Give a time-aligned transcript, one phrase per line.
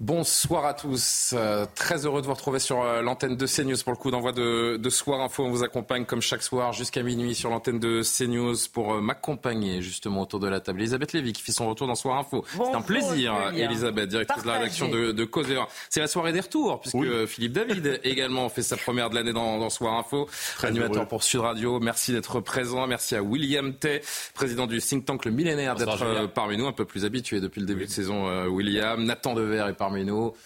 [0.00, 1.34] Bonsoir à tous.
[1.36, 4.30] Euh, très heureux de vous retrouver sur euh, l'antenne de CNews pour le coup d'envoi
[4.30, 5.42] de, de, Soir Info.
[5.42, 9.82] On vous accompagne comme chaque soir jusqu'à minuit sur l'antenne de CNews pour euh, m'accompagner
[9.82, 10.78] justement autour de la table.
[10.78, 12.44] Elisabeth Lévy qui fait son retour dans Soir Info.
[12.52, 15.66] C'est un plaisir, Elisabeth, directrice de la rédaction de, de Causeur.
[15.90, 19.58] C'est la soirée des retours puisque Philippe David également fait sa première de l'année dans,
[19.58, 20.28] dans, Soir Info.
[20.58, 21.80] Très animateur pour Sud Radio.
[21.80, 22.86] Merci d'être présent.
[22.86, 26.68] Merci à William Tay, président du think tank Le Millénaire, d'être parmi nous.
[26.68, 29.02] Un peu plus habitué depuis le début de saison, William.
[29.02, 29.87] Nathan Dever est parmi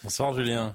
[0.03, 0.75] Bonsoir Julien.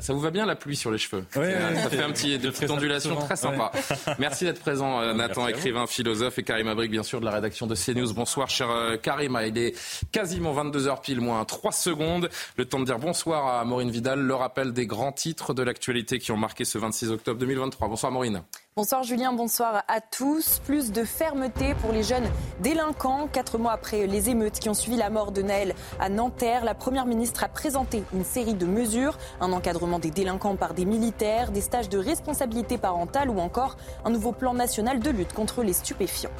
[0.00, 2.70] ça vous va bien la pluie sur les cheveux Ça fait un petit, de petites
[2.70, 3.70] ondulations très sympa.
[4.18, 7.66] Merci d'être présent euh, Nathan, écrivain, philosophe et Karim Abrik bien sûr de la rédaction
[7.66, 8.12] de CNews.
[8.14, 9.38] Bonsoir cher euh, Karim.
[9.46, 9.74] Il est
[10.12, 12.30] quasiment 22h pile moins 3 secondes.
[12.56, 14.20] Le temps de dire bonsoir à Maureen Vidal.
[14.20, 17.88] Le rappel des grands titres de l'actualité qui ont marqué ce 26 octobre 2023.
[17.88, 18.42] Bonsoir Maureen.
[18.76, 20.60] Bonsoir Julien, bonsoir à tous.
[20.64, 23.26] Plus de fermeté pour les jeunes délinquants.
[23.26, 26.76] Quatre mois après les émeutes qui ont suivi la mort de Naël à Nanterre, la
[26.76, 29.18] Première ministre a présenté une série de mesures.
[29.40, 34.10] Un encadrement des délinquants par des militaires, des stages de responsabilité parentale ou encore un
[34.10, 36.30] nouveau plan national de lutte contre les stupéfiants.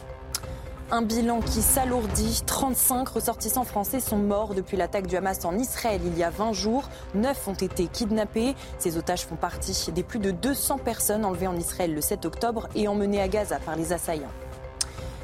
[0.92, 2.42] Un bilan qui s'alourdit.
[2.44, 6.52] 35 ressortissants français sont morts depuis l'attaque du Hamas en Israël il y a 20
[6.52, 6.88] jours.
[7.14, 8.56] 9 ont été kidnappés.
[8.78, 12.68] Ces otages font partie des plus de 200 personnes enlevées en Israël le 7 octobre
[12.74, 14.32] et emmenées à Gaza par les assaillants.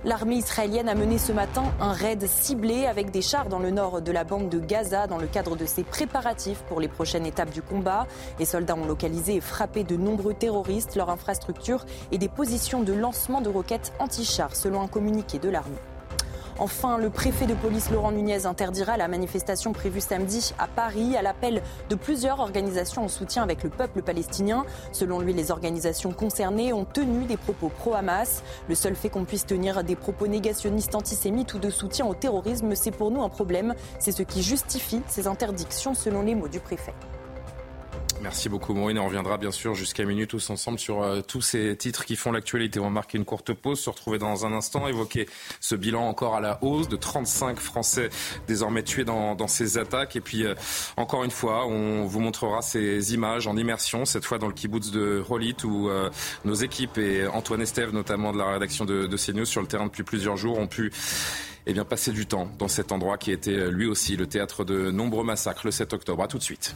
[0.05, 4.03] L'armée israélienne a mené ce matin un raid ciblé avec des chars dans le nord
[4.03, 7.51] de la bande de Gaza dans le cadre de ses préparatifs pour les prochaines étapes
[7.51, 8.07] du combat.
[8.39, 12.93] Les soldats ont localisé et frappé de nombreux terroristes, leur infrastructure et des positions de
[12.93, 15.77] lancement de roquettes anti-chars selon un communiqué de l'armée.
[16.59, 21.21] Enfin, le préfet de police Laurent Nunez interdira la manifestation prévue samedi à Paris à
[21.21, 24.65] l'appel de plusieurs organisations en soutien avec le peuple palestinien.
[24.91, 28.43] Selon lui, les organisations concernées ont tenu des propos pro-Hamas.
[28.71, 32.75] Le seul fait qu'on puisse tenir des propos négationnistes antisémites ou de soutien au terrorisme,
[32.75, 33.75] c'est pour nous un problème.
[33.99, 36.94] C'est ce qui justifie ces interdictions selon les mots du préfet.
[38.26, 38.98] Merci beaucoup Maureen.
[38.98, 42.32] On reviendra bien sûr jusqu'à minuit tous ensemble sur euh, tous ces titres qui font
[42.32, 42.81] l'actualité.
[42.81, 45.28] On va marquer une courte pause, se retrouver dans un instant, évoquer
[45.60, 48.09] ce bilan encore à la hausse de 35 Français
[48.48, 50.16] désormais tués dans, ces attaques.
[50.16, 50.56] Et puis euh,
[50.97, 54.91] encore une fois, on vous montrera ces images en immersion, cette fois dans le kibbutz
[54.91, 56.10] de Rolit où euh,
[56.44, 59.87] nos équipes et Antoine Estève notamment de la rédaction de, de CNews sur le terrain
[59.87, 60.91] depuis plusieurs jours ont pu
[61.66, 64.91] eh bien, passer du temps dans cet endroit qui était lui aussi le théâtre de
[64.91, 66.25] nombreux massacres le 7 octobre.
[66.25, 66.75] A tout de suite.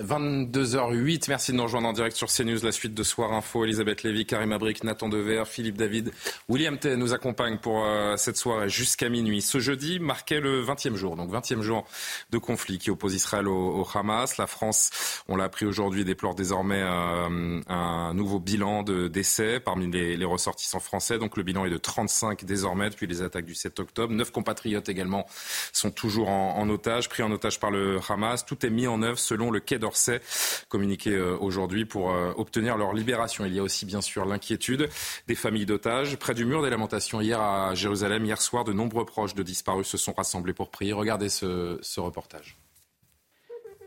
[0.00, 1.24] 22h08.
[1.28, 3.64] Merci de nous rejoindre en direct sur CNews, la suite de Soir Info.
[3.64, 6.12] Elisabeth Lévy, Karim Abric, Nathan Dever, Philippe David,
[6.48, 9.42] William T nous accompagne pour euh, cette soirée jusqu'à minuit.
[9.42, 11.84] Ce jeudi marquait le 20e jour, donc 20e jour
[12.30, 14.36] de conflit qui oppose Israël au, Hamas.
[14.36, 14.90] La France,
[15.26, 20.80] on l'a appris aujourd'hui, déplore désormais euh, un nouveau bilan de décès parmi les, ressortissants
[20.80, 21.18] français.
[21.18, 24.12] Donc le bilan est de 35 désormais depuis les attaques du 7 octobre.
[24.12, 25.26] Neuf compatriotes également
[25.72, 28.44] sont toujours en, otage, pris en otage par le Hamas.
[28.44, 30.20] Tout est mis en œuvre selon le quai d'Orsay,
[30.68, 33.44] communiqué euh, aujourd'hui pour euh, obtenir leur libération.
[33.46, 34.88] Il y a aussi bien sûr l'inquiétude
[35.26, 36.16] des familles d'otages.
[36.16, 39.86] Près du mur des lamentations hier à Jérusalem, hier soir, de nombreux proches de disparus
[39.86, 40.92] se sont rassemblés pour prier.
[40.92, 42.58] Regardez ce, ce reportage.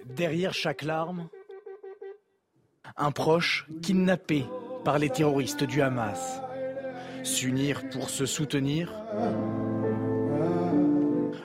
[0.06, 1.30] Derrière chaque larme,
[2.98, 4.46] un proche kidnappé
[4.84, 6.42] par les terroristes du Hamas.
[7.24, 8.92] S'unir pour se soutenir.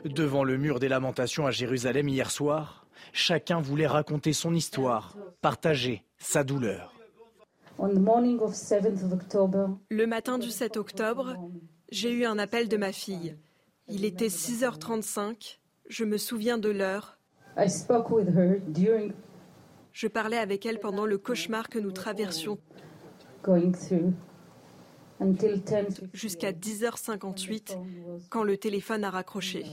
[0.09, 6.05] Devant le mur des lamentations à Jérusalem hier soir, Chacun voulait raconter son histoire, partager
[6.19, 6.95] sa douleur.
[9.91, 11.37] Le matin du 7 octobre,
[11.91, 13.37] j'ai eu un appel de ma fille.
[13.89, 15.59] Il était 6h35.
[15.89, 17.19] Je me souviens de l'heure.
[19.93, 22.59] Je parlais avec elle pendant le cauchemar que nous traversions
[26.13, 27.79] jusqu'à 10h58
[28.29, 29.65] quand le téléphone a raccroché.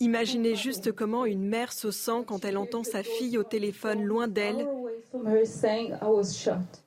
[0.00, 4.28] Imaginez juste comment une mère se sent quand elle entend sa fille au téléphone loin
[4.28, 4.66] d'elle.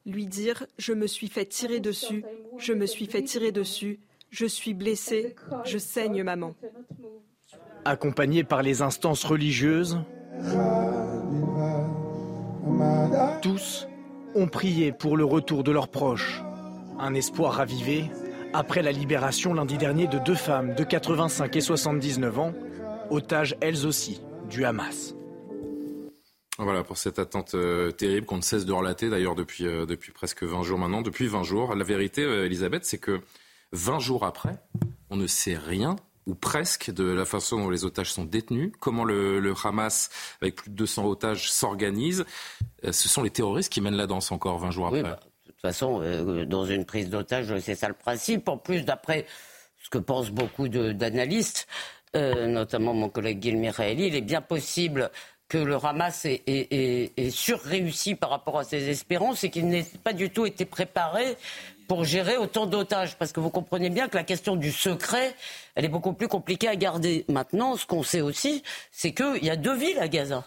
[0.06, 2.24] Lui dire⁇ Je me suis fait tirer dessus,
[2.57, 4.00] je me suis fait tirer dessus,
[4.30, 5.36] je suis blessée,
[5.66, 6.56] je saigne maman.⁇
[7.86, 10.00] Accompagnés par les instances religieuses,
[13.42, 13.88] tous
[14.36, 16.42] ont prié pour le retour de leurs proches.
[16.98, 18.10] Un espoir ravivé
[18.53, 22.53] après la libération lundi dernier de deux femmes de 85 et 79 ans,
[23.09, 25.15] otages elles aussi du Hamas.
[26.59, 30.11] Voilà pour cette attente euh, terrible qu'on ne cesse de relater d'ailleurs depuis, euh, depuis
[30.11, 31.01] presque 20 jours maintenant.
[31.01, 33.21] Depuis 20 jours, la vérité, euh, Elisabeth, c'est que
[33.71, 34.61] 20 jours après,
[35.09, 35.95] on ne sait rien
[36.27, 40.09] ou presque de la façon dont les otages sont détenus, comment le, Hamas,
[40.41, 42.23] avec plus de 200 otages, s'organise.
[42.83, 45.03] ce sont les terroristes qui mènent la danse encore 20 jours après.
[45.03, 45.19] Bah,
[45.69, 48.50] toute façon, dans une prise d'otage, c'est ça le principe.
[48.50, 49.25] En plus, d'après
[49.81, 51.68] ce que pensent beaucoup d'analystes,
[52.13, 55.10] notamment mon collègue Gilles il est bien possible
[55.48, 60.31] que le Hamas est, surréussi par rapport à ses espérances et qu'il n'ait pas du
[60.31, 61.38] tout été préparé
[61.88, 63.18] pour gérer autant d'otages.
[63.18, 65.36] Parce que vous comprenez bien que la question du secret,
[65.75, 67.24] elle est beaucoup plus compliquée à garder.
[67.30, 70.44] Maintenant, ce qu'on sait aussi, c'est qu'il y a deux villes à Gaza.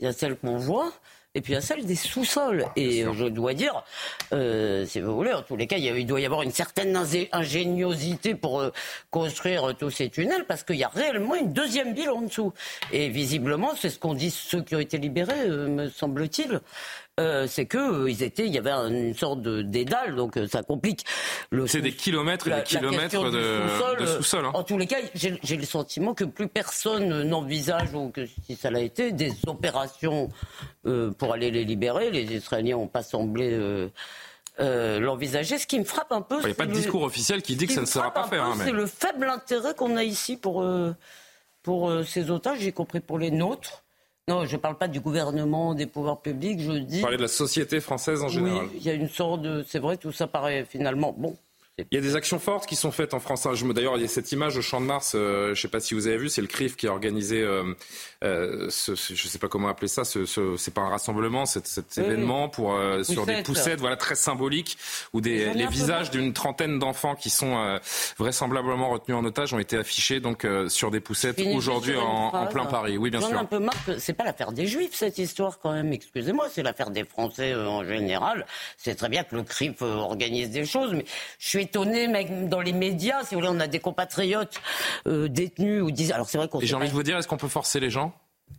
[0.00, 0.92] Il y a celle qu'on voit
[1.36, 2.64] et puis a celle des sous-sols.
[2.76, 3.84] Et je dois dire,
[4.32, 6.98] euh, si vous voulez, en tous les cas, il, doit y avoir une certaine
[7.30, 8.70] ingéniosité pour euh,
[9.10, 12.54] construire tous ces tunnels, parce qu'il y a réellement une deuxième ville en dessous.
[12.90, 16.60] Et visiblement, c'est ce qu'ont dit ceux qui ont été libérés, euh, me semble-t-il.
[17.18, 20.46] Euh, c'est que euh, ils étaient, il y avait une sorte de dédale, donc euh,
[20.46, 21.06] ça complique.
[21.66, 24.44] C'est des kilomètres et des kilomètres de sous-sol.
[24.44, 24.50] Hein.
[24.52, 28.70] En tous les cas, j'ai le sentiment que plus personne n'envisage, ou que si ça
[28.70, 30.28] l'a été, des opérations
[31.18, 32.10] pour aller les libérer.
[32.10, 33.58] Les Israéliens n'ont pas semblé.
[34.58, 35.58] l'envisager.
[35.58, 37.66] Ce qui me frappe un peu, il n'y a pas de discours officiel qui dit
[37.66, 38.36] que ça ne sera pas fait.
[38.36, 40.66] Hein, c'est le faible intérêt qu'on a ici pour
[41.62, 43.85] pour ces otages, y compris pour les nôtres.
[44.28, 46.96] Non, je ne parle pas du gouvernement, des pouvoirs publics, je dis.
[46.96, 48.66] Vous parlez de la société française en général.
[48.74, 49.64] Il y a une sorte de.
[49.68, 51.14] C'est vrai, tout ça paraît finalement.
[51.16, 51.36] Bon,
[51.78, 53.46] il y a des actions fortes qui sont faites en France.
[53.46, 55.78] D'ailleurs, il y a cette image au Champ de Mars, euh, je ne sais pas
[55.78, 57.74] si vous avez vu, c'est le CRIF qui a organisé, euh,
[58.26, 61.46] euh, ce, je ne sais pas comment appeler ça, ce, ce c'est pas un rassemblement,
[61.46, 64.76] cet, cet événement pour sur des poussettes, voilà très symbolique,
[65.12, 67.78] où des, les visages d'une trentaine d'enfants qui sont
[68.18, 72.66] vraisemblablement retenus en otage ont été affichés donc sur des poussettes aujourd'hui en, en, plein
[72.66, 72.98] Paris.
[72.98, 73.38] Oui, bien sûr.
[73.38, 75.92] Un peu marre c'est pas l'affaire des Juifs cette histoire quand même.
[75.92, 78.46] Excusez-moi, c'est l'affaire des Français en général.
[78.76, 81.04] C'est très bien que le CRIF organise des choses, mais
[81.38, 84.60] je suis étonné, même dans les médias, si vous voulez, on a des compatriotes
[85.06, 86.12] euh, détenus ou disent.
[86.12, 86.60] Alors c'est vrai qu'on.
[86.60, 88.12] J'ai envie de vous dire, est-ce qu'on peut forcer les gens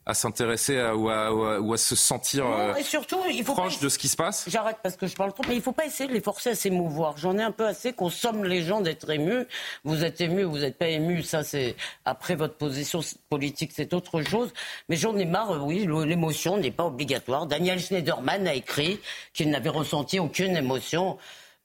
[0.07, 4.07] à s'intéresser ou, à, se sentir euh, et surtout, il faut proche de ce qui
[4.07, 6.13] se passe J'arrête parce que je parle trop, mais il ne faut pas essayer de
[6.13, 7.17] les forcer à s'émouvoir.
[7.17, 9.45] J'en ai un peu assez qu'on somme les gens d'être émus.
[9.83, 11.75] Vous êtes émus, vous n'êtes pas émus, ça c'est
[12.05, 14.53] après votre position politique, c'est autre chose.
[14.87, 17.45] Mais j'en ai marre, oui, l'émotion n'est pas obligatoire.
[17.45, 19.01] Daniel Schneiderman a écrit
[19.33, 21.17] qu'il n'avait ressenti aucune émotion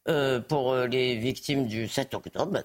[0.09, 2.59] euh, pour euh, les victimes du 7 octobre.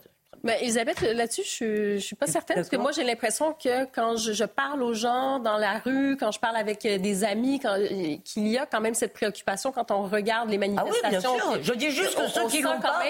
[0.48, 4.16] Mais Elisabeth, là-dessus, je ne suis pas certaine, parce que moi, j'ai l'impression que quand
[4.16, 7.60] je, parle aux gens dans la rue, quand je parle avec euh, des amis,
[8.24, 11.02] qu'il y a quand même cette préoccupation quand on regarde les manifestations.
[11.04, 11.64] Ah oui, bien sûr.
[11.64, 13.02] Je dis juste que ceux qui l'ont pas...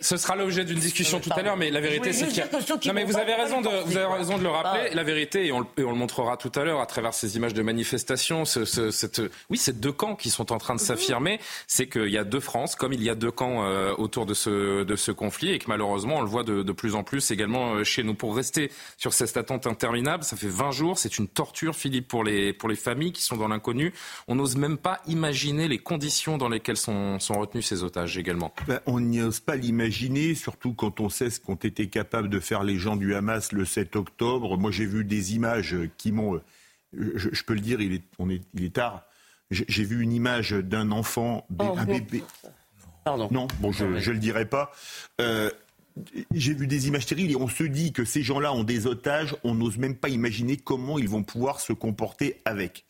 [0.00, 2.46] ce sera l'objet d'une discussion tout à l'heure, mais la vérité, c'est qu'il y a...
[2.86, 4.94] Non, mais vous avez raison de, vous avez raison de le rappeler.
[4.94, 8.44] La vérité, et on, le montrera tout à l'heure à travers ces images de manifestations,
[8.44, 9.20] ce, cette,
[9.50, 10.86] oui, ces deux camps qui sont en train de mhm.
[10.86, 14.26] s'affirmer, c'est qu'il y a deux France, comme il y a deux camps euh, autour
[14.26, 16.96] de ce, de ce conflit, et que malheureusement, on le voit de, de plus plus
[16.96, 18.12] en plus également euh, chez nous.
[18.12, 22.24] Pour rester sur cette attente interminable, ça fait 20 jours, c'est une torture, Philippe, pour
[22.24, 23.94] les, pour les familles qui sont dans l'inconnu.
[24.28, 28.52] On n'ose même pas imaginer les conditions dans lesquelles sont, sont retenus ces otages également.
[28.68, 32.64] Ben, on n'ose pas l'imaginer, surtout quand on sait ce qu'ont été capables de faire
[32.64, 34.58] les gens du Hamas le 7 octobre.
[34.58, 36.38] Moi, j'ai vu des images qui m'ont...
[36.92, 39.04] Je, peux le dire, il est, on est, il est tard.
[39.50, 42.22] J'ai vu une image d'un enfant, oh, un bébé.
[43.04, 43.28] Pardon.
[43.30, 44.70] Non, bon, je ne le dirai pas.
[45.22, 45.50] Euh,
[46.34, 49.36] j'ai vu des images terribles et on se dit que ces gens-là ont des otages,
[49.44, 52.84] on n'ose même pas imaginer comment ils vont pouvoir se comporter avec.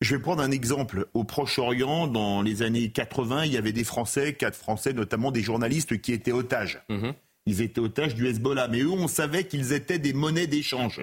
[0.00, 1.06] Je vais prendre un exemple.
[1.14, 5.42] Au Proche-Orient, dans les années 80, il y avait des Français, quatre Français, notamment des
[5.42, 6.82] journalistes qui étaient otages.
[6.88, 7.14] Mhm.
[7.46, 8.68] Ils étaient otages du Hezbollah.
[8.68, 11.00] Mais eux, on savait qu'ils étaient des monnaies d'échange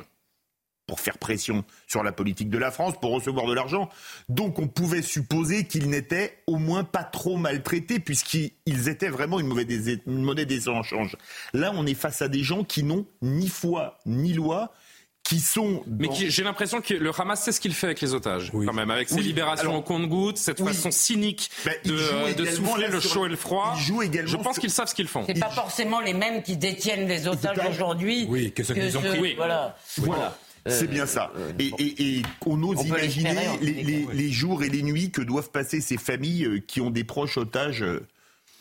[0.91, 3.88] pour faire pression sur la politique de la France, pour recevoir de l'argent.
[4.27, 9.48] Donc on pouvait supposer qu'ils n'étaient au moins pas trop maltraités, puisqu'ils étaient vraiment une,
[9.48, 11.15] mauvaise, une monnaie d'échange.
[11.53, 14.74] Là, on est face à des gens qui n'ont ni foi ni loi,
[15.24, 15.83] qui sont.
[15.88, 18.91] Mais j'ai l'impression que le Hamas sait ce qu'il fait avec les otages, quand même,
[18.91, 23.36] avec ses libérations au compte-gouttes, cette façon cynique ben, de, souffler le chaud et le
[23.36, 23.77] froid.
[24.01, 25.24] Également Je pense qu'ils savent ce qu'ils font.
[25.25, 28.25] C'est pas forcément les mêmes qui détiennent les otages aujourd'hui.
[28.29, 29.36] Oui, que ceux qui ont pris.
[29.36, 29.77] Voilà.
[29.98, 30.38] voilà.
[30.68, 31.32] C'est bien ça.
[31.38, 36.46] Euh, et, on ose imaginer les, jours et les nuits que doivent passer ces familles
[36.46, 37.84] euh, qui ont des proches otages.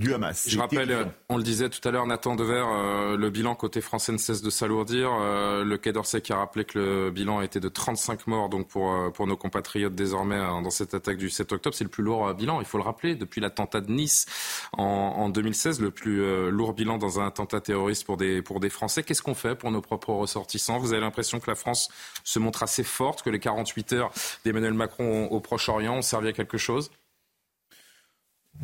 [0.01, 0.49] Euh, du Hamas.
[0.49, 4.13] Je rappelle, on le disait tout à l'heure, Nathan Dever, euh, le bilan côté français
[4.13, 5.11] ne cesse de s'alourdir.
[5.13, 8.69] Euh, le Quai d'Orsay qui a rappelé que le bilan était de 35 morts donc
[8.69, 11.77] pour, euh, pour nos compatriotes désormais hein, dans cette attaque du 7 octobre.
[11.77, 14.27] C'est le plus lourd bilan, il faut le rappeler, depuis l'attentat de Nice
[14.73, 18.71] en, en 2016, le plus lourd bilan dans un attentat terroriste pour des, pour des
[18.71, 19.03] Français.
[19.03, 20.79] Qu'est-ce qu'on fait pour nos propres ressortissants?
[20.79, 21.91] Vous avez l'impression que la France
[22.25, 24.13] se montre assez forte, que les 48 heures
[24.45, 26.91] d'Emmanuel Macron au Proche-Orient ont servi à quelque chose?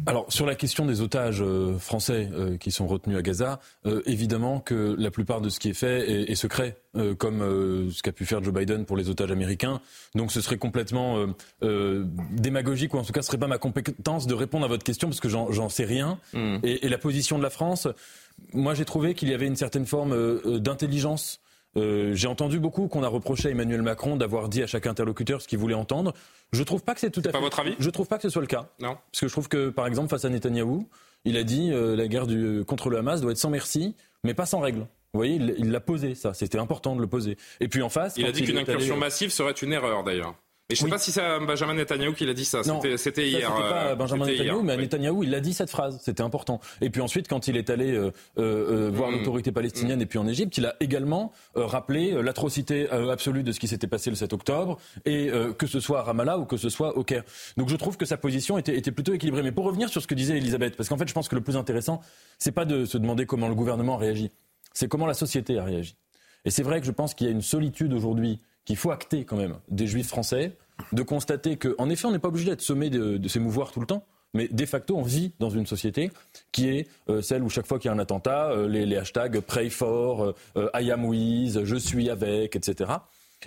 [0.04, 4.02] Alors sur la question des otages euh, français euh, qui sont retenus à Gaza, euh,
[4.04, 6.76] évidemment que la plupart de ce qui est fait est, secret,
[7.18, 7.40] comme
[7.90, 9.80] ce qu'a pu faire Joe Biden pour les otages américains.
[10.14, 11.26] Donc ce serait complètement
[11.62, 15.08] démagogique ou en tout cas ce serait pas ma compétence de répondre à votre question
[15.08, 16.18] parce que j'en sais rien.
[16.32, 16.58] Hmm.
[16.62, 17.88] Et, et, la position de la France,
[18.52, 21.40] moi j'ai trouvé qu'il y avait une certaine forme d'intelligence
[21.76, 25.42] euh, j'ai entendu beaucoup qu'on a reproché à Emmanuel Macron d'avoir dit à chaque interlocuteur
[25.42, 26.14] ce qu'il voulait entendre.
[26.52, 27.40] Je trouve pas que c'est tout à fait.
[27.40, 27.74] votre avis?
[27.78, 28.68] Je trouve pas que ce soit le cas.
[28.80, 28.96] Non.
[29.10, 30.88] Parce que je trouve que, par exemple, face à Netanyahou,
[31.24, 34.32] il a dit euh, la guerre du, contre le Hamas doit être sans merci, mais
[34.34, 34.86] pas sans règles.
[35.12, 36.34] Vous voyez, il l'a posé, ça.
[36.34, 37.36] C'était important de le poser.
[37.60, 38.14] Et puis en face.
[38.16, 40.34] Il a dit qu'une incursion massive serait une erreur, d'ailleurs.
[40.68, 42.62] Mais je ne sais pas si c'est Benjamin Netanyahou qui l'a dit ça.
[42.96, 43.52] C'était hier.
[43.54, 46.00] C'était pas euh, Benjamin Netanyahou, mais Netanyahou, il a dit cette phrase.
[46.02, 46.60] C'était important.
[46.80, 49.18] Et puis ensuite, quand il est allé euh, euh, voir mm.
[49.18, 50.02] l'autorité palestinienne mm.
[50.02, 54.10] et puis en Égypte, il a également rappelé l'atrocité absolue de ce qui s'était passé
[54.10, 57.22] le 7 octobre, et que ce soit à Ramallah ou que ce soit au Caire.
[57.56, 59.42] Donc je trouve que sa position était, était plutôt équilibrée.
[59.42, 61.42] Mais pour revenir sur ce que disait Elisabeth, parce qu'en fait, je pense que le
[61.42, 62.00] plus intéressant,
[62.38, 64.32] c'est pas de se demander comment le gouvernement réagit,
[64.72, 65.96] c'est comment la société a réagi.
[66.44, 69.24] Et c'est vrai que je pense qu'il y a une solitude aujourd'hui qu'il faut acter
[69.24, 70.52] quand même des juifs français,
[70.92, 73.86] de constater qu'en effet, on n'est pas obligé d'être sommé de, de s'émouvoir tout le
[73.86, 74.04] temps.
[74.34, 76.10] Mais de facto, on vit dans une société
[76.52, 78.96] qui est euh, celle où chaque fois qu'il y a un attentat, euh, les, les,
[78.96, 82.90] hashtags pray for, euh, I am with, je suis avec, etc.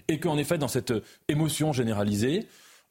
[0.08, 0.94] Et qu'en effet, dans cette
[1.28, 2.48] émotion généralisée,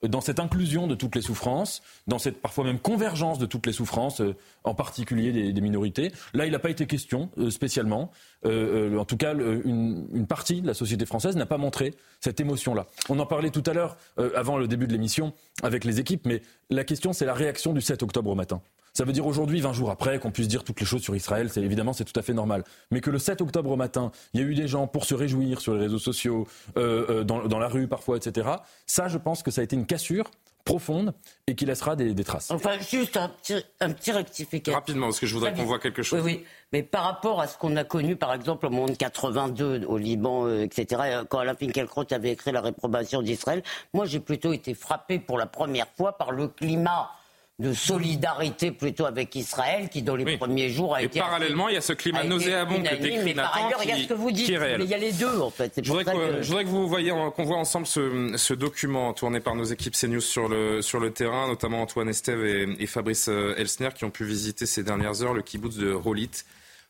[0.06, 3.72] dans cette inclusion de toutes les souffrances, dans cette parfois même convergence de toutes les
[3.72, 6.12] souffrances, euh, en particulier des, minorités.
[6.34, 8.10] Là, il n'a pas été question euh, spécialement.
[8.44, 12.38] Euh, en tout cas, une, une, partie de la société française n'a pas montré cette
[12.40, 12.86] émotion-là.
[13.08, 13.96] On en parlait tout à l'heure,
[14.36, 17.80] avant le début de l'émission, avec les équipes, mais la question, c'est la réaction du
[17.80, 18.60] 7 octobre au matin.
[18.98, 21.50] Ça veut dire aujourd'hui, 20 jours après, qu'on puisse dire toutes les choses sur Israël,
[21.50, 22.64] c'est évidemment c'est tout à fait normal.
[22.90, 25.14] Mais que le 7 octobre au matin, il y a eu des gens pour se
[25.14, 28.48] réjouir sur les réseaux sociaux, euh, euh, dans, la rue parfois, etc.
[28.86, 30.28] Ça, je pense que ça a été une cassure
[30.64, 31.14] profonde
[31.46, 32.50] et qui laissera des, traces.
[32.50, 34.74] Enfin, juste un petit, un petit rectificatif.
[34.74, 36.20] Rapidement, parce que je voudrais qu'on voit quelque chose.
[36.24, 36.44] Oui, oui.
[36.72, 40.46] Mais par rapport à ce qu'on a connu, par exemple, au monde 82, au Liban,
[40.46, 43.62] euh, etc., quand Alain Finkielkraut avait écrit la réprobation d'Israël,
[43.94, 47.12] moi, j'ai plutôt été frappé pour la première fois par le climat
[47.58, 51.74] de solidarité plutôt avec Israël qui dans les premiers jours a et été parallèlement il
[51.74, 54.48] y a ce climat nauséabond que décrit Nathan il y a ce que vous dites,
[54.48, 55.72] mais il y a les deux en fait.
[55.82, 59.40] Je voudrais, que, je voudrais que vous voyez qu'on voit ensemble ce, ce, document tourné
[59.40, 63.56] par nos équipes CNews sur le sur le terrain, notamment Antoine Estève et, Fabrice euh,
[63.56, 66.30] Elsner qui ont pu visiter ces dernières heures le kibbutz de Rolit.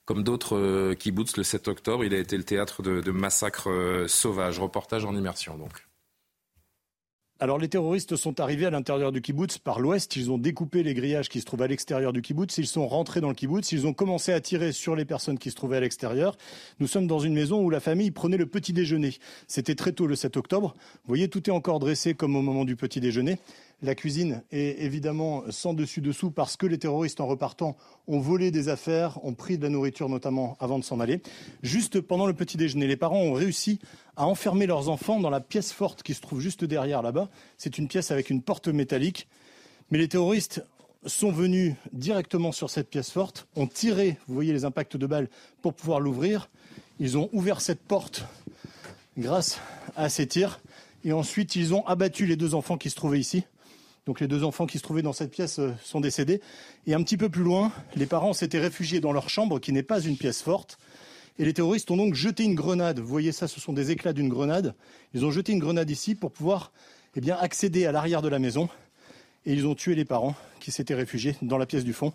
[0.04, 3.70] Comme d'autres euh, kibbutz, le 7 octobre, il a été le théâtre de, de massacres
[3.70, 4.58] euh, sauvages.
[4.58, 5.87] Reportage en immersion donc.
[7.40, 10.92] Alors les terroristes sont arrivés à l'intérieur du kibbutz par l'ouest, ils ont découpé les
[10.92, 13.86] grillages qui se trouvent à l'extérieur du kibbutz, ils sont rentrés dans le kibbutz, ils
[13.86, 16.36] ont commencé à tirer sur les personnes qui se trouvaient à l'extérieur.
[16.80, 19.14] Nous sommes dans une maison où la famille prenait le petit déjeuner.
[19.46, 20.74] C'était très tôt le 7 octobre.
[20.76, 23.38] Vous voyez, tout est encore dressé comme au moment du petit déjeuner.
[23.80, 27.76] La cuisine est évidemment sans dessus-dessous parce que les terroristes, en repartant,
[28.08, 31.22] ont volé des affaires, ont pris de la nourriture notamment avant de s'en aller.
[31.62, 33.78] Juste pendant le petit déjeuner, les parents ont réussi
[34.16, 37.28] à enfermer leurs enfants dans la pièce forte qui se trouve juste derrière là-bas.
[37.56, 39.28] C'est une pièce avec une porte métallique.
[39.92, 40.64] Mais les terroristes
[41.06, 45.28] sont venus directement sur cette pièce forte, ont tiré, vous voyez les impacts de balles,
[45.62, 46.50] pour pouvoir l'ouvrir.
[46.98, 48.24] Ils ont ouvert cette porte
[49.16, 49.60] grâce
[49.94, 50.60] à ces tirs.
[51.04, 53.44] Et ensuite, ils ont abattu les deux enfants qui se trouvaient ici.
[54.08, 56.40] Donc les deux enfants qui se trouvaient dans cette pièce euh, sont décédés.
[56.86, 59.82] Et un petit peu plus loin, les parents s'étaient réfugiés dans leur chambre, qui n'est
[59.82, 60.78] pas une pièce forte.
[61.38, 63.00] Et les terroristes ont donc jeté une grenade.
[63.00, 64.74] Vous voyez ça, ce sont des éclats d'une grenade.
[65.12, 66.72] Ils ont jeté une grenade ici pour pouvoir
[67.16, 68.70] eh accéder à l'arrière de la maison.
[69.44, 72.14] Et ils ont tué les parents qui s'étaient réfugiés dans la pièce du fond.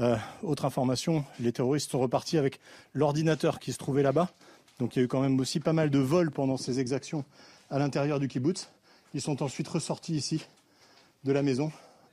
[0.00, 2.58] Euh, autre information, les terroristes sont repartis avec
[2.92, 4.32] l'ordinateur qui se trouvait là-bas.
[4.80, 7.24] Donc il y a eu quand même aussi pas mal de vols pendant ces exactions
[7.70, 8.68] à l'intérieur du kibbutz.
[9.14, 10.44] Ils sont ensuite ressortis ici
[11.24, 11.70] de la maison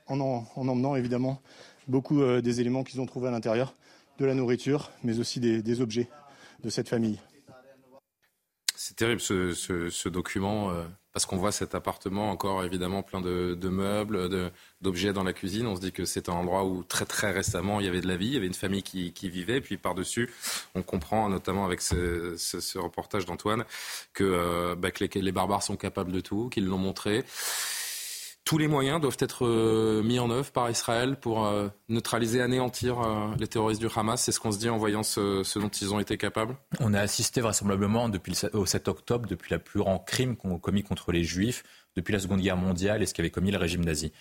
[0.07, 1.41] en, emmenant évidemment
[1.87, 3.73] beaucoup euh, des éléments qu'ils ont trouvés à l'intérieur,
[4.19, 6.09] de la nourriture, mais aussi des, objets
[6.63, 7.19] de cette famille.
[8.75, 10.83] C'est terrible ce, document, euh,
[11.13, 15.67] parce qu'on voit cet appartement encore évidemment plein de, meubles, d'objets dans la cuisine.
[15.67, 18.07] On se dit que c'est un endroit où très très récemment il y avait de
[18.07, 19.61] la vie, il y avait une famille qui, vivait.
[19.61, 20.31] puis par-dessus,
[20.75, 23.65] on comprend notamment avec ce, reportage d'Antoine
[24.13, 27.23] que, euh, bah, que les barbares sont capables de tout, qu'ils l'ont montré.
[28.47, 33.01] Tous les moyens doivent être euh, mis en œuvre par Israël pour euh, neutraliser, anéantir
[33.01, 34.21] euh, les terroristes du Hamas.
[34.21, 37.01] C'est ce qu'on se dit en voyant ce, dont ils ont été capables On a
[37.01, 41.11] assisté vraisemblablement depuis le, au 7 octobre, depuis le plus grand crime qu'on commis contre
[41.11, 41.63] les Juifs,
[41.97, 44.13] depuis la Seconde Guerre mondiale et ce qu'avait commis le régime nazi.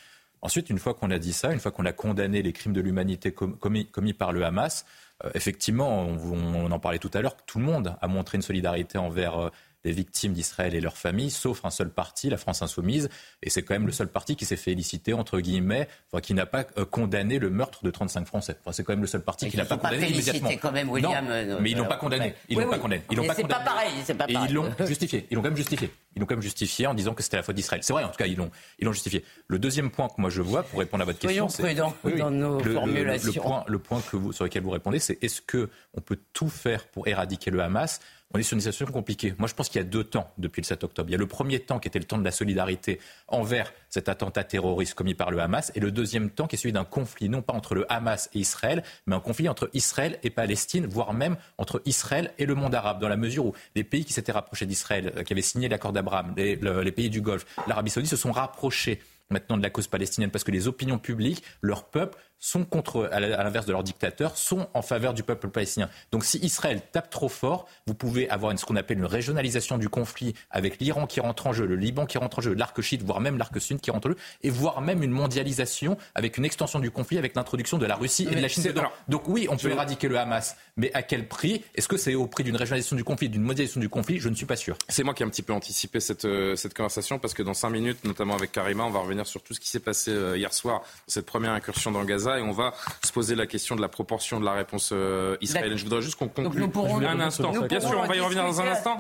[0.43, 2.81] Ensuite, une fois qu'on a dit ça, une fois qu'on a condamné les crimes de
[2.81, 4.87] l'humanité commis, commis, par le Hamas,
[5.35, 9.51] effectivement, on, en parlait tout à l'heure, tout le monde a montré une solidarité envers
[9.87, 13.09] les victimes d'Israël et leurs familles, sauf un seul parti, la France insoumise.
[13.43, 16.45] Et c'est quand même le seul parti qui s'est félicité, entre guillemets, enfin, qui n'a
[16.45, 18.57] pas euh, condamné le meurtre de 35 Français.
[18.61, 20.51] Enfin, c'est quand même le seul parti qui n'a pas condamné immédiatement.
[20.61, 21.25] quand même, William.
[21.25, 22.35] Non, euh, mais ils l'ont pas condamné.
[22.49, 23.03] Ils l'ont pas condamné.
[23.11, 23.55] Ils l'ont pas condamné.
[23.55, 24.49] Pas pareil, c'est pas pareil.
[24.49, 25.27] Et ils l'ont justifié.
[25.31, 25.91] Ils l'ont quand même justifié.
[26.17, 27.83] Ils l'ont quand même justifié en disant que c'était la faute d'Israël.
[27.83, 29.23] C'est vrai, en tout cas, ils l'ont, ils l'ont justifié.
[29.49, 32.31] Le deuxième point que moi je vois pour répondre à votre question, c'est prudents dans
[32.31, 33.33] nos le, formulations.
[33.35, 36.19] Le, point, le point que vous, sur lequel vous répondez, c'est est-ce que on peut
[36.33, 38.01] tout faire pour éradiquer le Hamas?
[38.35, 39.35] On est sur une situation compliquée.
[39.39, 41.09] Moi, je pense qu'il y a deux temps depuis le 7 octobre.
[41.09, 44.11] Il y a le premier temps qui était le temps de la solidarité envers cet
[44.11, 47.31] attentat terroriste commis par le Hamas, et le deuxième temps qui est celui d'un conflit,
[47.31, 51.15] non pas entre le Hamas et Israël, mais un conflit entre Israël et Palestine, voire
[51.15, 54.33] même entre Israël et le monde arabe, dans la mesure où les pays qui s'étaient
[54.33, 58.11] rapprochés d'Israël, euh, qui avaient signé l'accord d'Abraham, les, les pays du Golfe, l'Arabie saoudite,
[58.11, 59.01] se sont rapprochés
[59.31, 63.21] maintenant de la cause palestinienne parce que les opinions publiques, leur peuple, sont contre, à
[63.21, 65.89] l'inverse de leurs dictateurs, sont en faveur du peuple palestinien.
[66.13, 69.89] Donc si Israël tape trop fort, vous pouvez avoir ce qu'on appelle une régionalisation du
[69.89, 73.03] conflit avec l'Iran qui rentre en jeu, le Liban qui rentre en jeu, l'arc chiite,
[73.03, 76.45] voire même l'arc sud qui rentre en jeu, et voire même une mondialisation avec une
[76.45, 78.91] extension du conflit avec l'introduction de la Russie et de la Chine dedans.
[79.09, 81.65] Donc oui, on peut éradiquer le Hamas, mais à quel prix?
[81.75, 84.19] Est-ce que c'est au prix d'une régionalisation du conflit, d'une mondialisation du conflit?
[84.19, 84.77] Je ne suis pas sûr.
[84.89, 87.55] C'est moi qui ai un petit peu anticipé cette, euh, cette conversation parce que dans
[87.55, 90.37] cinq minutes, notamment avec Karima, on va revenir sur tout ce qui s'est passé euh,
[90.37, 93.81] hier soir, cette première incursion dans Gaza, et on va se poser la question de
[93.81, 95.79] la proportion de la réponse euh, israélienne.
[95.79, 96.65] Je voudrais juste qu'on conclue
[97.07, 97.53] un instant.
[97.67, 98.99] Bien sûr, on va y revenir dans un instant.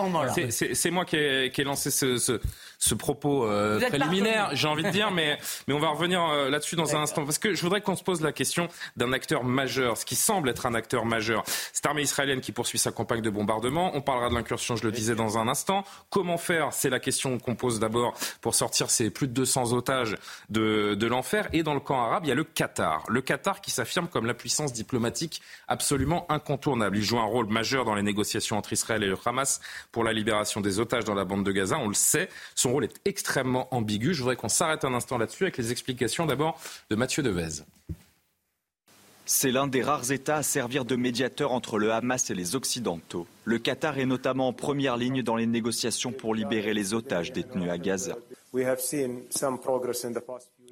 [0.50, 2.40] C'est moi qui ai, qui ai, lancé ce, ce,
[2.78, 6.76] ce propos euh, préliminaire, j'ai envie de dire, mais, mais on va revenir euh, là-dessus
[6.76, 7.24] dans un instant.
[7.24, 10.48] Parce que je voudrais qu'on se pose la question d'un acteur majeur, ce qui semble
[10.48, 11.44] être un acteur majeur.
[11.72, 13.92] Cette armée israélienne qui poursuit sa campagne de bombardement.
[13.94, 15.84] On parlera de l'incursion, je le disais, dans un instant.
[16.10, 20.16] Comment faire C'est la question qu'on pose d'abord pour sortir ces plus de 200 otages
[20.50, 21.48] de, de l'enfer.
[21.52, 23.04] Et dans le camp arabe, il y a le Qatar.
[23.08, 26.96] Le Qatar qui s'affirme comme la puissance diplomatique absolument incontournable.
[26.98, 29.60] Il joue un rôle majeur dans les négociations entre Israël et le Hamas
[29.92, 31.78] pour la libération des otages dans la bande de Gaza.
[31.78, 32.28] On le sait.
[32.54, 34.14] Son rôle est extrêmement ambigu.
[34.14, 37.62] Je voudrais qu'on s'arrête un instant là-dessus avec les explications d'abord de Mathieu Devez.
[39.28, 43.26] C'est l'un des rares États à servir de médiateur entre le Hamas et les Occidentaux.
[43.44, 47.68] Le Qatar est notamment en première ligne dans les négociations pour libérer les otages détenus
[47.68, 48.16] à Gaza.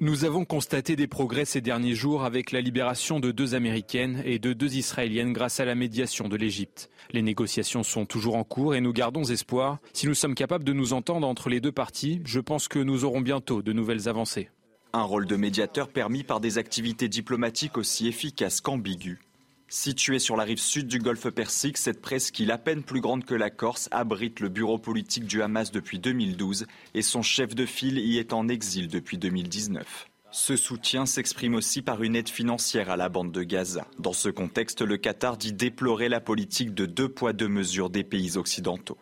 [0.01, 4.39] Nous avons constaté des progrès ces derniers jours avec la libération de deux Américaines et
[4.39, 6.89] de deux Israéliennes grâce à la médiation de l'Égypte.
[7.11, 9.79] Les négociations sont toujours en cours et nous gardons espoir.
[9.93, 13.05] Si nous sommes capables de nous entendre entre les deux parties, je pense que nous
[13.05, 14.49] aurons bientôt de nouvelles avancées.
[14.91, 19.19] Un rôle de médiateur permis par des activités diplomatiques aussi efficaces qu'ambiguës.
[19.77, 23.35] Située sur la rive sud du golfe Persique, cette presqu'île à peine plus grande que
[23.35, 27.99] la Corse abrite le bureau politique du Hamas depuis 2012 et son chef de file
[27.99, 30.07] y est en exil depuis 2019.
[30.31, 33.85] Ce soutien s'exprime aussi par une aide financière à la bande de Gaza.
[33.99, 38.05] Dans ce contexte, le Qatar dit déplorer la politique de deux poids deux mesures des
[38.05, 38.97] pays occidentaux.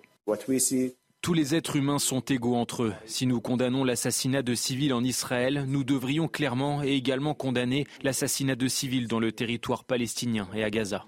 [1.24, 2.94] Tous les êtres humains sont égaux entre eux.
[3.06, 8.58] Si nous condamnons l'assassinat de civils en Israël, nous devrions clairement et également condamner l'assassinat
[8.58, 11.06] de civils dans le territoire palestinien et à Gaza.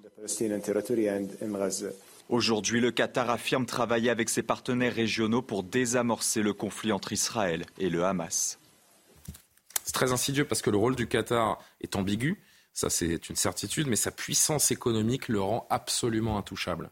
[2.30, 7.66] Aujourd'hui, le Qatar affirme travailler avec ses partenaires régionaux pour désamorcer le conflit entre Israël
[7.78, 8.58] et le Hamas.
[9.84, 13.88] C'est très insidieux parce que le rôle du Qatar est ambigu, ça c'est une certitude,
[13.88, 16.90] mais sa puissance économique le rend absolument intouchable.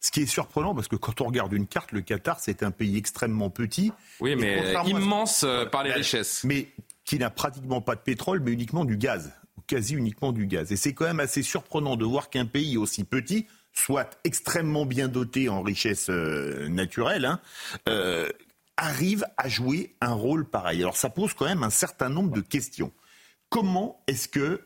[0.00, 2.70] Ce qui est surprenant, parce que quand on regarde une carte, le Qatar, c'est un
[2.70, 3.92] pays extrêmement petit.
[4.20, 6.44] Oui, mais immense euh, par les richesses.
[6.44, 6.68] Mais
[7.04, 9.32] qui n'a pratiquement pas de pétrole, mais uniquement du gaz,
[9.66, 10.70] quasi uniquement du gaz.
[10.72, 15.08] Et c'est quand même assez surprenant de voir qu'un pays aussi petit soit extrêmement bien
[15.08, 17.40] doté en richesses euh, naturelles, hein,
[17.88, 18.28] euh,
[18.76, 20.82] arrive à jouer un rôle pareil.
[20.82, 22.92] Alors ça pose quand même un certain nombre de questions.
[23.48, 24.62] Comment est-ce que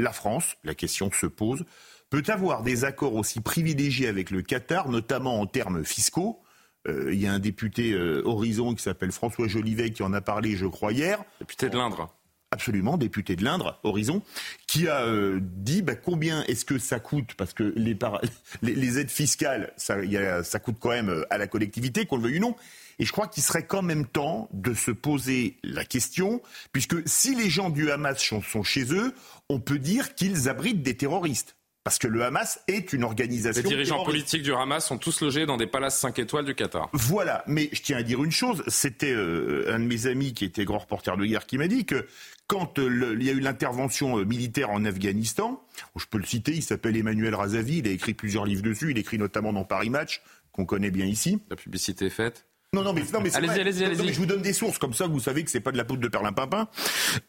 [0.00, 1.64] la France, la question se pose,
[2.10, 6.42] peut avoir des accords aussi privilégiés avec le Qatar, notamment en termes fiscaux.
[6.88, 10.20] Euh, il y a un député euh, Horizon qui s'appelle François Jolivet qui en a
[10.20, 11.22] parlé, je crois, hier.
[11.38, 12.12] Député de l'Indre.
[12.52, 14.22] Absolument, député de l'Indre, Horizon,
[14.66, 17.96] qui a euh, dit bah, combien est-ce que ça coûte, parce que les,
[18.62, 19.98] les, aides fiscales, ça,
[20.42, 22.56] ça, coûte quand même à la collectivité, qu'on le veuille ou non.
[22.98, 26.42] Et je crois qu'il serait quand même temps de se poser la question,
[26.72, 29.14] puisque si les gens du Hamas sont chez eux,
[29.48, 31.54] on peut dire qu'ils abritent des terroristes.
[31.82, 33.62] Parce que le Hamas est une organisation.
[33.62, 34.10] Les dirigeants terroriste.
[34.28, 36.90] politiques du Hamas sont tous logés dans des palaces 5 étoiles du Qatar.
[36.92, 40.44] Voilà, mais je tiens à dire une chose, c'était euh, un de mes amis qui
[40.44, 42.06] était grand reporter de guerre qui m'a dit que
[42.46, 45.64] quand euh, le- il y a eu l'intervention euh, militaire en Afghanistan,
[45.96, 48.98] je peux le citer, il s'appelle Emmanuel Razavi, il a écrit plusieurs livres dessus, il
[48.98, 50.20] écrit notamment dans Paris Match,
[50.52, 51.40] qu'on connaît bien ici.
[51.48, 52.44] La publicité est faite.
[52.72, 54.06] Non, non, mais, non, mais Allez-y, allez-y, Non, allez-y.
[54.06, 55.84] mais je vous donne des sources, comme ça vous savez que c'est pas de la
[55.84, 56.68] poudre de perlimpinpin,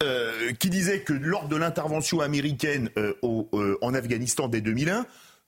[0.04, 5.04] euh, qui disait que lors de l'intervention américaine euh, au- euh, en Afghanistan dès 2001,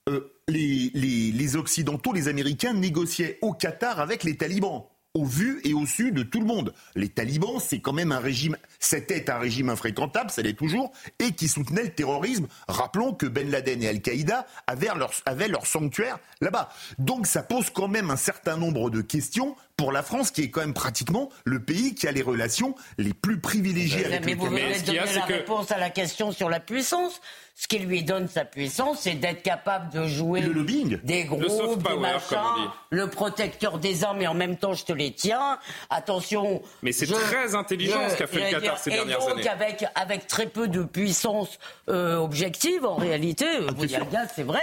[0.09, 4.83] euh, les, les- les Occidentaux, les Américains négociaient au Qatar avec les talibans.
[5.15, 6.73] Au vu et au su de tout le monde.
[6.95, 11.33] Les talibans, c'est quand même un régime, c'était un régime infréquentable, ça l'est toujours, et
[11.33, 12.47] qui soutenait le terrorisme.
[12.67, 16.69] Rappelons que Ben Laden et Al-Qaïda avaient leur, avaient leur sanctuaire là-bas.
[16.97, 20.49] Donc ça pose quand même un certain nombre de questions pour la France, qui est
[20.49, 24.37] quand même pratiquement le pays qui a les relations les plus privilégiées avec Mais le
[24.37, 24.49] vous de
[24.85, 27.19] donner la réponse à la question sur la puissance.
[27.55, 30.99] Ce qui lui donne sa puissance, c'est d'être capable de jouer Le lobbying.
[31.03, 32.69] des Le groupes, soft des power, machins, comme on dit.
[32.91, 35.59] le protecteur des armes et en même temps je te les tiens.
[35.89, 36.61] Attention.
[36.81, 39.31] Mais c'est je- très intelligent ce qu'a fait le Qatar dire, ces et dernières donc,
[39.31, 39.47] années.
[39.49, 44.43] Avec, avec très peu de puissance euh, objective, en réalité, euh, vous dites, regarde, c'est
[44.43, 44.61] vrai.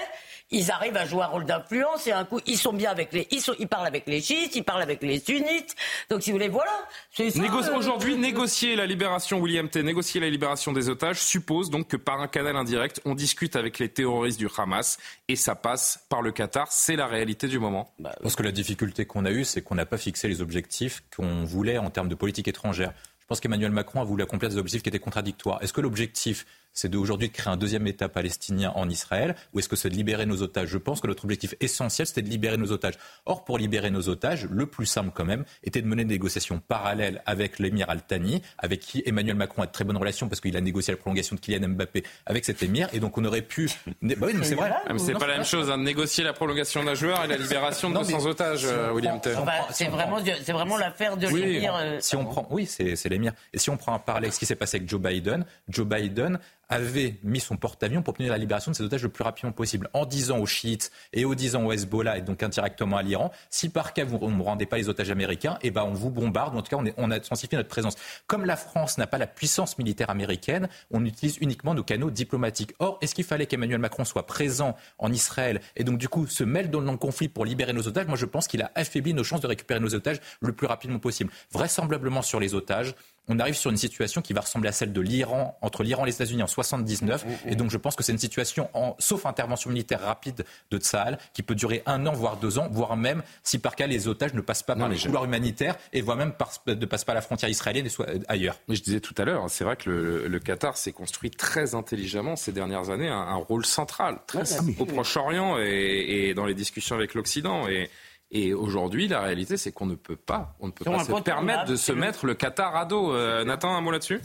[0.53, 3.29] Ils arrivent à jouer un rôle d'influence et un coup, ils sont bien avec les,
[3.31, 5.77] ils, sont, ils parlent avec les chiites, ils parlent avec les sunnites.
[6.09, 6.73] Donc, si vous voulez, voilà.
[7.21, 11.97] Euh, Aujourd'hui, négocier la libération, William T, négocier la libération des otages suppose donc que
[11.97, 16.21] par un canal indirect, on discute avec les terroristes du Hamas et ça passe par
[16.21, 16.73] le Qatar.
[16.73, 17.93] C'est la réalité du moment.
[18.01, 20.41] Bah, Je pense que la difficulté qu'on a eue, c'est qu'on n'a pas fixé les
[20.41, 22.93] objectifs qu'on voulait en termes de politique étrangère.
[23.21, 25.63] Je pense qu'Emmanuel Macron a voulu accomplir des objectifs qui étaient contradictoires.
[25.63, 29.69] Est-ce que l'objectif, c'est d'aujourd'hui de créer un deuxième État palestinien en Israël ou est-ce
[29.69, 30.69] que c'est de libérer nos otages?
[30.69, 32.95] Je pense que notre objectif essentiel, c'était de libérer nos otages.
[33.27, 36.61] Or, pour libérer nos otages, le plus simple quand même était de mener des négociations
[36.67, 40.57] parallèles avec l'émir Al-Thani, avec qui Emmanuel Macron a de très bonnes relations parce qu'il
[40.57, 42.89] a négocié la prolongation de Kylian Mbappé avec cet émir.
[42.93, 43.69] Et donc, on aurait pu...
[44.03, 44.73] Bah oui, mais c'est vrai.
[44.87, 47.37] Ah, c'est pas la même chose, hein, de négocier la prolongation d'un joueur et la
[47.37, 49.31] libération de Non, mais 200 otages, euh, William T.
[49.45, 51.75] Bah, c'est vraiment, c'est vraiment l'affaire de Oui, l'émir.
[51.75, 53.33] euh, si on prend, oui, c'est c'est l'émir.
[53.53, 55.87] Et si on prend un parallèle avec ce qui s'est passé avec Joe Biden, Joe
[55.87, 56.39] Biden
[56.71, 59.91] avait mis son porte-avions pour obtenir la libération de ses otages le plus rapidement possible,
[59.93, 63.69] en disant aux chiites et en disant au Hezbollah et donc indirectement à l'Iran, si
[63.69, 66.59] par cas vous ne rendez pas les otages américains, eh ben on vous bombarde, ou
[66.59, 67.97] en tout cas on, est- on a intensifié notre présence.
[68.27, 72.73] Comme la France n'a pas la puissance militaire américaine, on utilise uniquement nos canaux diplomatiques.
[72.79, 76.45] Or, est-ce qu'il fallait qu'Emmanuel Macron soit présent en Israël et donc du coup se
[76.45, 78.07] mêle dans le conflit pour libérer nos otages?
[78.07, 80.99] Moi je pense qu'il a affaibli nos chances de récupérer nos otages le plus rapidement
[81.01, 81.33] possible.
[81.53, 82.95] Vraisemblablement sur les otages,
[83.29, 86.07] on arrive sur une situation qui va ressembler à celle de l'Iran, entre l'Iran et
[86.09, 87.25] les États-Unis en 79.
[87.47, 91.19] Et donc, je pense que c'est une situation, en, sauf intervention militaire rapide de Tsahal,
[91.33, 94.35] qui peut durer un an, voire deux ans, voire même, si par cas les otages
[94.35, 97.05] ne passent pas par mais le je- couloir humanitaire et voire même par- ne passent
[97.05, 98.59] pas la frontière israélienne et soit euh, ailleurs.
[98.69, 101.75] Mais je disais tout à l'heure, c'est vrai que le, le Qatar s'est construit très
[101.77, 104.43] intelligemment ces dernières années, un, un rôle central très-
[104.81, 107.69] au Proche-Orient et, et dans les discussions avec l'Occident.
[107.69, 107.91] Et,
[108.31, 111.65] et aujourd'hui, la réalité, c'est qu'on ne peut pas, on ne peut pas se permettre
[111.65, 113.13] de se mettre le Qatar à dos.
[113.13, 114.21] Euh, Nathan, un mot là-dessus?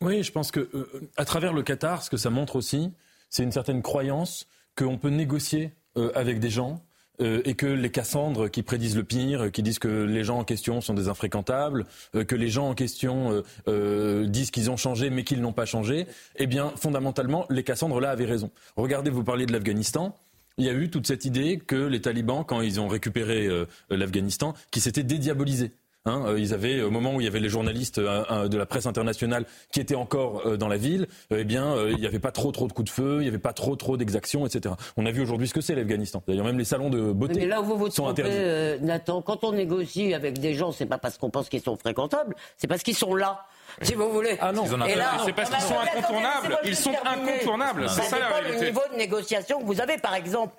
[0.00, 2.92] Oui, je pense que euh, à travers le Qatar, ce que ça montre aussi,
[3.30, 6.82] c'est une certaine croyance qu'on peut négocier euh, avec des gens.
[7.20, 10.44] euh, et que les Cassandres qui prédisent le pire, qui disent que les gens en
[10.44, 14.76] question sont des infréquentables, euh, que les gens en question euh, euh, disent qu'ils ont
[14.76, 18.50] changé mais qu'ils n'ont pas changé, eh bien, fondamentalement, les Cassandres là avaient raison.
[18.76, 20.16] Regardez, vous parliez de l'Afghanistan.
[20.58, 23.66] Il y a eu toute cette idée que les talibans, quand ils ont récupéré euh,
[23.90, 25.72] l'Afghanistan, qui s'étaient dédiabolisés.
[26.04, 28.58] Hein, euh, ils avaient, au moment où il y avait les journalistes euh, euh, de
[28.58, 31.98] la presse internationale qui étaient encore euh, dans la ville, euh, eh bien, euh, il
[32.00, 33.96] n'y avait pas trop trop de coups de feu, il n'y avait pas trop trop
[33.96, 34.74] d'exactions, etc.
[34.96, 36.20] On a vu aujourd'hui ce que c'est l'Afghanistan.
[36.26, 38.36] D'ailleurs, même les salons de beauté Mais là où vous vous sont trompez, interdits.
[38.36, 41.76] euh, Nathan, quand on négocie avec des gens, c'est pas parce qu'on pense qu'ils sont
[41.76, 43.46] fréquentables, c'est parce qu'ils sont là.
[43.80, 44.36] Si vous voulez.
[44.40, 44.64] Ah non.
[44.86, 46.58] Et là, C'est parce qu'ils sont incontournables.
[46.64, 47.88] Ils sont incontournables.
[47.88, 48.58] C'est ça la réalité.
[48.58, 49.98] du niveau de négociation que vous avez.
[49.98, 50.54] Par exemple,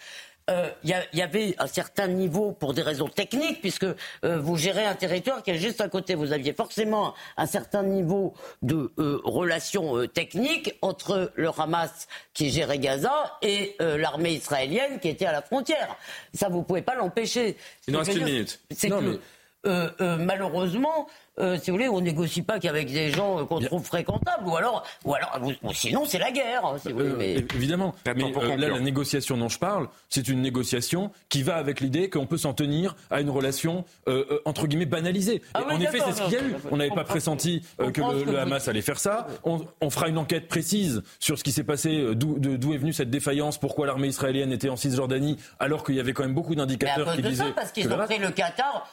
[0.50, 4.84] euh, il y, avait un certain niveau pour des raisons techniques, puisque euh, vous gérez
[4.86, 6.16] un territoire qui est juste à côté.
[6.16, 12.50] Vous aviez forcément un certain niveau de euh, relations euh, techniques entre le Hamas qui
[12.50, 15.96] gérait Gaza et euh, l'armée israélienne qui était à la frontière.
[16.34, 17.56] Ça, vous pouvez pas l'empêcher.
[17.88, 18.60] Il nous reste une minute.
[18.76, 19.20] C'est Non, que mais-
[19.66, 21.08] euh, euh, malheureusement,
[21.40, 24.84] euh, si vous voulez, on négocie pas qu'avec des gens qu'on trouve fréquentables, ou alors,
[25.06, 26.66] ou alors, ou- ou sinon c'est la guerre.
[26.66, 27.96] hein, si vous voulez, Euh, mais- Évidemment.
[28.06, 32.10] Mais euh, là, la négociation dont je parle, c'est une négociation qui va avec l'idée
[32.10, 35.42] qu'on peut s'en tenir à une relation euh, entre guillemets banalisée.
[35.54, 36.56] Ah Et oui, en effet, c'est ce qu'il y a eu.
[36.72, 39.28] On n'avait pas pressenti que le, que Hamas allait faire ça.
[39.44, 43.10] On, on fera une enquête précise sur ce qui s'est passé, d'où est venue cette
[43.10, 46.62] défaillance, pourquoi l'armée israélienne était en Cisjordanie, alors qu'il y avait quand même beaucoup Mais
[46.62, 48.88] à d'indicateurs cause qui de disaient ça, parce qu'ils ont pris le Qatar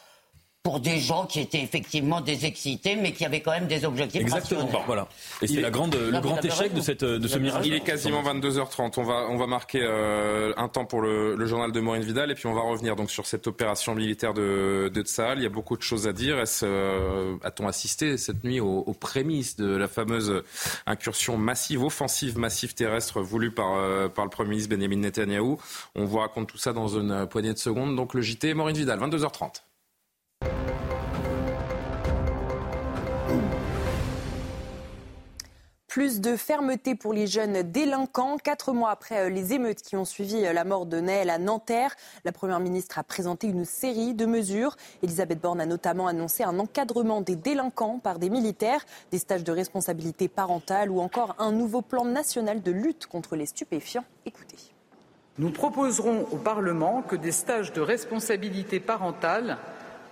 [0.62, 4.20] pour des gens qui étaient effectivement des excités, mais qui avaient quand même des objectifs
[4.20, 4.68] Exactement.
[4.84, 5.08] voilà.
[5.40, 7.66] Et c'est la grande, le grand échec de, cette, de ce mirage.
[7.66, 8.92] Il est quasiment 22h30.
[8.98, 12.30] On va, on va marquer euh, un temps pour le, le, journal de Maureen Vidal
[12.30, 15.38] et puis on va revenir donc sur cette opération militaire de, de Tsahal.
[15.38, 16.36] Il y a beaucoup de choses à dire.
[16.62, 20.42] Euh, a-t-on assisté cette nuit aux, aux, prémices de la fameuse
[20.84, 25.58] incursion massive, offensive massive terrestre voulue par, euh, par le Premier ministre Benjamin Netanyahou
[25.94, 27.96] On vous raconte tout ça dans une poignée de secondes.
[27.96, 29.62] Donc le JT Maureen Vidal, 22h30.
[35.90, 38.36] Plus de fermeté pour les jeunes délinquants.
[38.38, 41.38] Quatre mois après euh, les émeutes qui ont suivi euh, la mort de Naël à
[41.38, 44.76] Nanterre, la Première ministre a présenté une série de mesures.
[45.02, 49.50] Elisabeth Borne a notamment annoncé un encadrement des délinquants par des militaires, des stages de
[49.50, 54.04] responsabilité parentale ou encore un nouveau plan national de lutte contre les stupéfiants.
[54.24, 54.58] Écoutez.
[55.38, 59.58] Nous proposerons au Parlement que des stages de responsabilité parentale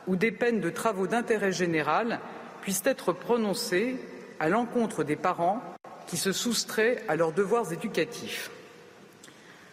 [0.08, 2.18] ou des peines de travaux d'intérêt général
[2.62, 3.96] puissent être prononcés
[4.40, 5.62] à l'encontre des parents
[6.06, 8.50] qui se soustraient à leurs devoirs éducatifs.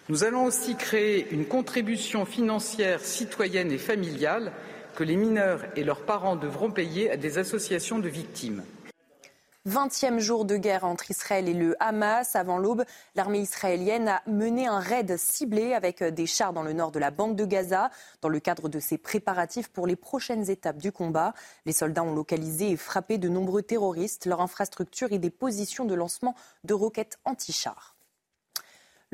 [0.10, 4.52] Nous allons aussi créer une contribution financière citoyenne et familiale
[4.96, 8.64] que les mineurs et leurs parents devront payer à des associations de victimes.
[9.68, 12.36] 20e jour de guerre entre Israël et le Hamas.
[12.36, 16.92] Avant l'aube, l'armée israélienne a mené un raid ciblé avec des chars dans le nord
[16.92, 17.90] de la bande de Gaza.
[18.22, 21.34] Dans le cadre de ses préparatifs pour les prochaines étapes du combat,
[21.66, 25.96] les soldats ont localisé et frappé de nombreux terroristes, leur infrastructure et des positions de
[25.96, 27.95] lancement de roquettes anti-chars.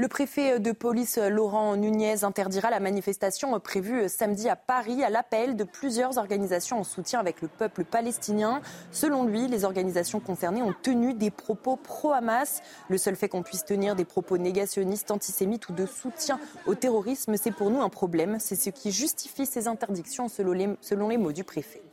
[0.02, 5.56] Le préfet de police Laurent Nunez interdira la manifestation prévue samedi à Paris à l'appel
[5.56, 8.62] de plusieurs organisations en soutien avec le peuple palestinien.
[8.92, 12.64] Selon lui, les organisations concernées ont tenu des propos pro-Hamas.
[12.90, 17.38] Le seul fait qu'on puisse tenir des propos négationnistes, antisémites ou de soutien au terrorisme,
[17.38, 18.38] c'est pour nous un problème.
[18.40, 21.84] C'est ce qui justifie ces interdictions selon les, selon les mots du préfet.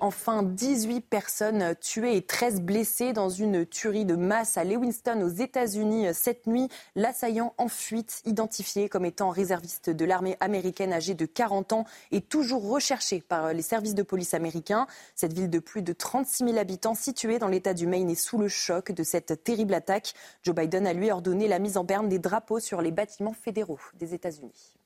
[0.00, 5.28] Enfin, 18 personnes tuées et 13 blessées dans une tuerie de masse à Lewiston aux
[5.28, 6.68] États-Unis cette nuit.
[6.94, 12.28] L'assaillant en fuite, identifié comme étant réserviste de l'armée américaine âgé de 40 ans, est
[12.28, 14.86] toujours recherché par les services de police américains.
[15.16, 18.38] Cette ville de plus de 36 000 habitants située dans l'État du Maine est sous
[18.38, 20.14] le choc de cette terrible attaque.
[20.44, 23.80] Joe Biden a lui ordonné la mise en berne des drapeaux sur les bâtiments fédéraux
[23.98, 24.77] des États-Unis.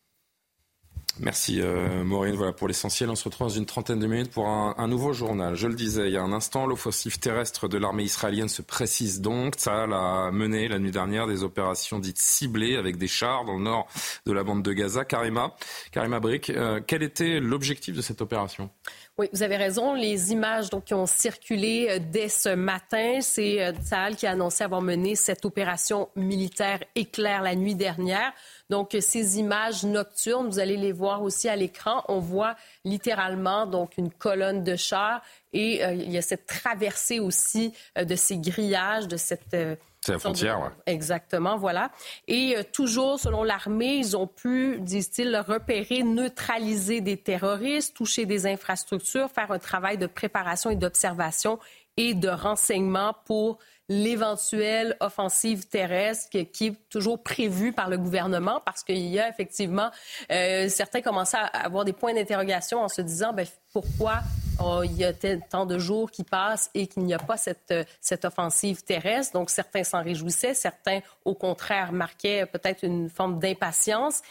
[1.20, 2.34] Merci euh, Maureen.
[2.34, 3.10] Voilà pour l'essentiel.
[3.10, 5.54] On se retrouve dans une trentaine de minutes pour un, nouveau journal.
[5.54, 9.20] Je le disais il y a un instant, l'offensive terrestre de l'armée israélienne se précise
[9.20, 9.54] donc.
[9.58, 13.62] Ça a mené la nuit dernière des opérations dites ciblées avec des chars dans le
[13.62, 13.86] nord
[14.26, 15.04] de la bande de Gaza.
[15.04, 15.54] Karima,
[15.90, 18.70] Karima Brick, euh, quel était l'objectif de cette opération?
[19.18, 19.92] Oui, vous avez raison.
[19.92, 24.30] Les images donc, qui ont circulé euh, dès ce matin, c'est euh, Tsahal qui a
[24.30, 28.32] annoncé avoir mené cette opération militaire éclair la nuit dernière.
[28.72, 32.04] Donc, ces images nocturnes, vous allez les voir aussi à l'écran.
[32.08, 32.56] On voit
[32.86, 35.20] littéralement donc une colonne de chars
[35.52, 39.76] et euh, il y a cette traversée aussi euh, de ces grillages, de cette euh,
[40.00, 40.68] c'est la frontière, oui.
[40.86, 41.90] Exactement, voilà.
[42.26, 48.46] Et euh, toujours, selon l'armée, ils ont pu, disent-ils, repérer, neutraliser des terroristes, toucher des
[48.46, 51.58] infrastructures, faire un travail de préparation et d'observation
[51.98, 53.58] et de renseignement pour
[53.88, 59.90] l'éventuelle offensive terrestre qui, est toujours prévue par le gouvernement parce qu'il y a effectivement
[60.30, 64.20] euh, certains commencent à avoir des points d'interrogation en se disant ben, pourquoi
[64.60, 65.12] oh, il y a
[65.50, 69.32] tant de jours qui passent et qu'il n'y a pas cette, cette offensive terrestre.
[69.32, 74.22] Donc certains s'en réjouissaient, certains au contraire marquaient peut-être une forme d'impatience.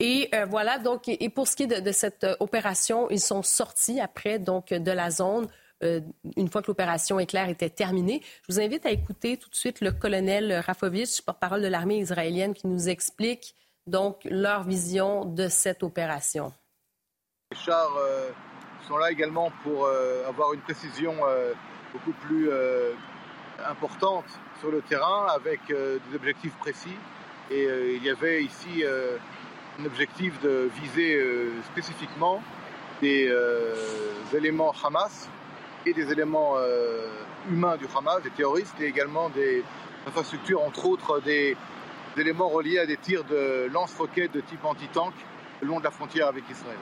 [0.00, 3.42] Et euh, voilà donc et pour ce qui est de, de cette opération, ils sont
[3.42, 5.48] sortis après donc de la zone
[5.84, 6.00] euh,
[6.36, 8.20] une fois que l'opération éclair était terminée.
[8.48, 12.54] Je vous invite à écouter tout de suite le colonel Rafovitch, porte-parole de l'armée israélienne,
[12.54, 13.54] qui nous explique
[13.86, 16.52] donc leur vision de cette opération.
[17.52, 18.30] Les chars euh,
[18.88, 21.14] sont là également pour euh, avoir une précision
[21.92, 22.50] beaucoup plus
[23.64, 24.26] importante
[24.60, 26.96] sur le terrain avec des objectifs précis.
[27.50, 28.84] Et il y avait ici
[29.80, 31.18] un objectif de viser
[31.72, 32.42] spécifiquement
[33.00, 33.32] des
[34.34, 35.30] éléments Hamas
[35.92, 37.08] des éléments euh,
[37.50, 39.62] humains du Hamas, des terroristes, et également des
[40.06, 41.56] infrastructures, entre autres des,
[42.14, 45.14] des éléments reliés à des tirs de lance-roquettes de type anti-tank
[45.60, 46.76] le long de la frontière avec Israël.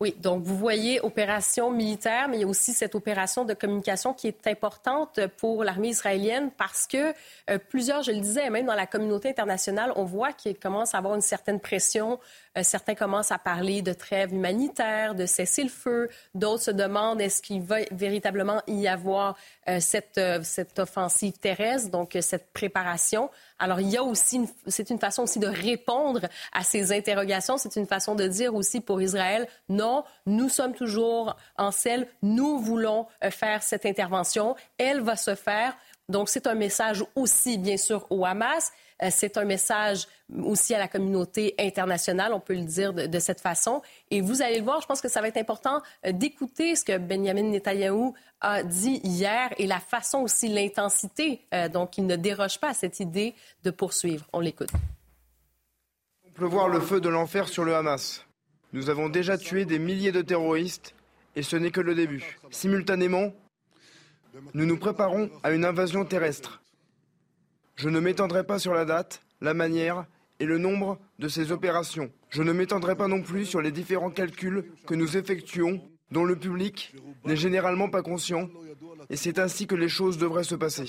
[0.00, 4.12] Oui, donc vous voyez opération militaire, mais il y a aussi cette opération de communication
[4.12, 7.14] qui est importante pour l'armée israélienne parce que
[7.48, 10.98] euh, plusieurs, je le disais, même dans la communauté internationale, on voit qu'il commence à
[10.98, 12.18] avoir une certaine pression.
[12.58, 16.08] Euh, certains commencent à parler de trêve humanitaire, de cesser le feu.
[16.34, 19.36] D'autres se demandent est-ce qu'il va véritablement y avoir
[19.80, 23.30] cette, cette offensive terrestre, donc cette préparation.
[23.58, 26.20] Alors, il y a aussi, c'est une façon aussi de répondre
[26.52, 27.56] à ces interrogations.
[27.56, 32.58] C'est une façon de dire aussi pour Israël, non, nous sommes toujours en selle, nous
[32.58, 35.76] voulons euh, faire cette intervention, elle va se faire.
[36.08, 38.72] Donc, c'est un message aussi, bien sûr, au Hamas.
[39.02, 40.06] Euh, c'est un message
[40.42, 43.82] aussi à la communauté internationale, on peut le dire de, cette façon.
[44.10, 46.84] Et vous allez le voir, je pense que ça va être important euh, d'écouter ce
[46.84, 51.40] que Benjamin Netanyahou a dit hier et la façon aussi, l'intensité.
[51.54, 54.26] Euh, donc, il ne déroge pas à cette idée de poursuivre.
[54.32, 54.70] On l'écoute.
[56.26, 58.24] On peut voir le feu de l'enfer sur le Hamas.
[58.72, 60.94] Nous avons déjà tué des milliers de terroristes
[61.36, 62.38] et ce n'est que le début.
[62.50, 63.32] Simultanément,
[64.54, 66.62] nous nous préparons à une invasion terrestre.
[67.76, 70.06] Je ne m'étendrai pas sur la date, la manière
[70.40, 72.10] et le nombre de ces opérations.
[72.30, 76.36] Je ne m'étendrai pas non plus sur les différents calculs que nous effectuons, dont le
[76.36, 76.94] public
[77.24, 78.48] n'est généralement pas conscient,
[79.10, 80.86] et c'est ainsi que les choses devraient se passer.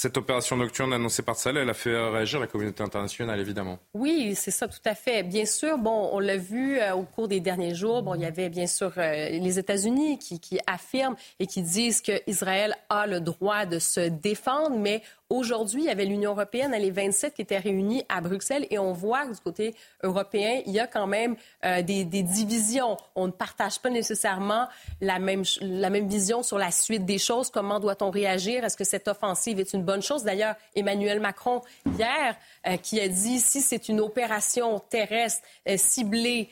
[0.00, 3.78] Cette opération nocturne annoncée par Saleh, elle a fait réagir la communauté internationale, évidemment.
[3.92, 5.22] Oui, c'est ça, tout à fait.
[5.22, 8.02] Bien sûr, bon, on l'a vu euh, au cours des derniers jours.
[8.02, 12.00] Bon, il y avait bien sûr euh, les États-Unis qui, qui, affirment et qui disent
[12.00, 16.90] qu'Israël a le droit de se défendre, mais Aujourd'hui, il y avait l'Union européenne, les
[16.90, 20.80] 27 qui étaient réunis à Bruxelles et on voit que du côté européen, il y
[20.80, 22.96] a quand même euh, des, des, divisions.
[23.14, 24.66] On ne partage pas nécessairement
[25.00, 27.48] la même, la même vision sur la suite des choses.
[27.48, 28.64] Comment doit-on réagir?
[28.64, 30.24] Est-ce que cette offensive est une bonne chose?
[30.24, 36.48] D'ailleurs, Emmanuel Macron, hier, euh, qui a dit si c'est une opération terrestre euh, ciblée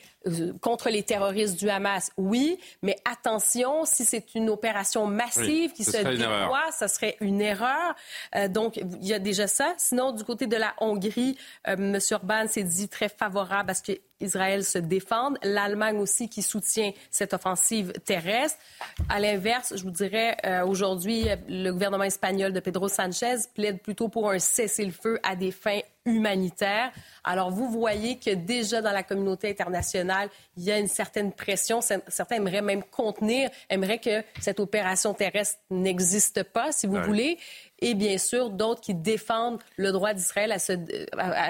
[0.61, 5.97] contre les terroristes du Hamas, oui, mais attention, si c'est une opération massive qui se
[5.97, 7.95] déploie, ça serait une erreur.
[8.35, 9.73] Euh, donc, il y a déjà ça.
[9.77, 11.99] Sinon, du côté de la Hongrie, euh, M.
[12.11, 15.37] Orban s'est dit très favorable à ce qu'Israël se défende.
[15.41, 18.59] L'Allemagne aussi qui soutient cette offensive terrestre.
[19.07, 24.29] À l'inverse, je vous dirais, aujourd'hui, le gouvernement espagnol de Pedro Sanchez plaide plutôt pour
[24.29, 25.79] un cessez-le-feu à des fins
[26.09, 26.91] humanitaires.
[27.23, 31.81] Alors, vous voyez que déjà dans la communauté internationale, il y a une certaine pression.
[31.81, 37.37] Certains aimeraient même contenir, aimeraient que cette opération terrestre n'existe pas, si vous voulez.
[37.81, 40.73] Et bien sûr, d'autres qui défendent le droit d'Israël à, se,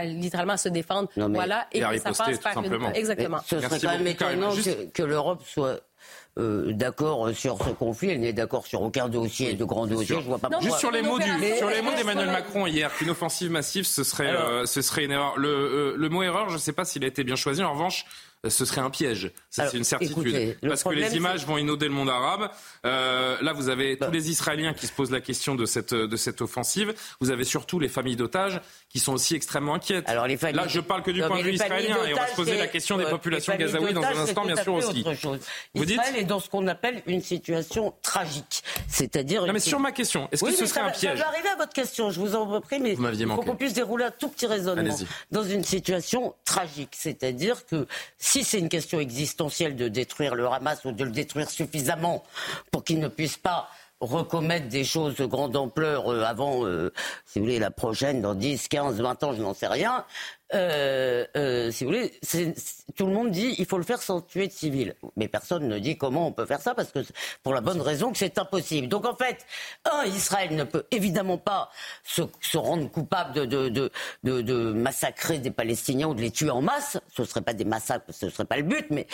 [0.03, 1.09] littéralement à se défendre.
[1.15, 1.67] voilà.
[1.71, 2.91] Et, et ça passe par une...
[2.93, 3.39] Exactement.
[3.45, 4.51] Ce serait quand même étonnant
[4.93, 5.79] que l'Europe soit
[6.39, 8.09] euh, d'accord sur ce conflit.
[8.09, 10.15] Elle n'est d'accord sur aucun dossier de grand dossier.
[10.21, 11.19] Je vois pas Juste sur les mots
[11.57, 15.11] sur les mots d'Emmanuel Macron hier, qu'une offensive massive, ce serait, euh, ce serait une
[15.11, 15.33] erreur.
[15.37, 17.63] Le, euh, le mot erreur, je ne sais pas s'il a été bien choisi.
[17.63, 18.05] En revanche,
[18.47, 19.31] ce serait un piège.
[19.49, 20.57] C'est une certitude.
[20.61, 22.49] parce que les images vont inonder le monde arabe.
[22.85, 24.11] Euh, là, vous avez tous bah.
[24.11, 26.93] les Israéliens qui se posent la question de cette, de cette offensive.
[27.19, 30.07] Vous avez surtout les familles d'otages qui sont aussi extrêmement inquiètes.
[30.07, 30.55] Alors, les familles...
[30.55, 32.67] Là, je parle que du point de vue israélien et on va se poser la
[32.67, 35.03] question des populations gazaouies dans un instant, bien sûr aussi.
[35.75, 38.63] Vous Israël est dans ce qu'on appelle une situation tragique.
[38.87, 39.45] C'est-à-dire.
[39.45, 41.55] Non, mais sur ma question, est-ce que ce serait un piège Je vais arriver à
[41.55, 44.45] votre question, je vous en prie, mais il faut qu'on puisse dérouler un tout petit
[44.45, 44.95] raisonnement.
[45.31, 47.87] Dans une situation tragique, c'est-à-dire que
[48.31, 52.23] si c'est une question existentielle de détruire le Hamas ou de le détruire suffisamment
[52.69, 53.69] pour qu'il ne puisse pas
[54.01, 56.93] recommettre des choses de grande ampleur euh, avant, euh,
[57.25, 60.05] si vous voulez, la prochaine, dans 10, 15, 20 ans, je n'en sais rien,
[60.53, 62.11] euh, euh, si vous voulez,
[62.95, 64.95] tout le monde dit il faut le faire sans tuer de civils.
[65.15, 66.99] Mais personne ne dit comment on peut faire ça parce que
[67.43, 68.87] pour la bonne raison que c'est impossible.
[68.87, 69.45] Donc en fait,
[69.85, 71.69] un, Israël ne peut évidemment pas
[72.03, 73.91] se, se rendre coupable de, de,
[74.23, 76.97] de, de, massacrer des Palestiniens ou de les tuer en masse.
[77.15, 78.87] Ce ne serait pas des massacres, ce ne serait pas le but.
[78.89, 79.05] Mais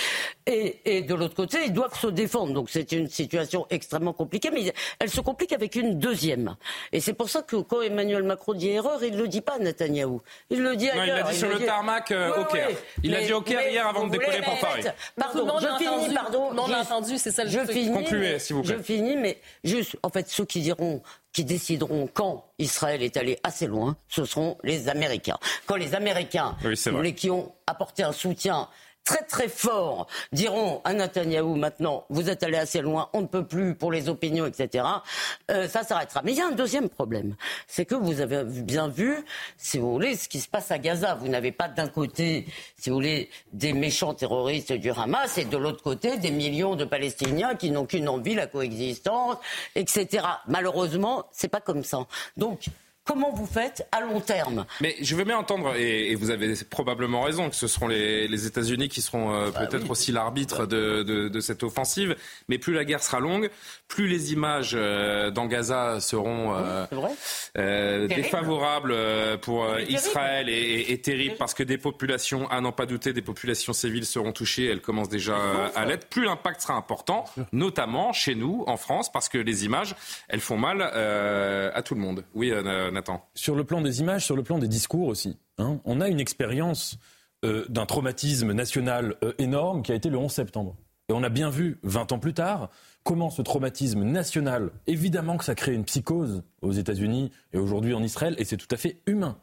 [0.45, 2.53] et, et de l'autre côté, ils doivent se défendre.
[2.53, 6.55] Donc c'est une situation extrêmement compliquée, mais elle se complique avec une deuxième.
[6.93, 9.55] Et c'est pour ça que quand Emmanuel Macron dit erreur, il ne le dit pas
[9.55, 10.21] à Netanyahou.
[10.49, 12.69] Il le dit ailleurs dit sur le tarmac euh, au Caire.
[13.03, 14.83] Il a dit au Caire hier avant de décoller pour Paris.
[15.15, 16.53] Pardon, je finis, pardon.
[16.53, 17.93] Non, entendu, c'est ça le Je finis.
[17.93, 18.75] Concluez, s'il vous plaît.
[18.77, 21.01] Je finis, mais juste, en fait, ceux qui diront
[21.35, 25.37] qui décideront quand Israël est allé assez loin, ce seront les Américains.
[25.65, 28.69] Quand les Américains, oui, qui ont apporté un soutien
[29.05, 33.45] très très fort diront à Netanyahou maintenant, vous êtes allé assez loin, on ne peut
[33.45, 34.83] plus pour les opinions, etc.,
[35.51, 36.21] euh, ça s'arrêtera.
[36.23, 37.35] Mais il y a un deuxième problème,
[37.67, 39.15] c'est que vous avez bien vu,
[39.57, 41.15] si vous voulez, ce qui se passe à Gaza.
[41.15, 45.57] Vous n'avez pas d'un côté, si vous voulez, des méchants terroristes du Hamas et de
[45.57, 49.37] l'autre côté des millions de Palestiniens qui n'ont qu'une envie, la coexistence,
[49.75, 50.25] etc.
[50.47, 52.07] Malheureusement, c'est pas comme ça.
[52.37, 52.65] Donc,
[53.05, 57.21] Comment vous faites à long terme Mais je veux bien entendre, et, vous avez probablement
[57.21, 61.61] raison, que ce seront les, États-Unis qui seront euh, bah peut-être aussi l'arbitre de, cette
[61.61, 62.15] offensive.
[62.49, 63.51] Mais plus la guerre sera longue,
[63.87, 66.55] plus les images euh, dans Gaza seront
[67.55, 68.95] euh, défavorables
[69.41, 73.73] pour Israël et, et, terribles parce que des populations, à n'en pas douter, des populations
[73.73, 74.65] civiles seront touchées.
[74.65, 75.37] Elles commencent déjà
[75.75, 76.07] à l'être.
[76.07, 79.95] Plus l'impact sera important, notamment chez nous, en France, parce que les images,
[80.27, 82.23] elles font mal à tout le monde.
[82.33, 82.51] Oui,
[83.33, 85.37] Sur le plan des images, sur le plan des discours aussi.
[85.57, 85.79] Hein.
[85.85, 86.97] on a une expérience
[87.69, 90.75] d'un traumatisme national énorme qui a été le 11 septembre.
[91.09, 92.71] Et on a bien vu, 20 ans plus tard,
[93.03, 98.01] comment ce traumatisme national, évidemment que ça crée une psychose aux États-Unis et aujourd'hui en
[98.01, 99.37] Israël, et c'est tout à fait humain.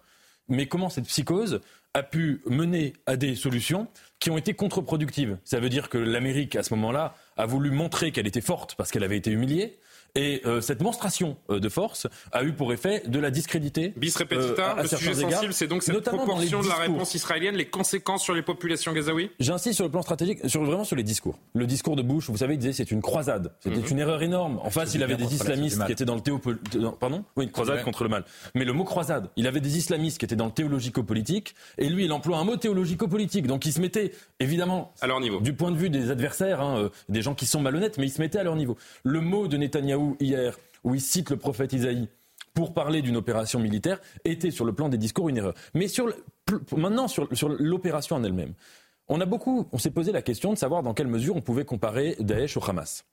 [0.48, 1.60] Mais comment cette psychose
[1.94, 3.86] a pu mener à des solutions
[4.18, 5.38] qui ont été contre-productives?
[5.44, 8.90] Ça veut dire que l'Amérique, à ce moment-là, a voulu montrer qu'elle était forte parce
[8.90, 9.78] qu'elle avait été humiliée.
[10.14, 13.94] Et euh, cette monstration euh, de force a eu pour effet de la discréditer.
[13.96, 17.64] Bis repetita, euh, le sujet sensible, c'est donc cette proportion de la réponse israélienne, les
[17.64, 21.38] conséquences sur les populations gazaouis J'insiste sur le plan stratégique, sur, vraiment sur les discours.
[21.54, 23.54] Le discours de Bush, vous savez, il disait c'est une croisade.
[23.60, 23.86] C'était mhm.
[23.90, 24.58] une erreur énorme.
[24.62, 26.38] En face, il avait des islamistes qui étaient dans le théo...
[27.00, 27.24] Pardon?
[27.36, 28.24] Oui, une croisade contre le mal.
[28.54, 32.04] Mais le mot croisade, il avait des islamistes qui étaient dans le théologico-politique, et lui,
[32.04, 33.46] il emploie un mot théologico-politique.
[33.46, 35.40] Donc il se mettait, évidemment, à leur niveau.
[35.40, 38.20] du point de vue des adversaires, hein, des gens qui sont malhonnêtes, mais il se
[38.20, 38.76] mettait à leur niveau.
[39.04, 42.08] Le mot de Netanyahou hier, où il cite le prophète Isaïe
[42.54, 45.54] pour parler d'une opération militaire, était sur le plan des discours une erreur.
[45.74, 46.12] Mais sur
[46.76, 48.54] maintenant, sur, l'opération en elle-même,
[49.08, 51.64] on a beaucoup, on s'est posé la question de savoir dans quelle mesure on pouvait
[51.64, 53.04] comparer Daesh au Hamas.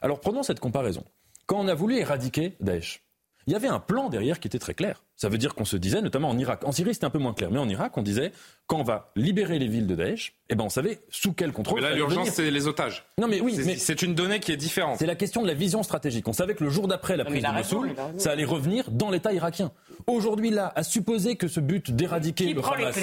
[0.00, 1.04] Alors prenons cette comparaison.
[1.46, 3.02] Quand on a voulu éradiquer Daesh,
[3.46, 5.02] il y avait un plan derrière qui était très clair.
[5.22, 7.32] Ça veut dire qu'on se disait, notamment en Irak, en Syrie c'était un peu moins
[7.32, 8.32] clair, mais en Irak on disait,
[8.66, 11.80] quand on va libérer les villes de Daesh, eh ben on savait sous quel contrôle.
[11.80, 13.04] Mais là l'urgence c'est les otages.
[13.18, 14.98] Non mais oui, mais c'est une donnée qui est différente.
[14.98, 16.26] C'est la question de la vision stratégique.
[16.26, 19.32] On savait que le jour d'après la prise de Mossoul, ça allait revenir dans l'État
[19.32, 19.70] irakien.
[20.08, 22.96] Aujourd'hui là, à supposer que ce but d'éradiquer le Hamas,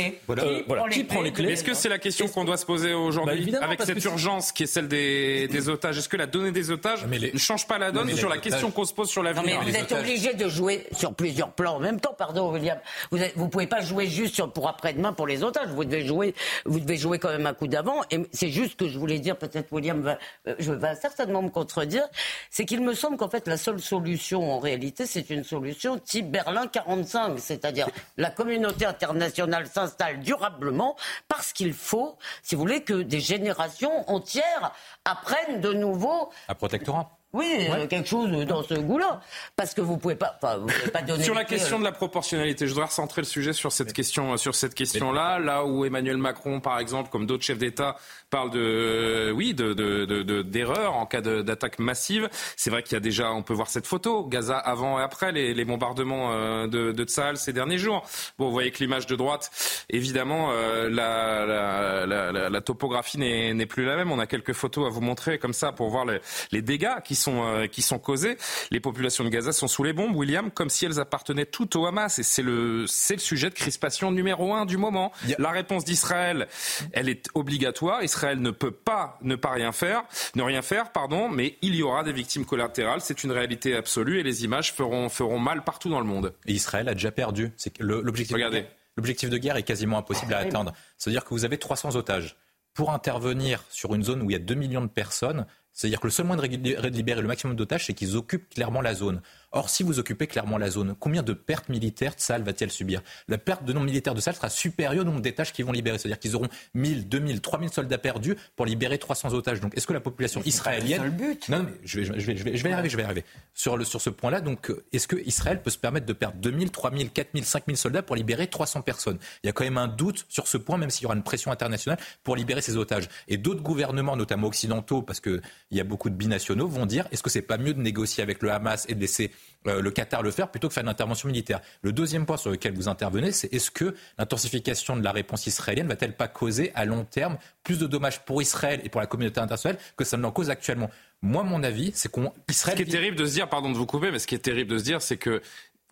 [0.91, 3.59] qui prend les clés Est-ce que c'est la question qu'on doit se poser aujourd'hui bah,
[3.61, 5.97] avec cette urgence qui est celle des, otages?
[5.97, 8.85] Est-ce que la donnée des otages ne change pas la donne sur la question qu'on
[8.85, 9.61] se pose sur l'avenir?
[9.63, 12.79] Mais vous êtes obligé de jouer sur plusieurs plans en même temps, pardon William.
[13.11, 15.69] Vous ne pouvez pas jouer juste pour après-demain pour les otages.
[15.69, 16.35] Vous devez jouer,
[16.65, 18.01] vous devez jouer quand même un coup d'avant.
[18.11, 21.49] Et c'est juste que je voulais dire, peut-être William va, euh, je vais certainement me
[21.49, 22.07] contredire,
[22.49, 26.31] c'est qu'il me semble qu'en fait la seule solution en réalité, c'est une solution type
[26.31, 30.95] Berlin 45, c'est-à-dire la communauté internationale s'installe durablement
[31.27, 34.71] parce qu'il faut, si vous voulez, que des générations entières
[35.05, 36.29] apprennent de nouveau.
[36.47, 37.18] Un protectorat.
[37.31, 39.21] Oui, euh, quelque chose dans ce goût-là.
[39.55, 41.23] Parce que vous pouvez pas, vous pouvez pas donner.
[41.29, 44.55] sur la question de la proportionnalité, je voudrais recentrer le sujet sur cette question, sur
[44.55, 47.97] cette question-là, là où Emmanuel Macron, par exemple, comme d'autres chefs d'État,
[48.31, 52.29] parle de, oui, de, de, d'erreurs en cas d'attaque massive.
[52.55, 55.31] C'est vrai qu'il y a déjà, on peut voir cette photo, Gaza avant et après
[55.31, 58.07] les, les bombardements euh, de, de Tsahal ces derniers jours.
[58.39, 59.51] Bon, vous voyez que l'image de droite,
[59.89, 64.11] évidemment, euh, la, la, la, la, topographie n'est plus la même.
[64.11, 66.19] On a quelques photos à vous montrer comme ça pour voir les,
[66.51, 68.37] les dégâts qui sont, euh, qui sont causés.
[68.71, 71.85] Les populations de Gaza sont sous les bombes, William, comme si elles appartenaient toutes au
[71.85, 72.19] Hamas.
[72.19, 75.11] Et c'est le, c'est le sujet de crispation numéro un du moment.
[75.37, 76.47] La réponse d'Israël,
[76.93, 78.03] elle est obligatoire.
[78.03, 80.03] Israël ne peut pas ne pas rien faire,
[80.35, 83.01] ne rien faire, pardon, mais il y aura des victimes collatérales.
[83.01, 86.33] C'est une réalité absolue et les images feront, feront mal partout dans le monde.
[86.45, 87.51] Et Israël a déjà perdu.
[87.57, 88.33] C'est l'objectif.
[88.33, 88.65] Regardez.
[88.97, 90.73] L'objectif de guerre est quasiment impossible à atteindre.
[90.97, 92.35] C'est-à-dire que vous avez 300 otages.
[92.73, 95.45] Pour intervenir sur une zone où il y a 2 millions de personnes,
[95.79, 98.93] c'est-à-dire que le seul moyen de libérer le maximum d'otages, c'est qu'ils occupent clairement la
[98.93, 99.21] zone.
[99.53, 103.01] Or, si vous occupez clairement la zone, combien de pertes militaires Tsahal va-t-elle subir?
[103.29, 105.97] La perte de nombre militaire de Tsahal sera supérieure au nombre d'étages qu'ils vont libérer.
[105.97, 109.61] C'est-à-dire qu'ils auront 1000, 2000, 3000 soldats perdus pour libérer 300 otages.
[109.61, 111.01] Donc, est-ce que la population israélienne...
[111.05, 111.47] C'est but.
[111.47, 113.05] Non, mais je vais, je, vais, je, vais, je vais y arriver, je vais y
[113.05, 113.23] arriver.
[113.53, 116.71] Sur, le, sur ce point-là, donc, est-ce que Israël peut se permettre de perdre 2000,
[116.71, 119.17] 3000, 4000, 5000 soldats pour libérer 300 personnes?
[119.43, 121.23] Il y a quand même un doute sur ce point, même s'il y aura une
[121.23, 123.07] pression internationale pour libérer ces otages.
[123.29, 125.21] Et d'autres gouvernements, notamment occidentaux, parce
[125.69, 128.23] qu'il y a beaucoup de binationaux, vont dire est-ce que c'est pas mieux de négocier
[128.23, 129.31] avec le Hamas et de laisser
[129.67, 131.61] euh, le Qatar le faire plutôt que faire une intervention militaire?
[131.81, 135.87] Le deuxième point sur lequel vous intervenez, c'est est-ce que l'intensification de la réponse israélienne
[135.87, 139.39] va-t-elle pas causer à long terme plus de dommages pour Israël et pour la communauté
[139.39, 140.89] internationale que ça ne l'en cause actuellement?
[141.21, 143.85] Moi, mon avis, c'est qu'on Ce qui est terrible de se dire, pardon de vous
[143.85, 145.41] couper, mais ce qui est terrible de se dire, c'est que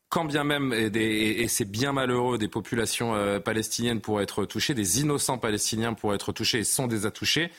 [0.09, 5.01] quand bien même, et, c'est bien malheureux, des populations euh, palestiniennes pourraient être touchées, des
[5.01, 7.51] innocents palestiniens pourraient être touchés et sont déjà touchés,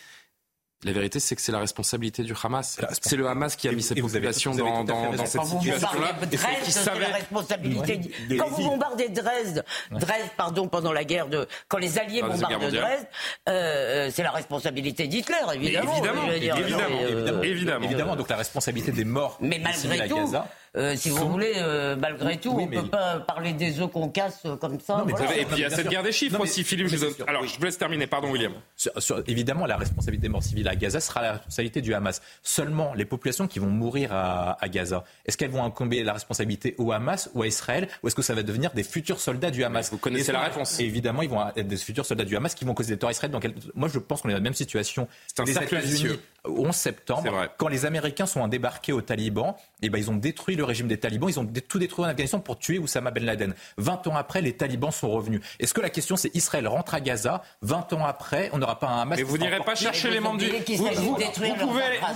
[0.84, 2.78] la vérité, c'est que c'est la responsabilité du Hamas.
[3.02, 6.14] C'est le Hamas qui a mis cette population dans, dans, dans cette situation-là.
[6.64, 8.00] C'est la responsabilité.
[8.38, 13.06] Quand vous bombardez Dresde, Dresde, pardon, pendant la guerre de, quand les Alliés bombardent Dresde,
[13.48, 15.96] euh, c'est la responsabilité d'Hitler, évidemment.
[15.96, 18.16] Évidemment, évidemment, évidemment, évidemment.
[18.16, 19.36] Donc la responsabilité des morts.
[19.40, 20.16] Mais malgré tout.
[20.16, 20.46] Gaza,
[20.78, 24.08] euh, si vous voulez, euh, malgré tout, on ne peut pas parler des œufs qu'on
[24.08, 25.04] casse comme ça.
[25.08, 26.88] Et puis il y a cette guerre des chiffres aussi, Philippe.
[27.26, 28.06] Alors, je vous laisse terminer.
[28.06, 28.52] Pardon, William.
[29.26, 32.22] évidemment, la responsabilité des morts civiles à Gaza sera la responsabilité du Hamas.
[32.42, 36.92] Seulement, les populations qui vont mourir à, Gaza, est-ce qu'elles vont incomber la responsabilité au
[36.92, 39.90] Hamas ou à Israël Ou est-ce que ça va devenir des futurs soldats du Hamas?
[39.90, 40.78] Vous connaissez la réponse.
[40.80, 43.12] évidemment, ils vont être des futurs soldats du Hamas qui vont causer des torts à
[43.12, 43.32] Israël.
[43.32, 45.08] Donc, moi, je pense qu'on est dans la même situation.
[45.26, 45.76] C'est un cercle
[46.37, 50.56] au 11 septembre, quand les Américains sont débarqués aux talibans, eh ben, ils ont détruit
[50.56, 53.54] le régime des talibans, ils ont tout détruit en Afghanistan pour tuer Oussama Ben Laden.
[53.76, 55.40] 20 ans après, les talibans sont revenus.
[55.60, 58.88] Est-ce que la question c'est Israël rentre à Gaza, 20 ans après, on n'aura pas
[58.88, 60.48] un Hamas Mais vous n'irez pas chercher les membres du...
[60.48, 60.88] Vous,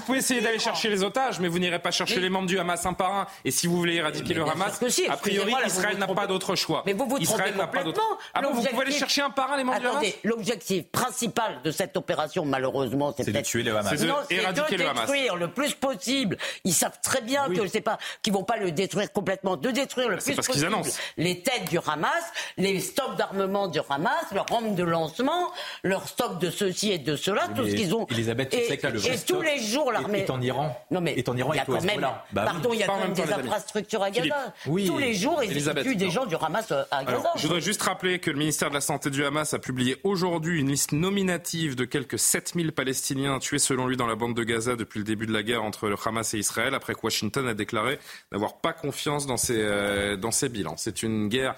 [0.05, 2.85] pouvez, essayer d'aller chercher les otages, mais vous n'irez pas chercher les membres du Hamas
[2.87, 3.26] un par un.
[3.45, 6.83] Et si vous voulez éradiquer le Hamas, a priori, Israël n'a pas d'autre choix.
[6.87, 7.55] Mais vous vous Israël
[7.85, 8.03] d'autre
[8.35, 11.61] Ah bon, vous pouvez aller chercher un par un les membres du Hamas L'objectif principal
[11.64, 13.93] de cette opération, malheureusement, c'est de tuer le Hamas.
[14.29, 16.37] C'est de détruire le plus possible.
[16.64, 20.09] Ils savent très bien que c'est pas qu'ils vont pas le détruire complètement, de détruire
[20.09, 20.73] le plus possible
[21.16, 22.25] les têtes du Hamas,
[22.57, 25.53] les stocks d'armement du Hamas, leur rampe de lancement,
[25.83, 28.07] leur stock de ceci et de cela, tout ce qu'ils ont.
[28.07, 30.77] Elisabeth, et, tu le et tous les jours l'armée est en Iran.
[30.91, 32.87] Non mais est en Iran il y a quand même, bah pardon, il y a
[32.87, 34.55] quand même des infrastructures à Gaza.
[34.64, 37.33] Tous les jours, ils tuent des gens du Hamas euh, à Gaza.
[37.37, 40.61] je voudrais juste rappeler que le ministère de la Santé du Hamas a publié aujourd'hui
[40.61, 44.74] une liste nominative de quelques 7000 Palestiniens tués selon lui dans la bande de Gaza
[44.74, 47.55] depuis le début de la guerre entre le Hamas et Israël, après que Washington a
[47.55, 48.00] déclaré
[48.32, 50.76] n'avoir pas confiance dans ses, euh, dans ses bilans.
[50.76, 51.55] C'est une guerre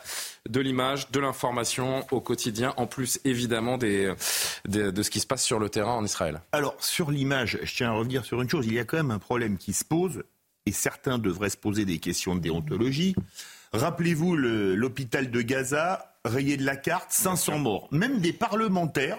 [0.46, 4.12] de l'image, de l'information au quotidien, en plus évidemment des,
[4.66, 6.42] de ce qui se passe sur le terrain en Israël.
[6.52, 9.10] Alors sur l'image, je tiens à revenir sur une chose, il y a quand même
[9.10, 10.22] un problème qui se pose,
[10.66, 13.14] et certains devraient se poser des questions de déontologie.
[13.72, 17.88] Rappelez-vous l'hôpital de Gaza, rayé de la carte, 500 morts.
[17.90, 19.18] Même des parlementaires.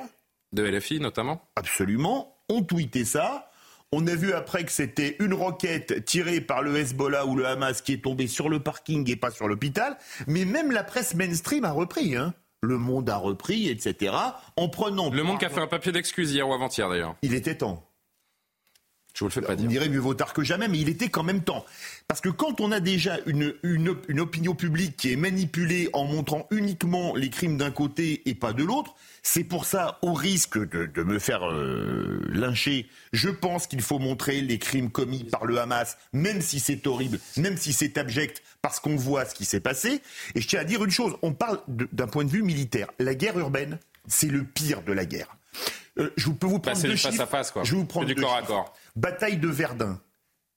[0.53, 3.50] De LFI notamment Absolument, ont tweeté ça.
[3.91, 7.82] On a vu après que c'était une roquette tirée par le Hezbollah ou le Hamas
[7.82, 9.98] qui est tombée sur le parking et pas sur l'hôpital.
[10.28, 12.16] Mais même la presse mainstream a repris.
[12.16, 12.34] Hein.
[12.62, 14.16] Le Monde a repris, etc.
[14.58, 15.12] En prenant.
[15.12, 17.16] Le Monde qui a fait un papier d'excuse hier ou avant-hier d'ailleurs.
[17.22, 17.88] Il était temps.
[19.16, 19.66] Je vous le fais pas dire.
[19.66, 21.66] On dirait mieux vaut tard que jamais, mais il était quand même temps.
[22.09, 26.47] Parce que quand on a déjà une, une, opinion publique qui est manipulée en montrant
[26.51, 28.93] uniquement les crimes d'un côté et pas de l'autre,
[29.24, 34.41] c'est pour ça, au risque de, me faire euh, lyncher, je pense qu'il faut montrer
[34.41, 38.82] les crimes commis par le Hamas, même si c'est horrible, même si c'est abject, parce
[38.82, 40.01] qu'on voit ce qui s'est passé.
[40.36, 42.89] Et je tiens à dire une chose, on parle d'un point de vue militaire.
[42.99, 45.38] La guerre urbaine, c'est le pire de la guerre.
[45.97, 47.11] Euh, je peux vous bah, prendre deux chiffres.
[47.11, 47.63] Face à face, quoi.
[47.63, 48.74] Je vous prendre du corps à corps.
[48.96, 50.00] Bataille de Verdun,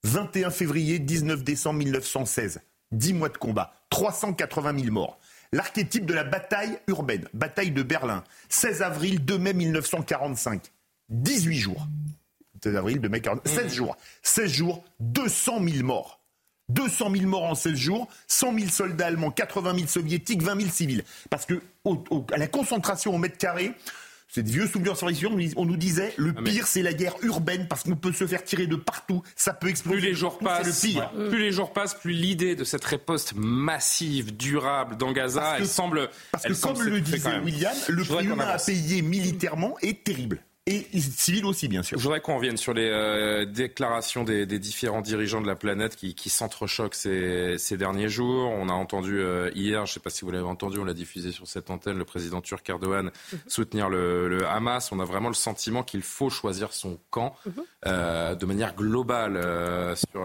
[0.05, 2.61] 21 février, 19 décembre 1916.
[2.93, 5.19] 10 mois de combat, 380 000 morts.
[5.53, 10.73] L'archétype de la bataille urbaine, bataille de Berlin, 16 avril, 2 mai 1945.
[11.11, 11.87] 18 jours.
[12.63, 13.63] 16 avril, 2 mai 1945.
[13.63, 13.97] 16 jours.
[14.23, 16.19] 16 jours, 200 000 morts.
[16.69, 20.71] 200 000 morts en 16 jours, 100 000 soldats allemands, 80 000 soviétiques, 20 000
[20.71, 21.05] civils.
[21.31, 21.63] Parce que
[22.33, 23.73] à la concentration au mètre carré,
[24.29, 25.09] c'est des vieux souvenirs sur
[25.57, 28.45] on nous disait le ah, pire c'est la guerre urbaine parce qu'on peut se faire
[28.45, 29.99] tirer de partout, ça peut exploser.
[29.99, 31.11] Plus les jours passent, le pire.
[31.31, 36.11] plus les jours passent, plus l'idée de cette riposte massive, durable dans Gaza, elle semble.
[36.31, 41.01] Parce que comme le disait William, le prix humain à payer militairement est terrible et
[41.01, 41.99] civils aussi, bien sûr.
[41.99, 46.29] Je voudrais qu'on revienne sur les euh, déclarations des, différents dirigeants de la planète qui,
[46.29, 48.51] s'entrechoquent ces, derniers jours.
[48.51, 50.95] On a entendu euh, hier, je ne sais pas si vous l'avez entendu, on l'a
[50.95, 53.39] diffusé sur cette antenne, le président turc Erdogan mhm.
[53.47, 54.93] soutenir le, Hamas.
[54.93, 57.53] On a vraiment le sentiment qu'il faut choisir son camp mhm.
[57.87, 59.39] euh, de manière globale
[59.97, 60.23] sur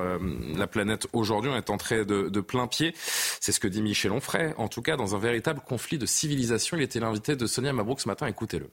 [0.58, 1.52] la planète aujourd'hui.
[1.54, 2.94] On est entré de, de plein pied.
[2.96, 4.54] C'est ce que dit Michel Onfray.
[4.58, 8.02] En tout cas, dans un véritable conflit de civilisation, il était l'invité de Sonia Mabrouk
[8.02, 8.28] ce matin.
[8.28, 8.70] Écoutez-le.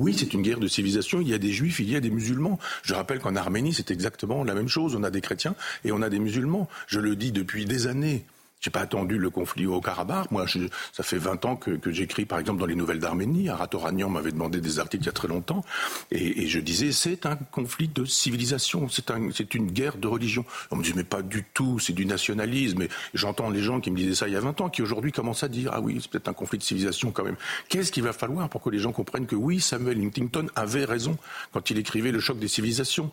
[0.00, 1.20] Oui, c'est une guerre de civilisation.
[1.20, 2.58] Il y a des juifs, il y a des musulmans.
[2.82, 4.96] Je rappelle qu'en Arménie, c'est exactement la même chose.
[4.96, 6.70] On a des chrétiens et on a des musulmans.
[6.86, 8.24] Je le dis depuis des années.
[8.60, 10.30] J'ai pas attendu le conflit au Karabakh.
[10.30, 10.44] Moi,
[10.92, 13.48] ça fait 20 ans que, j'écris, par exemple, dans les Nouvelles d'Arménie.
[13.48, 15.64] Aratoranian m'avait demandé des articles il y a très longtemps.
[16.10, 18.88] Et, je disais, c'est un conflit de civilisation.
[18.90, 20.44] C'est un, une guerre de religion.
[20.70, 21.78] On me dit, mais pas du tout.
[21.78, 22.82] C'est du nationalisme.
[22.82, 25.12] Et j'entends les gens qui me disaient ça il y a 20 ans, qui aujourd'hui
[25.12, 27.36] commencent à dire, ah oui, c'est peut-être un conflit de civilisation quand même.
[27.70, 31.16] Qu'est-ce qu'il va falloir pour que les gens comprennent que oui, Samuel Huntington avait raison
[31.52, 33.10] quand il écrivait Le choc des civilisations?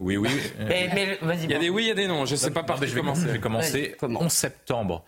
[0.00, 0.30] Oui, oui.
[0.58, 2.24] il y a des oui, il y a des non.
[2.24, 3.26] Je ne sais pas par je vais commencer.
[3.26, 3.96] Je vais commencer.
[4.02, 5.04] 11 septembre.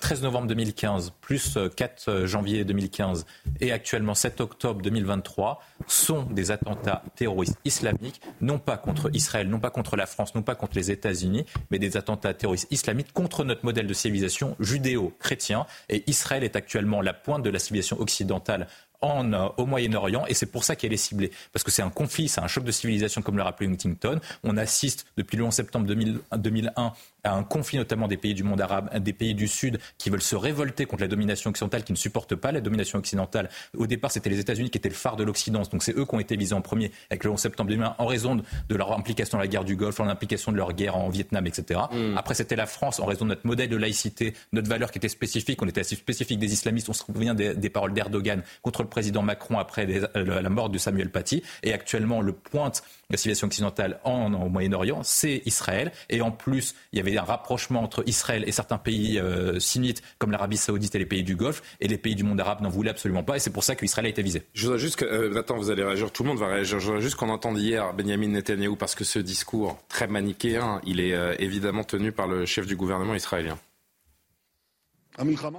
[0.00, 3.26] 13 euh, novembre 2015 plus 4 euh, euh, janvier 2015
[3.60, 9.60] et actuellement 7 octobre 2023 sont des attentats terroristes islamiques, non pas contre Israël, non
[9.60, 13.44] pas contre la France, non pas contre les États-Unis, mais des attentats terroristes islamiques contre
[13.44, 15.66] notre modèle de civilisation judéo-chrétien.
[15.88, 18.66] Et Israël est actuellement la pointe de la civilisation occidentale
[19.00, 21.30] en, euh, au Moyen-Orient et c'est pour ça qu'elle est ciblée.
[21.52, 24.20] Parce que c'est un conflit, c'est un choc de civilisation comme l'a rappelé Huntington.
[24.44, 26.92] On assiste depuis le 11 septembre 2001
[27.28, 30.22] à un conflit notamment des pays du monde arabe, des pays du Sud qui veulent
[30.22, 33.48] se révolter contre la domination occidentale, qui ne supportent pas la domination occidentale.
[33.76, 36.14] Au départ, c'était les États-Unis qui étaient le phare de l'Occident, donc c'est eux qui
[36.14, 39.38] ont été visés en premier avec le 11 septembre 2001 en raison de leur implication
[39.38, 41.80] dans la guerre du Golfe, en implication de leur guerre en Vietnam, etc.
[41.92, 42.16] Mm.
[42.16, 45.08] Après, c'était la France en raison de notre modèle de laïcité, notre valeur qui était
[45.08, 45.60] spécifique.
[45.62, 46.88] On était assez spécifique des islamistes.
[46.88, 50.78] On se souvient des, des paroles d'Erdogan contre le président Macron après la mort de
[50.78, 51.42] Samuel Paty.
[51.62, 55.92] Et actuellement, le pointe la civilisation occidentale en, au Moyen-Orient, c'est Israël.
[56.10, 60.02] Et en plus, il y avait un rapprochement entre Israël et certains pays euh, sunnites
[60.18, 61.62] comme l'Arabie saoudite et les pays du Golfe.
[61.80, 63.36] Et les pays du monde arabe n'en voulaient absolument pas.
[63.36, 64.42] Et c'est pour ça qu'Israël a été visé.
[64.52, 65.06] Je voudrais juste que...
[65.06, 66.10] Euh, attends, vous allez réagir.
[66.12, 66.80] Tout le monde va réagir.
[66.80, 71.00] Je voudrais juste qu'on entende hier Benjamin Netanyahu parce que ce discours très manichéen, il
[71.00, 73.58] est euh, évidemment tenu par le chef du gouvernement israélien.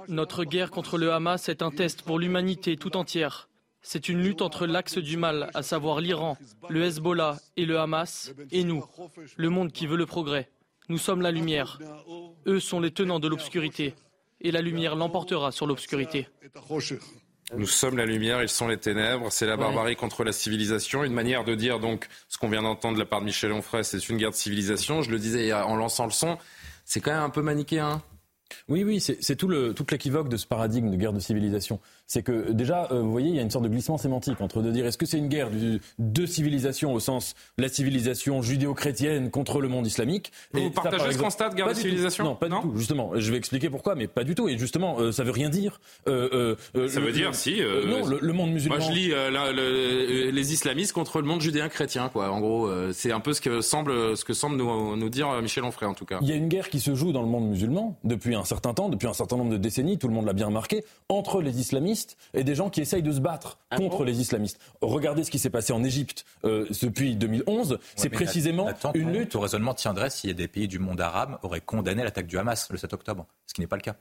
[0.08, 3.49] Notre guerre contre le Hamas est un test pour l'humanité tout entière.
[3.82, 6.36] C'est une lutte entre l'axe du mal, à savoir l'Iran,
[6.68, 8.84] le Hezbollah et le Hamas, et nous,
[9.36, 10.50] le monde qui veut le progrès.
[10.88, 11.78] Nous sommes la lumière.
[12.46, 13.94] Eux sont les tenants de l'obscurité.
[14.40, 16.28] Et la lumière l'emportera sur l'obscurité.
[17.56, 19.30] Nous sommes la lumière, ils sont les ténèbres.
[19.30, 21.04] C'est la barbarie contre la civilisation.
[21.04, 23.84] Une manière de dire donc ce qu'on vient d'entendre de la part de Michel Onfray,
[23.84, 25.02] c'est une guerre de civilisation.
[25.02, 26.38] Je le disais en lançant le son,
[26.84, 28.02] c'est quand même un peu manichéen.
[28.68, 32.50] Oui, oui, c'est tout toute l'équivoque de ce paradigme de guerre de civilisation c'est que
[32.50, 34.84] déjà, euh, vous voyez, il y a une sorte de glissement sémantique entre de dire
[34.84, 35.48] est-ce que c'est une guerre
[36.00, 41.50] de civilisation au sens la civilisation judéo-chrétienne contre le monde islamique Vous partagez ce constat
[41.50, 42.72] de guerre de civilisation Non, pas du tout.
[42.74, 44.48] Justement, je vais expliquer pourquoi, mais pas du tout.
[44.48, 45.80] Et justement, euh, ça veut rien dire.
[46.08, 47.60] Euh, ça veut dire si.
[47.86, 48.78] non, le, monde musulman.
[48.78, 52.32] Moi, je lis les islamistes contre le monde judéen-chrétien, quoi.
[52.32, 55.62] En gros, c'est un peu ce que semble, ce que semble nous, nous dire Michel
[55.62, 56.18] Onfray, en tout cas.
[56.22, 58.74] Il y a une guerre qui se joue dans le monde musulman depuis un certain
[58.74, 59.96] temps, depuis un certain nombre de décennies.
[59.96, 61.99] Tout le monde l'a bien remarqué entre les islamistes
[62.34, 64.60] et des gens qui essayent de se battre ah contre les islamistes.
[64.80, 67.78] Regardez ce qui s'est passé en Égypte euh, depuis 2011.
[67.96, 69.30] c'est précisément une lutte.
[69.30, 72.78] Tout raisonnement tiendrait si des pays du monde arabe auraient condamné l'attaque du Hamas le
[72.78, 73.96] 7 octobre, ce qui n'est pas le cas.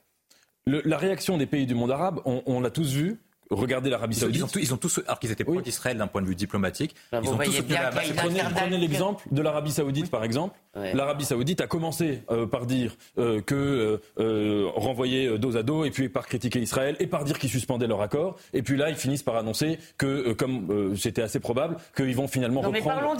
[0.65, 3.19] la réaction des pays du monde arabe, on l'a tous vu,
[3.49, 4.45] Regardez l'Arabie Saoudite.
[4.55, 7.29] Ils ont, tous, alors qu'ils étaient pour d'Israël d'un point de vue diplomatique, bah, ils
[7.29, 10.57] ont tous soutenu la Prenez, prenez l'exemple de l'Arabie Saoudite, par exemple.
[10.75, 15.83] L'Arabie Saoudite a commencé euh, par dire euh, que euh, euh, renvoyer dos à dos,
[15.83, 18.37] et puis par critiquer Israël, et par dire qu'ils suspendaient leur accord.
[18.53, 22.61] Et puis là, ils finissent par annoncer que, comme c'était assez probable, qu'ils vont finalement
[22.61, 23.17] reprendre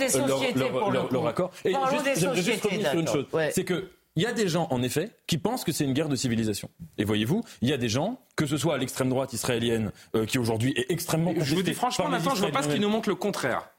[0.56, 1.52] leur, leur, accord.
[1.66, 4.82] Et juste, juste revenir sur une chose, c'est que il y a des gens, en
[4.82, 6.70] effet, qui pensent que c'est une guerre de civilisation.
[6.98, 10.26] Et voyez-vous, il y a des gens, que ce soit à l'extrême droite israélienne, euh,
[10.26, 12.80] qui aujourd'hui est extrêmement Je vous dis franchement, maintenant, je ne veux pas ce qui
[12.80, 13.70] nous montre le contraire,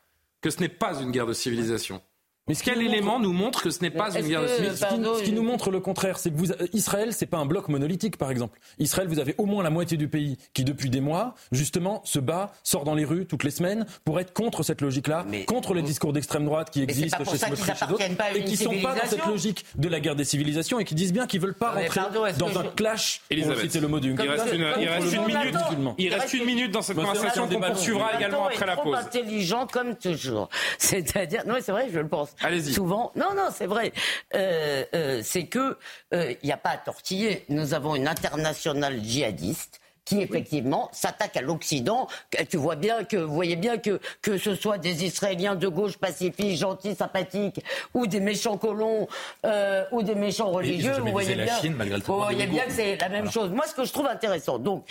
[0.40, 2.00] que ce n'est pas une guerre de civilisation.
[2.48, 5.32] Mais quel élément nous montre que ce n'est pas une guerre de civilisation Ce qui
[5.32, 8.58] nous montre le contraire, c'est que vous, Israël, c'est pas un bloc monolithique, par exemple.
[8.78, 12.18] Israël, vous avez au moins la moitié du pays qui, depuis des mois, justement, se
[12.18, 15.82] bat, sort dans les rues toutes les semaines pour être contre cette logique-là, contre les
[15.82, 19.26] discours d'extrême droite qui existent chez Smotrich et d'autres, et qui sont pas dans cette
[19.26, 22.00] logique de la guerre des civilisations et qui disent bien qu'ils veulent pas rentrer
[22.38, 23.20] dans un clash.
[23.30, 24.14] Elisabeth, le mot du.
[24.14, 24.52] Il reste
[25.12, 25.56] une minute.
[25.98, 28.96] Il reste une minute dans cette conversation qu'on poursuivra également après la pause.
[28.96, 30.48] intelligent comme toujours.
[30.78, 32.29] C'est-à-dire, non, c'est vrai, je le pense.
[32.72, 33.92] Souvent, non, non, c'est vrai.
[34.34, 35.76] Euh, euh, c'est que
[36.12, 37.44] il euh, n'y a pas à tortiller.
[37.48, 42.08] Nous avons une internationale djihadiste qui effectivement s'attaque à l'Occident.
[42.48, 45.98] Tu vois bien que, vous voyez bien que que ce soit des Israéliens de gauche
[45.98, 47.64] pacifiques, gentils, sympathiques,
[47.94, 49.06] ou des méchants colons,
[49.92, 51.60] ou des méchants religieux, vous voyez bien,
[52.06, 53.50] vous voyez bien que c'est la même chose.
[53.50, 54.84] Moi, ce que je trouve intéressant, donc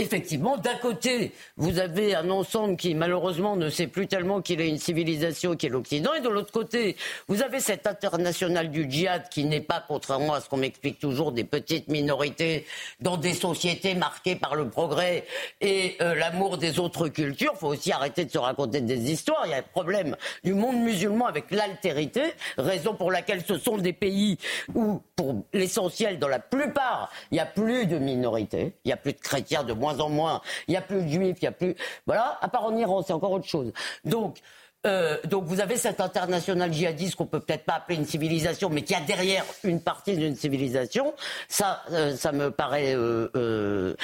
[0.00, 4.68] effectivement, d'un côté, vous avez un ensemble qui, malheureusement, ne sait plus tellement qu'il est
[4.68, 6.96] une civilisation qui est l'Occident, et de l'autre côté,
[7.28, 11.32] vous avez cette internationale du djihad qui n'est pas, contrairement à ce qu'on m'explique toujours,
[11.32, 12.66] des petites minorités
[13.00, 15.24] dans des sociétés marquées par le progrès
[15.60, 17.52] et euh, l'amour des autres cultures.
[17.54, 19.42] Il faut aussi arrêter de se raconter des histoires.
[19.46, 22.22] Il y a un problème du monde musulman avec l'altérité,
[22.56, 24.38] raison pour laquelle ce sont des pays
[24.74, 28.96] où, pour l'essentiel, dans la plupart, il n'y a plus de minorités, il n'y a
[28.96, 30.40] plus de chrétiens, de moins en moins.
[30.68, 31.74] Il n'y a plus de juifs, il n'y a plus.
[32.06, 33.72] Voilà, à part en Iran, c'est encore autre chose.
[34.04, 34.40] Donc,
[34.86, 38.82] euh, donc vous avez cette internationale djihadiste qu'on peut peut-être pas appeler une civilisation, mais
[38.82, 41.14] qui a derrière une partie d'une civilisation.
[41.48, 43.94] Ça, euh, ça me paraît euh,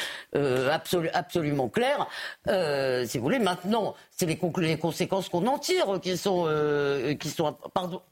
[1.14, 2.06] absolument clair.
[3.06, 6.46] si vous voulez, maintenant, c'est les, les, conséquences qu'on en tire qui sont,
[7.18, 8.02] qui sont, pardon,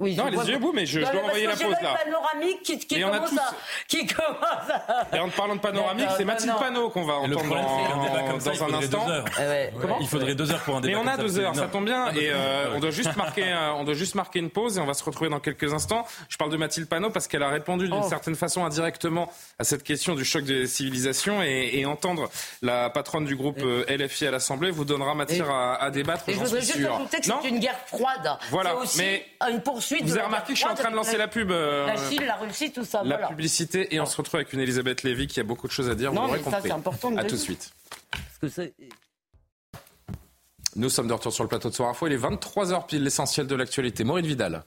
[0.00, 1.96] oui, non, les yeux bout, mais je, je dois envoyer la pause là.
[2.04, 3.38] panoramique qui, qui, commence, tous...
[3.38, 3.54] à,
[3.86, 5.16] qui commence à...
[5.16, 9.06] Et en parlant de panoramique, c'est Mathilde Panot qu'on va entendre dans, dans un instant.
[9.40, 10.98] Eh Comment Il faudrait deux heures pour un débat.
[10.98, 12.08] Mais on a deux heures, ça tombe bien.
[12.12, 14.86] Et euh, on doit juste marquer, euh, on doit juste marquer une pause et on
[14.86, 16.04] va se retrouver dans quelques instants.
[16.28, 18.08] Je parle de Mathilde Panot parce qu'elle a répondu d'une oh.
[18.08, 19.30] certaine façon indirectement
[19.60, 22.30] à cette question du choc des civilisations et, et entendre
[22.62, 26.28] la patronne du groupe euh, LFI à l'Assemblée vous donnera matière à, à, débattre.
[26.28, 28.38] Et je voudrais juste ajouter que c'est une guerre froide.
[28.50, 28.74] Voilà.
[28.98, 30.04] mais une poursuite poursuite.
[30.04, 31.50] Vous avez remarqué que je suis en train de lancer la pub.
[31.50, 33.02] Euh, la Chine, la Russie, tout ça.
[33.04, 35.88] La publicité et on se retrouve avec une Elisabeth Lévy qui a beaucoup de choses
[35.90, 36.12] à dire.
[36.12, 36.68] Non, vous mais l'aurez ça, compris.
[36.70, 37.70] c'est important de À tout de suite.
[38.10, 38.74] Parce que c'est-
[40.76, 42.06] Nous sommes de retour sur le plateau de Soir Info.
[42.08, 44.02] Il est 23h pile, l'essentiel de l'actualité.
[44.02, 44.64] Maureen Vidal.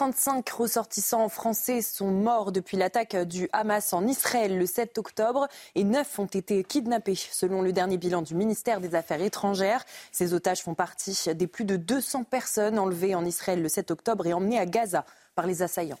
[0.00, 5.84] 35 ressortissants français sont morts depuis l'attaque du Hamas en Israël le 7 octobre et
[5.84, 9.84] 9 ont été kidnappés, selon le dernier bilan du ministère des Affaires étrangères.
[10.10, 14.26] Ces otages font partie des plus de 200 personnes enlevées en Israël le 7 octobre
[14.26, 15.98] et emmenées à Gaza par les assaillants.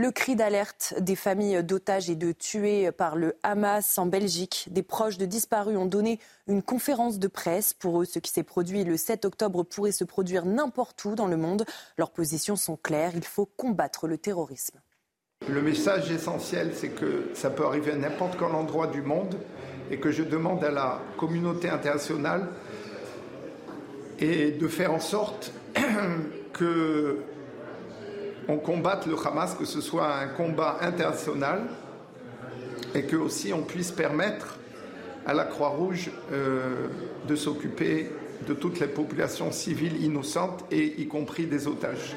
[0.00, 4.68] Le cri d'alerte des familles d'otages et de tués par le Hamas en Belgique.
[4.70, 7.74] Des proches de disparus ont donné une conférence de presse.
[7.74, 11.26] Pour eux, ce qui s'est produit le 7 octobre pourrait se produire n'importe où dans
[11.26, 11.64] le monde.
[11.96, 13.10] Leurs positions sont claires.
[13.16, 14.78] Il faut combattre le terrorisme.
[15.48, 19.34] Le message essentiel, c'est que ça peut arriver à n'importe quel endroit du monde
[19.90, 22.46] et que je demande à la communauté internationale
[24.20, 25.52] de faire en sorte
[26.52, 27.18] que
[28.48, 31.62] on combatte le Hamas, que ce soit un combat international
[32.94, 34.58] et que aussi on puisse permettre
[35.26, 36.88] à la Croix-Rouge euh,
[37.28, 38.10] de s'occuper
[38.46, 42.16] de toutes les populations civiles innocentes et y compris des otages.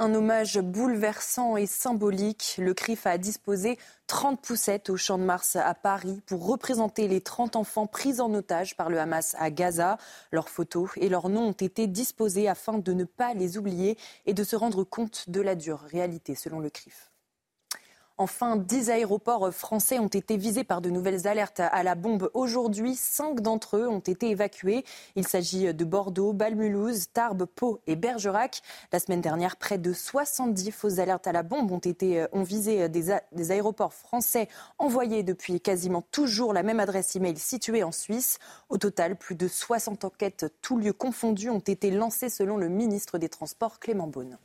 [0.00, 2.56] Un hommage bouleversant et symbolique.
[2.58, 3.78] Le CRIF a disposé
[4.08, 8.34] 30 poussettes au Champ de Mars à Paris pour représenter les 30 enfants pris en
[8.34, 9.98] otage par le Hamas à Gaza.
[10.32, 14.34] Leurs photos et leurs noms ont été disposés afin de ne pas les oublier et
[14.34, 17.13] de se rendre compte de la dure réalité selon le CRIF.
[18.16, 22.30] Enfin, 10 aéroports français ont été visés par de nouvelles alertes à la bombe.
[22.32, 24.84] Aujourd'hui, cinq d'entre eux ont été évacués.
[25.16, 28.62] Il s'agit de Bordeaux, Balmulhouse, Tarbes, Pau et Bergerac.
[28.92, 32.88] La semaine dernière, près de 70 fausses alertes à la bombe ont, été, ont visé
[32.88, 34.46] des, a- des aéroports français
[34.78, 38.38] envoyés depuis quasiment toujours la même adresse email située en Suisse.
[38.68, 43.18] Au total, plus de 60 enquêtes, tous lieux confondus, ont été lancées selon le ministre
[43.18, 44.38] des Transports Clément Beaune.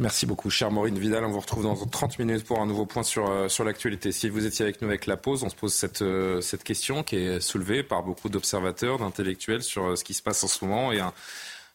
[0.00, 1.24] Merci beaucoup, cher Maureen Vidal.
[1.24, 4.12] On vous retrouve dans 30 minutes pour un nouveau point sur, euh, sur l'actualité.
[4.12, 7.16] Si vous étiez avec nous avec la pause, on se pose cette, euh, question qui
[7.16, 10.92] est soulevée par beaucoup d'observateurs, d'intellectuels sur euh, ce qui se passe en ce moment
[10.92, 11.12] et un,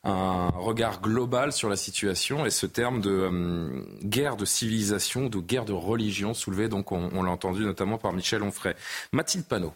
[0.06, 5.72] regard global sur la situation et ce terme de guerre de civilisation, de guerre de
[5.72, 8.76] religion soulevé, donc on, on l'a entendu notamment par Michel Onfray.
[9.14, 9.74] Mathilde Panot,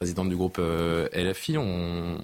[0.00, 2.16] présidente du groupe euh, LFI, on,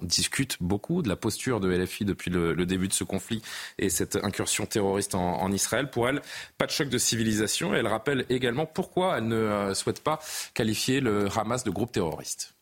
[0.00, 3.42] discute beaucoup de la posture de LFI depuis le, le début de ce conflit
[3.78, 5.90] et cette incursion terroriste en, en Israël.
[5.90, 6.22] Pour elle,
[6.56, 10.18] pas de choc de civilisation et elle rappelle également pourquoi elle ne euh, souhaite pas
[10.54, 12.54] qualifier le Hamas de groupe terroriste.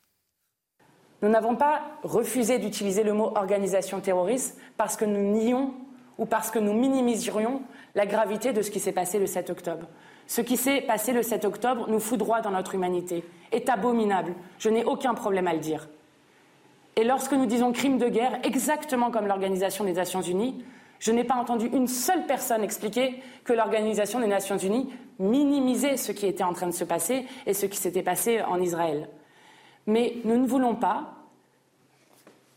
[1.23, 5.73] Nous n'avons pas refusé d'utiliser le mot organisation terroriste parce que nous nions
[6.19, 7.63] ou parce que nous minimiserions
[7.95, 9.87] la gravité de ce qui s'est passé le 7 octobre.
[10.33, 14.33] Ce qui s'est passé le 7 octobre nous fout droit dans notre humanité, est abominable.
[14.59, 15.91] Je n'ai aucun problème à le dire.
[16.97, 20.65] Et lorsque nous disons crime de guerre, exactement comme l'Organisation des Nations Unies,
[21.01, 26.13] je n'ai pas entendu une seule personne expliquer que l'Organisation des Nations Unies minimisait ce
[26.13, 29.11] qui était en train de se passer et ce qui s'était passé en Israël.
[29.87, 31.13] Mais nous ne voulons pas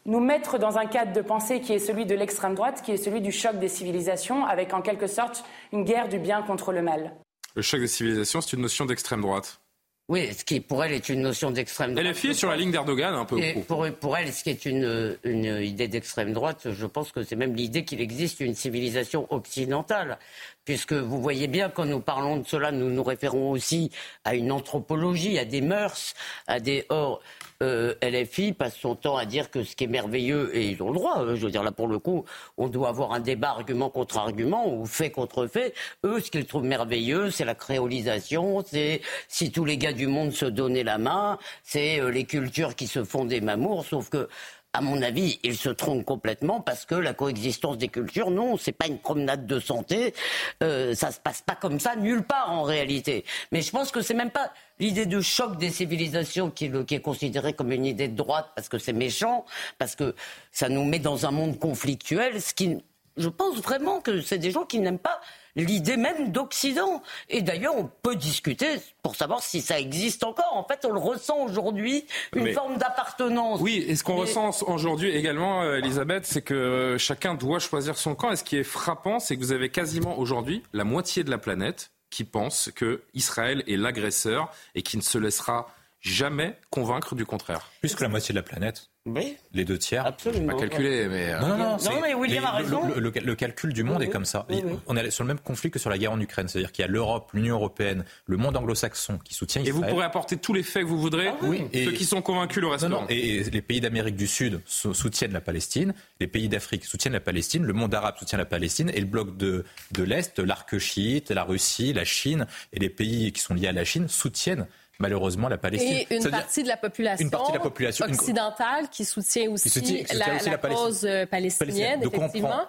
[0.06, 2.98] nous mettre dans un cadre de pensée qui est celui de l'extrême droite, qui est
[2.98, 6.82] celui du choc des civilisations, avec en quelque sorte une guerre du bien contre le
[6.82, 7.12] mal.
[7.56, 9.60] Le choc des civilisations, c'est une notion d'extrême droite.
[10.08, 12.06] Oui, ce qui pour elle est une notion d'extrême droite.
[12.06, 13.40] LFI est sur la ligne d'Erdogan un peu.
[13.40, 17.24] Et pour, pour elle, ce qui est une, une idée d'extrême droite, je pense que
[17.24, 20.20] c'est même l'idée qu'il existe une civilisation occidentale.
[20.64, 23.90] Puisque vous voyez bien, quand nous parlons de cela, nous nous référons aussi
[24.26, 26.14] à une anthropologie, à des mœurs,
[26.46, 26.86] à des.
[26.90, 27.20] Or,
[27.64, 30.90] euh, LFI passe son temps à dire que ce qui est merveilleux, et ils ont
[30.90, 32.26] le droit, hein, je veux dire, là pour le coup,
[32.58, 35.74] on doit avoir un débat argument contre argument, ou fait contre fait.
[36.04, 40.32] Eux, ce qu'ils trouvent merveilleux, c'est la créolisation, c'est si tous les gars du monde
[40.32, 44.28] se donnaient la main, c'est euh, les cultures qui se font des mamours, sauf que
[44.76, 48.74] à mon avis, ils se trompent complètement parce que la coexistence des cultures, non, c'est
[48.74, 50.14] pas une promenade de santé.
[50.62, 53.24] Euh, ça se passe pas comme ça nulle part en réalité.
[53.54, 57.00] Mais je pense que c'est même pas l'idée de choc des civilisations qui, qui est
[57.02, 59.46] considérée comme une idée de droite parce que c'est méchant,
[59.78, 60.14] parce que
[60.52, 62.42] ça nous met dans un monde conflictuel.
[62.42, 62.78] Ce qui,
[63.16, 65.22] je pense vraiment que c'est des gens qui n'aiment pas
[65.56, 67.02] l'idée même d'Occident.
[67.30, 68.68] Et d'ailleurs, on peut discuter
[69.02, 70.52] pour savoir si ça existe encore.
[70.54, 73.60] En fait, on le ressent aujourd'hui, une Mais- forme d'appartenance.
[73.62, 77.60] Oui, et ce qu'on Mais- ressent aujourd'hui également, euh, Elisabeth, c'est que euh, chacun doit
[77.60, 78.32] choisir son camp.
[78.32, 81.38] Et ce qui est frappant, c'est que vous avez quasiment aujourd'hui la moitié de la
[81.38, 85.68] planète qui pense que Israël est l'agresseur et qui ne se laissera
[86.02, 87.72] jamais convaincre du contraire.
[87.82, 88.90] Plus que la moitié de la planète.
[89.08, 89.38] Oui.
[89.54, 90.04] Les deux tiers.
[90.06, 90.54] Absolument.
[90.54, 91.34] Pas calculé, mais.
[91.40, 91.70] Non, non, non.
[91.74, 92.88] Non, c'est- mais William les- a raison.
[92.88, 94.48] Le, le- le calcul du monde Oui, est comme ça.
[94.50, 94.74] oui, oui.
[94.88, 96.48] On est sur le même conflit que sur la guerre en Ukraine.
[96.48, 99.84] C'est-à-dire qu'il y a l'Europe, l'Union européenne, le monde anglo-saxon qui soutient Et Israël.
[99.84, 101.30] vous pourrez apporter tous les faits que vous voudrez.
[101.44, 104.26] Oui, et- Ceux qui sont convaincus le Non, non, et, et les pays d'Amérique du
[104.28, 108.40] Sud sou- soutiennent la Palestine, les pays d'Afrique soutiennent la Palestine, le monde arabe soutient
[108.40, 112.80] la Palestine, et le bloc de, de l'Est, l'arc chiite, la Russie, la Chine, et
[112.80, 114.66] les pays qui sont liés à la Chine soutiennent
[115.00, 116.06] malheureusement la Palestine.
[116.10, 119.50] Et une partie de la population, Une partie de la population, une- occidentale qui soutient
[119.52, 122.50] aussi, soutient- qui soutient la, aussi la la cause euh, palestinienne, Donc on effectivement.
[122.50, 122.68] prend,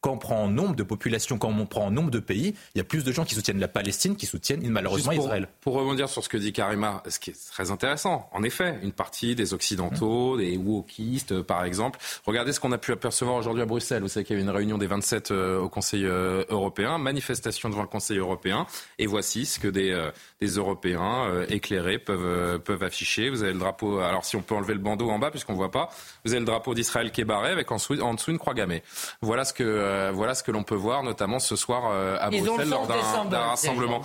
[0.00, 2.78] quand on prend en nombre de populations, quand on prend en nombre de pays, il
[2.78, 5.48] y a plus de gens qui soutiennent la Palestine qui soutiennent malheureusement pour, Israël.
[5.60, 8.92] Pour rebondir sur ce que dit Karima, ce qui est très intéressant, en effet, une
[8.92, 11.98] partie des Occidentaux, des wokistes, euh, par exemple.
[12.26, 14.02] Regardez ce qu'on a pu apercevoir aujourd'hui à Bruxelles.
[14.02, 17.68] Vous savez qu'il y avait une réunion des 27 euh, au Conseil euh, européen, manifestation
[17.68, 18.66] devant le Conseil européen.
[18.98, 20.10] Et voici ce que des, euh,
[20.40, 23.30] des Européens euh, éclairés peuvent, euh, peuvent afficher.
[23.30, 25.58] Vous avez le drapeau, alors si on peut enlever le bandeau en bas, puisqu'on ne
[25.58, 25.90] voit pas,
[26.24, 28.54] vous avez le drapeau d'Israël qui est barré avec en dessous, en dessous une croix
[28.54, 28.82] gammée.
[29.20, 32.28] Voilà ce que, euh, voilà ce que l'on peut voir, notamment ce soir euh, à
[32.32, 34.00] Ils Bruxelles lors d'un- rassemblement.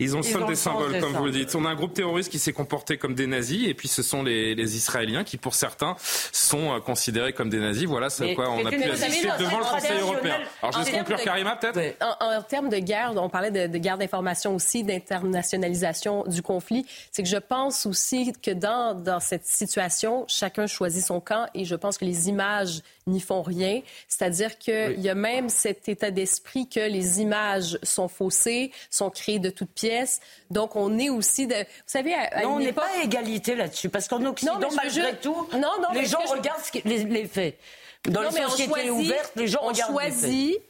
[0.00, 1.54] Ils ont Ils ont des symboles, des comme vous le dites.
[1.54, 4.22] On a un groupe terroriste qui s'est comporté comme des nazis, et puis ce sont
[4.22, 5.94] les, les Israéliens qui, pour certains,
[6.32, 7.84] sont euh, considérés comme des nazis.
[7.84, 10.36] Voilà ce à Mais- quoi on a pu assister devant le Conseil européen.
[10.62, 13.78] Alors je termes conclure Karima, peut-être En, en termes de guerre, on parlait de, de
[13.78, 16.86] guerre d'information aussi, d'internationalisation du conflit.
[17.12, 21.64] C'est que je pense aussi que dans, dans cette situation, chacun choisit son camp et
[21.64, 23.82] je pense que les images n'y font rien.
[24.08, 29.38] C'est-à-dire qu'il y a même cet état d'esprit que les images sont faussées, sont créées
[29.38, 30.20] de toutes pièces.
[30.50, 31.54] Donc on est aussi de...
[31.54, 34.58] Vous savez, à, à Non, on n'est époque- pas à égalité là-dessus, parce qu'en Occident,
[34.58, 37.58] Non, je malgré tout, Non, non, les gens je- regardent ce qui- les, les faits.
[38.06, 40.20] Dans Non, les sociétés choisit- ouvertes, les gens on regardent les faits.
[40.20, 40.60] choisit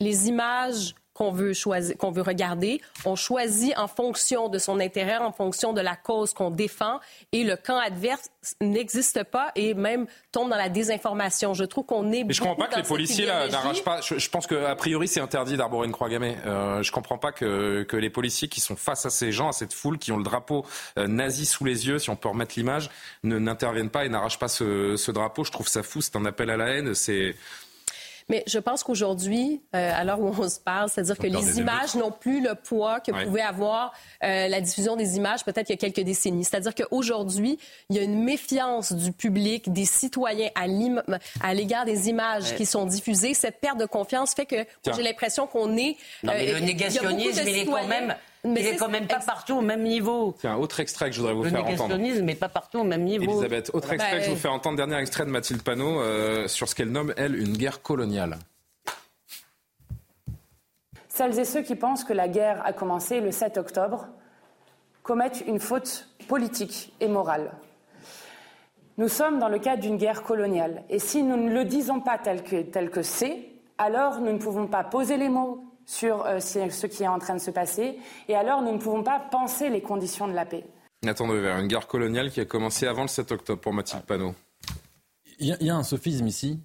[0.00, 2.80] les images qu'on veut choisir, qu'on veut regarder.
[3.04, 7.00] On choisit en fonction de son intérêt, en fonction de la cause qu'on défend.
[7.32, 11.54] Et le camp adverse n'existe pas et même tombe dans la désinformation.
[11.54, 12.24] Je trouve qu'on est.
[12.24, 14.00] Mais je comprends pas que les policiers là, n'arrachent n'arrachent pas.
[14.00, 16.36] Je, je pense qu'a priori c'est interdit d'arborer une croix gammée.
[16.46, 19.52] Euh, je comprends pas que, que les policiers qui sont face à ces gens, à
[19.52, 20.66] cette foule, qui ont le drapeau
[20.98, 22.90] euh, nazi sous les yeux, si on peut remettre l'image,
[23.22, 25.44] ne n'interviennent pas et n'arrachent pas ce, ce drapeau.
[25.44, 26.00] Je trouve ça fou.
[26.02, 26.94] C'est un appel à la haine.
[26.94, 27.36] C'est
[28.30, 31.94] Mais je pense qu'aujourd'hui, euh, à l'heure où on se parle, c'est-à-dire que les images
[31.94, 33.24] n'ont plus le poids que Ouais.
[33.24, 36.44] pouvait avoir euh, la diffusion des images peut-être il y a quelques décennies.
[36.44, 37.58] C'est-à-dire qu'aujourd'hui,
[37.90, 41.02] il y a une méfiance du public, des citoyens à l'im-
[41.42, 42.56] à l'égard des images Ouais.
[42.56, 43.34] qui sont diffusées.
[43.34, 44.56] Cette perte de confiance fait que
[44.94, 45.96] j'ai l'impression qu'on est...
[46.22, 48.14] Non, mais euh, le il négationnisme, il est quand même,
[48.44, 50.34] Mais il est c'est- quand même pas partout au même niveau.
[50.38, 51.88] c'est un autre extrait que je voudrais vous Le faire entendre.
[51.96, 53.24] négationnisme n'est pas partout au même niveau.
[53.24, 56.00] Elisabeth, autre extrait Bah, que je vous euh, fais entendre, dernier extrait de Mathilde Panot
[56.00, 58.38] euh, sur ce qu'elle nomme, elle, une guerre coloniale.
[61.08, 64.08] Celles et ceux qui pensent que la guerre a commencé le 7 octobre
[65.02, 67.52] commettent une faute politique et morale.
[68.98, 70.82] Nous sommes dans le cadre d'une guerre coloniale.
[70.88, 74.38] Et si nous ne le disons pas tel que tel que c'est, alors nous ne
[74.38, 77.98] pouvons pas poser les mots sur euh, ce qui est en train de se passer,
[78.28, 80.64] et alors nous ne pouvons pas penser les conditions de la paix.
[81.02, 84.34] Nathan Dever, une guerre coloniale qui a commencé avant le 7 octobre pour Mathilde Panot.
[85.38, 86.60] Il y, a- il y a un sophisme ici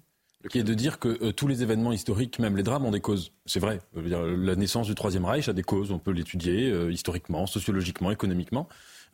[0.48, 3.00] qui est de dire que euh, tous les événements historiques, même les drames, ont des
[3.00, 3.32] causes.
[3.44, 3.80] C'est vrai.
[3.94, 5.90] Dire, la naissance du Troisième Reich a des causes.
[5.92, 8.66] On peut l'étudier euh, historiquement, sociologiquement, économiquement.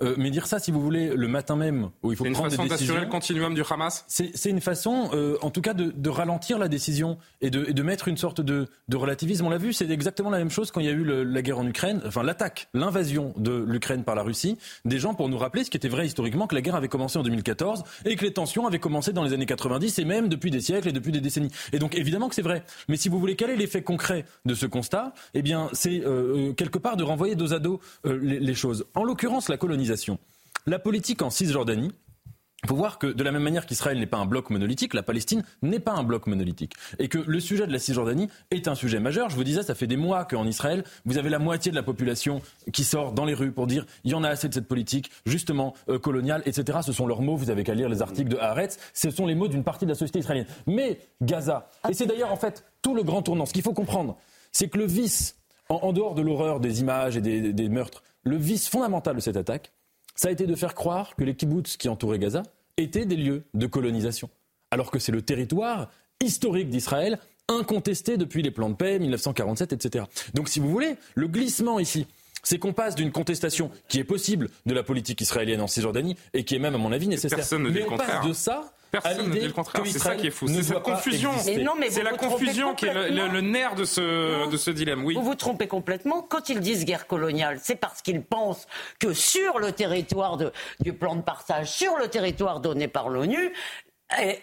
[0.03, 2.35] Euh, mais dire ça, si vous voulez, le matin même où il faut C'est une
[2.35, 3.05] prendre façon des d'assurer décisions.
[3.07, 6.69] le continuum du Hamas C'est une façon, euh, en tout cas, de, de ralentir la
[6.69, 9.47] décision et de, et de mettre une sorte de, de relativisme.
[9.47, 11.41] On l'a vu, c'est exactement la même chose quand il y a eu le- la
[11.41, 14.59] guerre en Ukraine, enfin l'attaque, l'invasion de l'Ukraine par la Russie.
[14.85, 17.19] Des gens pour nous rappeler ce qui était vrai historiquement, que la guerre avait commencé
[17.19, 20.51] en 2014 et que les tensions avaient commencé dans les années 90 et même depuis
[20.51, 21.51] des siècles et depuis des décennies.
[21.73, 22.65] Et donc évidemment que c'est vrai.
[22.89, 25.15] Mais si vous voulez, quel est l'effet concret de ce constat?
[25.33, 28.85] Eh bien, c'est euh, quelque part de renvoyer dos à dos les, les choses.
[28.95, 29.57] En l'occurrence, la
[30.67, 31.93] La politique en Cisjordanie,
[32.65, 35.05] il faut voir que de la même manière qu'Israël n'est pas un bloc monolithique, la
[35.05, 36.73] Palestine n'est pas un bloc monolithique.
[36.99, 39.31] Et que le sujet de la Cisjordanie est un sujet majeur.
[39.31, 41.85] Je vous disais, ça fait des mois qu'en Israël, vous avez la moitié de la
[41.85, 44.67] population qui sort dans les rues pour dire il y en a assez de cette
[44.67, 46.79] politique, justement, euh, coloniale, etc.
[46.83, 48.79] Ce sont leurs mots, vous avez qu'à lire les articles de Haaretz.
[48.95, 50.49] Ce sont les mots d'une partie de la société israélienne.
[50.67, 54.17] Mais Gaza, et c'est d'ailleurs en fait tout le grand tournant, ce qu'il faut comprendre,
[54.51, 55.37] c'est que le vice,
[55.69, 59.73] en, dehors de l'horreur des images et des meurtres, le vice fondamental de cette attaque,
[60.17, 62.43] ça a été de faire croire que les kibbutz qui entouraient Gaza
[62.77, 64.29] étaient des lieux de colonisation.
[64.71, 65.91] Alors que c'est le territoire
[66.23, 70.05] historique d'Israël, incontesté depuis les plans de paix, 1947, etc.
[70.35, 72.07] Donc si vous voulez, le glissement ici,
[72.43, 76.45] c'est qu'on passe d'une contestation qui est possible de la politique israélienne en Cisjordanie et
[76.45, 77.39] qui est même, à mon avis, nécessaire.
[77.39, 78.73] Personne ne dit Mais on passe de ça
[79.03, 79.83] Personne ne dit le contraire.
[79.87, 80.47] C'est ça qui est fou.
[80.49, 81.33] C'est cette confusion.
[81.33, 81.57] exister.
[81.59, 83.33] Mais non, mais C'est vous la confusion qui est le, le- complètement.
[83.33, 85.05] le nerf de ce, de ce dilemme.
[85.05, 85.15] Oui.
[85.15, 86.23] Vous vous trompez complètement.
[86.23, 88.67] Quand ils disent guerre coloniale, c'est parce qu'ils pensent
[88.99, 93.53] que sur le territoire de- du plan de partage, sur le territoire donné par l'ONU,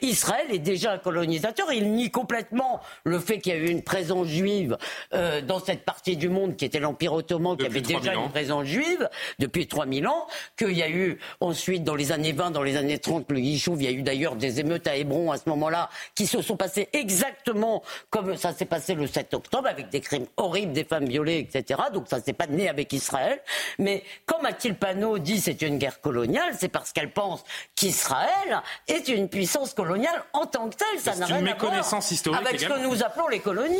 [0.01, 1.71] Israël est déjà un colonisateur.
[1.71, 4.77] Il nie complètement le fait qu'il y a eu une présence juive
[5.13, 8.65] euh, dans cette partie du monde qui était l'Empire ottoman, qui avait déjà une présence
[8.65, 9.09] juive
[9.39, 12.99] depuis 3000 ans, qu'il y a eu ensuite dans les années 20, dans les années
[12.99, 15.89] 30, le Yishuv, il y a eu d'ailleurs des émeutes à Hébron à ce moment-là
[16.13, 20.27] qui se sont passées exactement comme ça s'est passé le 7 octobre, avec des crimes
[20.35, 21.79] horribles, des femmes violées, etc.
[21.93, 23.39] Donc ça s'est pas né avec Israël.
[23.79, 27.45] Mais comme Mathilde Panot dit c'est une guerre coloniale, c'est parce qu'elle pense
[27.75, 30.99] qu'Israël est une puissance coloniale en tant que telle.
[30.99, 31.73] Ça n'a rien à voir
[32.37, 33.77] avec ce que nous appelons les colonies.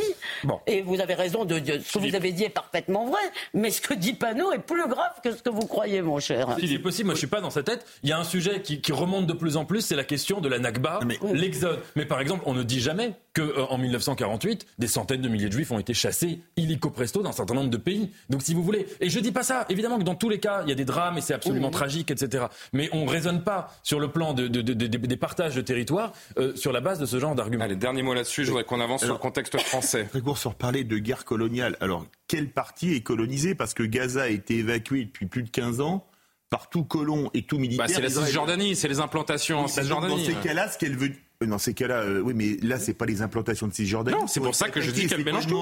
[0.66, 3.22] Et vous avez raison de, ce que vous avez dit est parfaitement vrai,
[3.52, 6.56] mais ce que dit Panot est plus grave que ce que vous croyez, mon cher.
[6.60, 7.86] Il est possible, moi je suis pas dans sa tête.
[8.02, 10.48] Il y a un sujet qui, remonte de plus en plus, c'est la question de
[10.48, 11.00] la Nakba,
[11.32, 11.80] l'exode.
[11.96, 15.48] Mais par exemple, on ne dit jamais qu'en euh, en 1948, des centaines de milliers
[15.48, 18.10] de juifs ont été chassés illico presto dans un certain nombre de pays.
[18.30, 20.62] Donc si vous voulez, et je dis pas ça, évidemment que dans tous les cas,
[20.62, 22.46] il y a des drames et c'est absolument tragique, etc.
[22.72, 26.80] Mais on raisonne pas sur le plan de, des partages de territoire euh, sur la
[26.80, 27.64] base de ce genre d'arguments.
[27.64, 30.04] Allez, dernier mot là-dessus, je voudrais qu'on avance sur le contexte français.
[30.10, 31.76] Très court sur parler de guerre coloniale.
[31.80, 35.80] Alors, quelle partie est colonisée Parce que Gaza a été évacué depuis plus de 15
[35.80, 36.06] ans
[36.50, 37.86] par tout colon et tout militaire.
[37.86, 40.14] Bah, c'est la Cisjordanie, c'est les implantations en Cisjordanie.
[40.14, 41.10] Dans ces cas-là, ce qu'elle veut
[41.42, 44.16] euh, dans ces cas-là, euh, oui, mais là, c'est pas les implantations de Cisjordanie.
[44.16, 45.60] Non, c'est pour ça que je dis qu'elle mélange tout.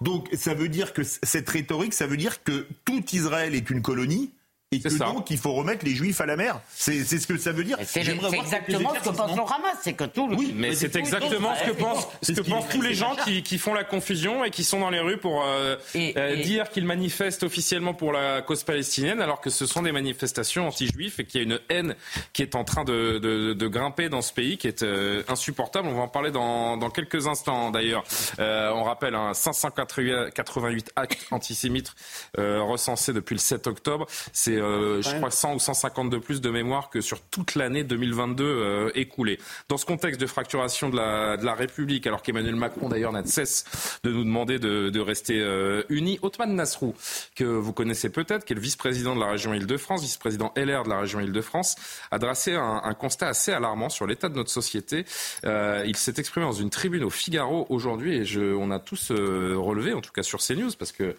[0.00, 3.82] Donc, ça veut dire que cette rhétorique, ça veut dire que tout Israël est une
[3.82, 4.32] colonie
[4.74, 6.60] et que donc il faut remettre les juifs à la mer.
[6.74, 7.78] C'est ce que ça veut dire.
[7.84, 10.28] C'est exactement ce que pense le Hamas, c'est que tout.
[10.30, 13.58] Oui, mais c'est exactement ce que pensent, ce que pensent tous les gens qui, qui,
[13.58, 17.42] font la confusion et qui sont dans les rues pour euh, euh, dire qu'ils manifestent
[17.42, 21.44] officiellement pour la cause palestinienne, alors que ce sont des manifestations anti-juifs et qu'il y
[21.44, 21.94] a une haine
[22.32, 25.88] qui est en train de, de, de grimper dans ce pays, qui est euh, insupportable.
[25.88, 27.70] On va en parler dans, dans quelques instants.
[27.70, 28.04] D'ailleurs,
[28.38, 31.92] on rappelle un hein, 588 actes antisémites
[32.36, 34.06] recensés depuis le 7 octobre.
[34.32, 37.84] C'est euh, je crois, 100 ou 150 de plus de mémoire que sur toute l'année
[37.84, 39.38] 2022 euh, écoulée.
[39.68, 43.22] Dans ce contexte de fracturation de la, de la République, alors qu'Emmanuel Macron d'ailleurs n'a
[43.22, 43.64] de cesse
[44.02, 46.94] de nous demander de, de rester euh, unis, Othman Nasrou,
[47.34, 50.88] que vous connaissez peut-être, qui est le vice-président de la région Île-de-France, vice-président LR de
[50.88, 51.76] la région Île-de-France,
[52.10, 55.04] a dressé un, un, constat assez alarmant sur l'état de notre société.
[55.44, 59.10] Euh, il s'est exprimé dans une tribune au Figaro aujourd'hui et je, on a tous
[59.10, 61.16] relevé, en tout cas sur CNews, parce que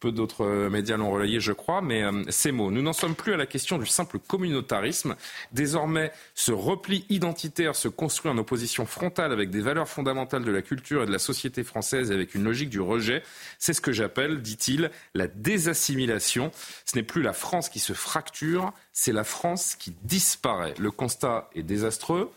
[0.00, 2.70] peu d'autres euh, médias l'ont relayé, je crois, mais euh, ces mots.
[2.70, 5.16] Nous n'en sommes plus à la question du simple communautarisme.
[5.52, 10.62] Désormais, ce repli identitaire se construit en opposition frontale avec des valeurs fondamentales de la
[10.62, 13.22] culture et de la société française et avec une logique du rejet.
[13.58, 16.52] C'est ce que j'appelle, dit-il, la désassimilation.
[16.84, 20.74] Ce n'est plus la France qui se fracture, c'est la France qui disparaît.
[20.78, 22.30] Le constat est désastreux.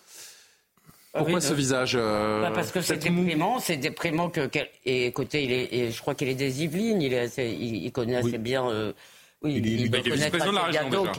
[1.14, 4.49] Pourquoi ce visage euh, bah Parce que c'est déprimant, c'est déprimant que
[4.86, 8.38] et écoutez, il est, je crois qu'il est des Yvelines, il, est il, connaît assez
[8.38, 8.70] bien.
[8.70, 8.93] Euh,
[9.43, 11.09] oui, il, il, il est président de la région donc,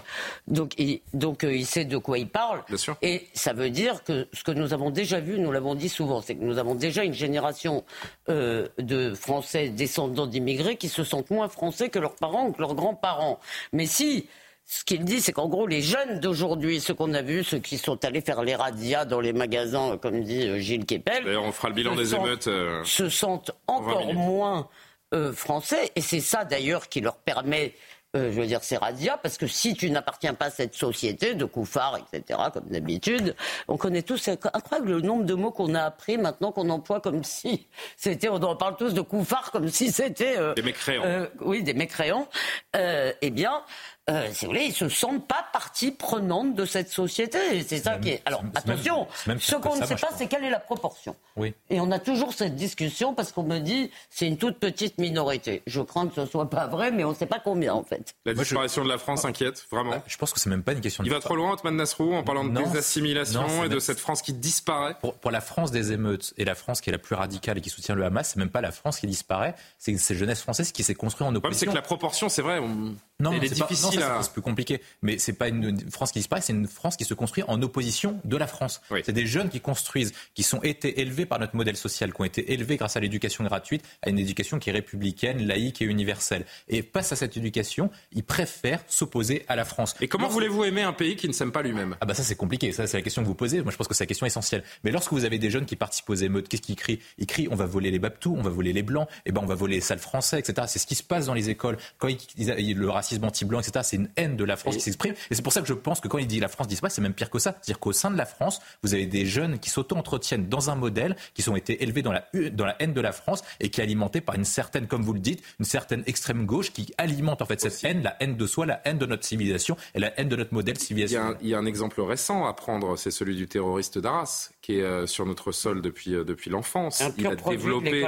[0.47, 2.63] donc, il, donc euh, il sait de quoi il parle.
[2.69, 2.97] Bien sûr.
[3.03, 6.21] Et ça veut dire que ce que nous avons déjà vu, nous l'avons dit souvent,
[6.21, 7.85] c'est que nous avons déjà une génération
[8.29, 12.61] euh, de Français descendants d'immigrés qui se sentent moins français que leurs parents ou que
[12.61, 13.41] leurs grands-parents.
[13.73, 14.29] Mais si
[14.65, 17.79] ce qu'il dit, c'est qu'en gros, les jeunes d'aujourd'hui, ceux qu'on a vus, ceux qui
[17.79, 21.25] sont allés faire les radias dans les magasins, comme dit euh, Gilles Kepel.
[21.25, 22.49] D'ailleurs, on fera le bilan des émeutes.
[22.49, 24.69] Euh, se sentent encore moins
[25.15, 25.91] euh, français.
[25.97, 27.75] Et c'est ça, d'ailleurs, qui leur permet,
[28.15, 29.19] je veux dire, ces radias.
[29.19, 33.35] Parce que si tu n'appartiens pas à cette société de couffards, etc., comme d'habitude,
[33.69, 37.01] on connaît tous, c'est incroyable le nombre de mots qu'on a appris maintenant qu'on emploie
[37.01, 40.39] comme si c'était, on en parle tous de couffards comme si c'était.
[40.55, 41.27] des mécréants.
[41.41, 42.27] oui, des mécréants.
[42.75, 43.63] eh bien,
[44.11, 47.39] euh, si vous voulez, ils se sentent pas partie prenante de cette société.
[47.63, 48.23] C'est ça qui est.
[48.25, 49.07] Alors attention,
[49.39, 51.15] ce qu'on ne sait pas, c'est quelle est la proportion.
[51.37, 51.55] Oui.
[51.71, 55.63] Et on a toujours cette discussion parce qu'on me dit c'est une toute petite minorité.
[55.69, 58.17] Je crains que ce soit pas vrai, mais on ne sait pas combien en fait.
[58.25, 60.03] La disparition de la France inquiète vraiment.
[60.09, 61.05] je pense que c'est même pas une question.
[61.05, 64.33] Il va trop loin, Otman Nasrou, en parlant de désassimilation et de cette France qui
[64.33, 64.97] disparaît.
[65.01, 67.61] Pour, pour, la France des émeutes et la France qui est la plus radicale et
[67.61, 70.73] qui soutient le Hamas, c'est même pas la France qui disparaît, c'est cette jeunesse française
[70.73, 71.67] qui s'est construite en opposition.
[71.67, 72.59] C'est que la proportion, c'est vrai.
[72.59, 72.97] On...
[73.21, 73.55] Non, elle est,
[73.97, 74.23] difficile.
[74.23, 74.81] C'est plus compliqué.
[75.03, 78.21] Mais c'est pas une France qui disparaît, c'est une France qui se construit en opposition
[78.25, 78.81] de la France.
[79.05, 82.25] C'est des jeunes qui construisent, qui sont été élevés par notre modèle social, qui ont
[82.25, 86.45] été élevés grâce à l'éducation gratuite, à une éducation qui est républicaine, laïque et universelle.
[86.69, 89.95] Et face à cette éducation, ils préfèrent s'opposer à la France.
[90.01, 91.97] Et comment voulez-vous aimer un pays qui ne s'aime pas lui-même?
[92.01, 92.73] Ah bah ça c'est compliqué.
[92.73, 93.63] Ça c'est la question que vous posez.
[93.63, 94.65] Moi je pense que c'est la question essentielle.
[94.85, 97.01] Mais lorsque vous avez des jeunes qui participent aux émeutes, qu'est-ce qu'ils crient?
[97.19, 99.47] Ils crient on va voler les babtous, on va voler les blancs, et ben on
[99.47, 100.67] va voler les salles français, etc.
[100.69, 103.97] C'est ce qui se passe dans les écoles quand ils, le racisme anti-blanc, etc c'est
[103.97, 105.15] une haine de la France qui s'exprime.
[105.31, 107.01] Et c'est pour ça que je pense que quand il dit la France disparaît, c'est
[107.01, 107.53] même pire que ça.
[107.61, 111.17] C'est-à-dire qu'au sein de la France, vous avez des jeunes qui s'auto-entretiennent dans un modèle,
[111.35, 113.85] qui sont été élevés dans la, dans la haine de la France et qui est
[113.85, 117.47] alimenté par une certaine, comme vous le dites, une certaine extrême gauche qui alimente en
[117.47, 120.29] fait cette haine, la haine de soi, la haine de notre civilisation et la haine
[120.29, 121.37] de notre modèle civilisationnel.
[121.43, 124.83] Il y a un, exemple récent à prendre, c'est celui du terroriste d'Arras, qui est
[124.83, 127.03] euh, sur notre sol depuis, euh, depuis l'enfance.
[127.17, 128.05] Il a développé,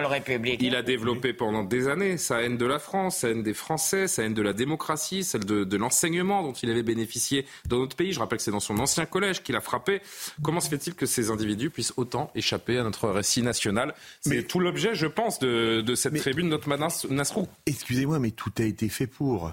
[0.60, 4.08] il a développé pendant des années sa haine de la France, sa haine des Français,
[4.08, 7.96] sa haine de la démocratie, celle de, de l'enseignement dont il avait bénéficié dans notre
[7.96, 8.12] pays.
[8.12, 10.00] Je rappelle que c'est dans son ancien collège qu'il a frappé.
[10.42, 13.94] Comment se fait-il que ces individus puissent autant échapper à notre récit national?
[14.20, 16.68] C'est tout l'objet, je pense, de, de cette tribune de notre
[17.10, 17.48] Nasrou.
[17.66, 19.52] Excusez-moi, mais tout a été fait pour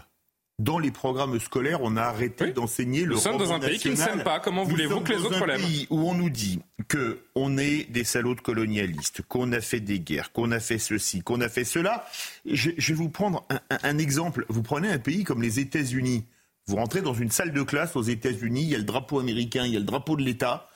[0.60, 3.90] dans les programmes scolaires, on a arrêté d'enseigner le Nous sommes dans un pays qui
[3.90, 4.40] ne s'aime pas.
[4.40, 8.04] Comment voulez-vous que les autres l'aiment pays où on nous dit que on est des
[8.04, 11.64] salauds de colonialistes, qu'on a fait des guerres, qu'on a fait ceci, qu'on a fait
[11.64, 12.06] cela.
[12.46, 14.46] Je, je vais vous prendre un, un, un, exemple.
[14.50, 16.26] Vous prenez un pays comme les États-Unis.
[16.68, 19.66] Vous rentrez dans une salle de classe aux États-Unis, il y a le drapeau américain,
[19.66, 20.70] il y a le drapeau de l'État,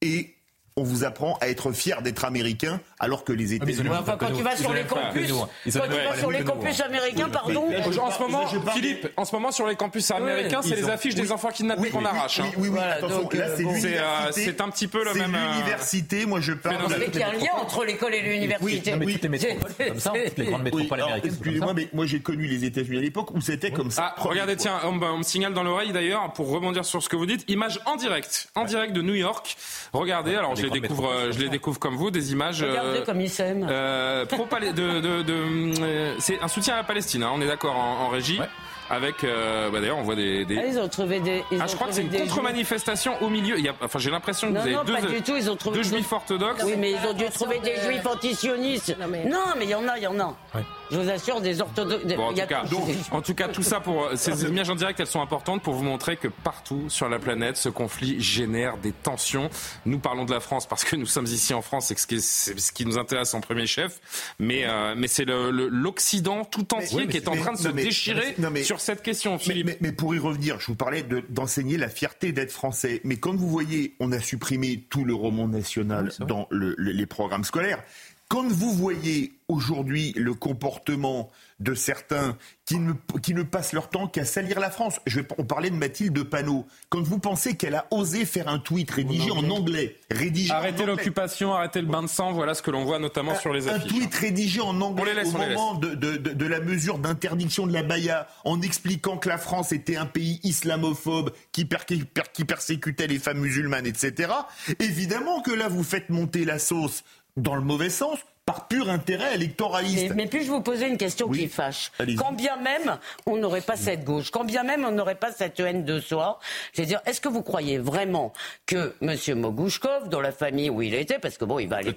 [0.00, 0.37] et
[0.78, 3.88] on vous apprend à être fier d'être américain alors que les États-Unis.
[3.90, 7.68] Enfin, quand tu vas sur les campus, quand tu vas sur les campus américains, pardon.
[8.00, 11.32] En ce moment, Philippe, en ce moment sur les campus américains, c'est les affiches des
[11.32, 12.40] enfants kidnappés qu'on arrache.
[12.56, 15.36] Oui, oui, attention, là c'est un petit peu le même.
[15.52, 16.76] l'université, moi je parle.
[17.12, 18.94] Il y a un lien entre l'école et l'université.
[18.94, 21.32] Oui, mais toutes les métropoles, comme ça, toutes les grandes métropoles américaines.
[21.32, 24.14] Excusez-moi, mais moi j'ai connu les États-Unis à l'époque où c'était comme ça.
[24.16, 27.26] Ah, regardez, tiens, on me signale dans l'oreille d'ailleurs pour rebondir sur ce que vous
[27.26, 27.44] dites.
[27.48, 29.56] Image en direct, en direct de New York.
[29.92, 32.62] Regardez, alors je les découvre, je les découvre comme vous, des images.
[32.62, 33.66] Regardez comme ils s'aiment.
[33.68, 37.46] Euh, pro de, de, de euh, c'est un soutien à la Palestine, hein, on est
[37.46, 38.38] d'accord en, en, régie.
[38.38, 38.46] Ouais.
[38.90, 40.44] Avec, euh, bah d'ailleurs, on voit des.
[40.44, 40.58] des...
[40.58, 41.44] Ah, ils ont trouvé des.
[41.50, 43.58] Ils ah, je crois que c'est une contre-manifestation au milieu.
[43.58, 45.36] Il y a, enfin, j'ai l'impression que non, vous avez non, deux, pas du tout.
[45.36, 46.62] Ils ont trouvé deux juifs orthodoxes.
[46.64, 48.96] Oui, mais ils ont dû trouver des juifs antisionistes.
[48.98, 50.36] Non, mais il y en a, il y en a.
[50.54, 50.62] Ouais.
[50.90, 52.04] Je vous assure, des orthodoxes.
[52.16, 54.98] Bon, en, tout cas, donc, en, tout cas, tout ça pour ces images en direct,
[55.00, 58.92] elles sont importantes pour vous montrer que partout sur la planète, ce conflit génère des
[58.92, 59.50] tensions.
[59.84, 62.58] Nous parlons de la France parce que nous sommes ici en France et que c'est
[62.58, 64.00] ce qui nous intéresse en premier chef.
[64.38, 67.84] Mais, euh, mais c'est l'Occident tout entier oui, qui est en train de se mais,
[67.84, 69.38] déchirer non, mais, sur cette question.
[69.38, 69.66] Philippe.
[69.66, 73.00] Mais, mais, pour y revenir, je vous parlais d'enseigner de, la fierté d'être français.
[73.04, 76.92] Mais quand vous voyez, on a supprimé tout le roman national oui, dans le, le,
[76.92, 77.82] les programmes scolaires.
[78.28, 82.92] Quand vous voyez aujourd'hui le comportement de certains qui ne,
[83.22, 85.00] qui ne passent leur temps qu'à salir la France.
[85.06, 86.66] Je vais, on parlait de Mathilde Panot.
[86.88, 91.54] Quand vous pensez qu'elle a osé faire un tweet rédigé en anglais, rédigé arrêtez l'occupation,
[91.54, 93.92] arrêtez le bain de sang, voilà ce que l'on voit notamment un, sur les affiches.
[93.92, 97.66] Un tweet rédigé en anglais laisse, au moment de, de, de, de, la mesure d'interdiction
[97.66, 102.04] de la baya, en expliquant que la France était un pays islamophobe qui, per, qui,
[102.04, 104.32] per, qui persécutait les femmes musulmanes, etc.
[104.78, 107.02] Évidemment que là, vous faites monter la sauce
[107.36, 108.18] dans le mauvais sens,
[108.48, 110.08] par pur intérêt électoraliste.
[110.08, 111.40] Mais, mais puis-je vous poser une question oui.
[111.40, 112.96] qui fâche Quand bien même
[113.26, 116.38] on n'aurait pas cette gauche, quand bien même on n'aurait pas cette haine de soi,
[116.72, 118.32] je veux dire, est-ce que vous croyez vraiment
[118.64, 119.38] que M.
[119.38, 121.92] Mogouchkov, dans la famille où il était, parce que bon, il va aller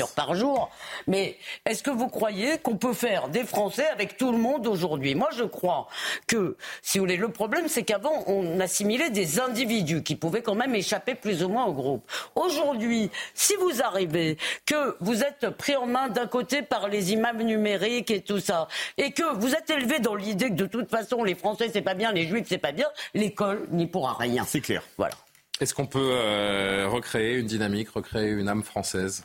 [0.00, 0.70] heures par jour,
[1.08, 5.16] mais est-ce que vous croyez qu'on peut faire des Français avec tout le monde aujourd'hui?
[5.16, 5.88] Moi, je crois
[6.28, 10.54] que, si vous voulez, le problème, c'est qu'avant, on assimilait des individus qui pouvaient quand
[10.54, 12.08] même échapper plus ou moins au groupe.
[12.36, 17.42] Aujourd'hui, si vous arrivez que vous êtes pris en main d'un côté par les imams
[17.42, 21.24] numériques et tout ça, et que vous êtes élevé dans l'idée que de toute façon
[21.24, 24.44] les Français c'est pas bien, les Juifs c'est pas bien, l'école n'y pourra rien.
[24.46, 24.82] C'est clair.
[24.98, 25.14] Voilà.
[25.60, 29.24] Est-ce qu'on peut euh, recréer une dynamique, recréer une âme française?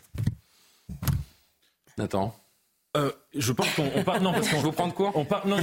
[1.97, 2.33] Nathan?
[2.95, 5.57] Euh, je pense qu'on parle non parce qu'on vous prendre quoi On parle non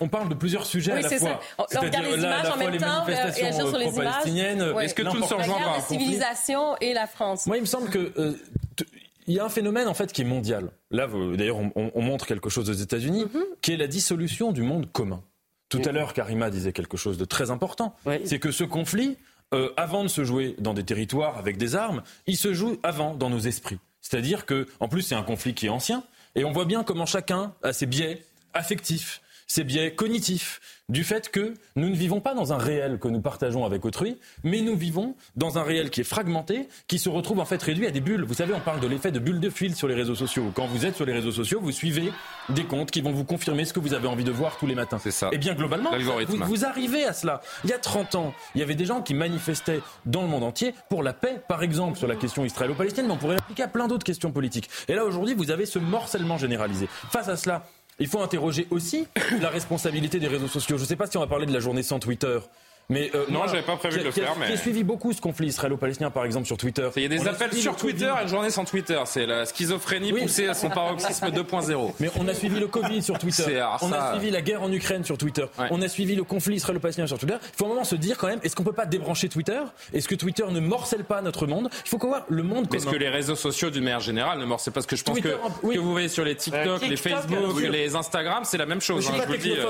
[0.00, 1.40] on parle de plusieurs sujets oui, à la fois.
[1.68, 4.72] C'est-à-dire les images en même temps, réagir sur les images.
[4.74, 4.86] Ouais.
[4.86, 7.46] Est-ce que tout ne se rejoint pas La civilisation et la France.
[7.46, 8.34] Moi, il me semble que euh,
[9.30, 10.72] il y a un phénomène en fait qui est mondial.
[10.90, 11.06] Là,
[11.38, 13.44] d'ailleurs, on, on, montre quelque chose aux États-Unis, mm -hmm.
[13.62, 15.22] qui est la dissolution du monde commun.
[15.68, 17.94] Tout à l'heure, Karima disait quelque chose de très important.
[18.06, 18.16] Oui.
[18.24, 19.10] C'est que ce conflit,
[19.54, 23.14] euh, avant de se jouer dans des territoires avec des armes, il se joue avant
[23.14, 23.78] dans nos esprits.
[24.00, 26.02] C'est-à-dire que, en plus, c'est un conflit qui est ancien,
[26.34, 28.14] et on voit bien comment chacun a ses biais
[28.52, 29.10] affectifs,
[29.50, 33.20] ses biais cognitifs, du fait que nous ne vivons pas dans un réel que nous
[33.20, 37.40] partageons avec autrui, mais nous vivons dans un réel qui est fragmenté, qui se retrouve
[37.40, 38.22] en fait réduit à des bulles.
[38.24, 40.52] Vous savez, on parle de l'effet de bulle de fil sur les réseaux sociaux.
[40.54, 42.12] Quand vous êtes sur les réseaux sociaux, vous suivez
[42.50, 44.76] des comptes qui vont vous confirmer ce que vous avez envie de voir tous les
[44.76, 45.00] matins.
[45.02, 45.30] C'est ça.
[45.32, 45.90] Et bien globalement,
[46.28, 47.40] vous, vous, arrivez à cela.
[47.64, 50.44] Il y a 30 ans, il y avait des gens qui manifestaient dans le monde
[50.44, 53.68] entier pour la paix, par exemple sur la question israélo-palestinienne, mais on pourrait l'appliquer à
[53.68, 54.70] plein d'autres questions politiques.
[54.86, 56.88] Et là aujourd'hui, vous avez ce morcellement généralisé.
[57.10, 57.64] Face à cela,
[58.00, 59.06] il faut interroger aussi
[59.40, 60.76] la responsabilité des réseaux sociaux.
[60.78, 62.38] Je ne sais pas si on va parler de la journée sans Twitter.
[62.90, 64.34] Mais euh, non, j'avais pas prévu de le faire.
[64.38, 66.88] Mais j'ai suivi beaucoup ce conflit israélo-palestinien, par exemple, sur Twitter.
[66.96, 69.00] Il y a des appels sur Twitter et une journée sans Twitter.
[69.06, 71.92] C'est la schizophrénie poussée à son paroxysme 2.0.
[72.00, 73.64] Mais on a suivi le Covid sur Twitter.
[73.80, 75.44] On a suivi la guerre en Ukraine sur Twitter.
[75.70, 77.36] On a suivi le conflit israélo-palestinien sur Twitter.
[77.40, 79.60] Il faut un moment se dire quand même, est-ce qu'on peut pas débrancher Twitter?
[79.92, 81.70] Est-ce que Twitter ne morcelle pas notre monde?
[81.84, 82.72] Il faut qu'on voit le monde.
[82.74, 84.80] Est-ce que les réseaux sociaux d'une manière générale ne morcellent pas?
[84.80, 88.44] Parce que je pense que, que vous voyez sur les TikTok, les Facebook, les Instagram,
[88.44, 89.08] c'est la même chose.
[89.08, 89.52] Hein, je vous dis.
[89.52, 89.66] Euh,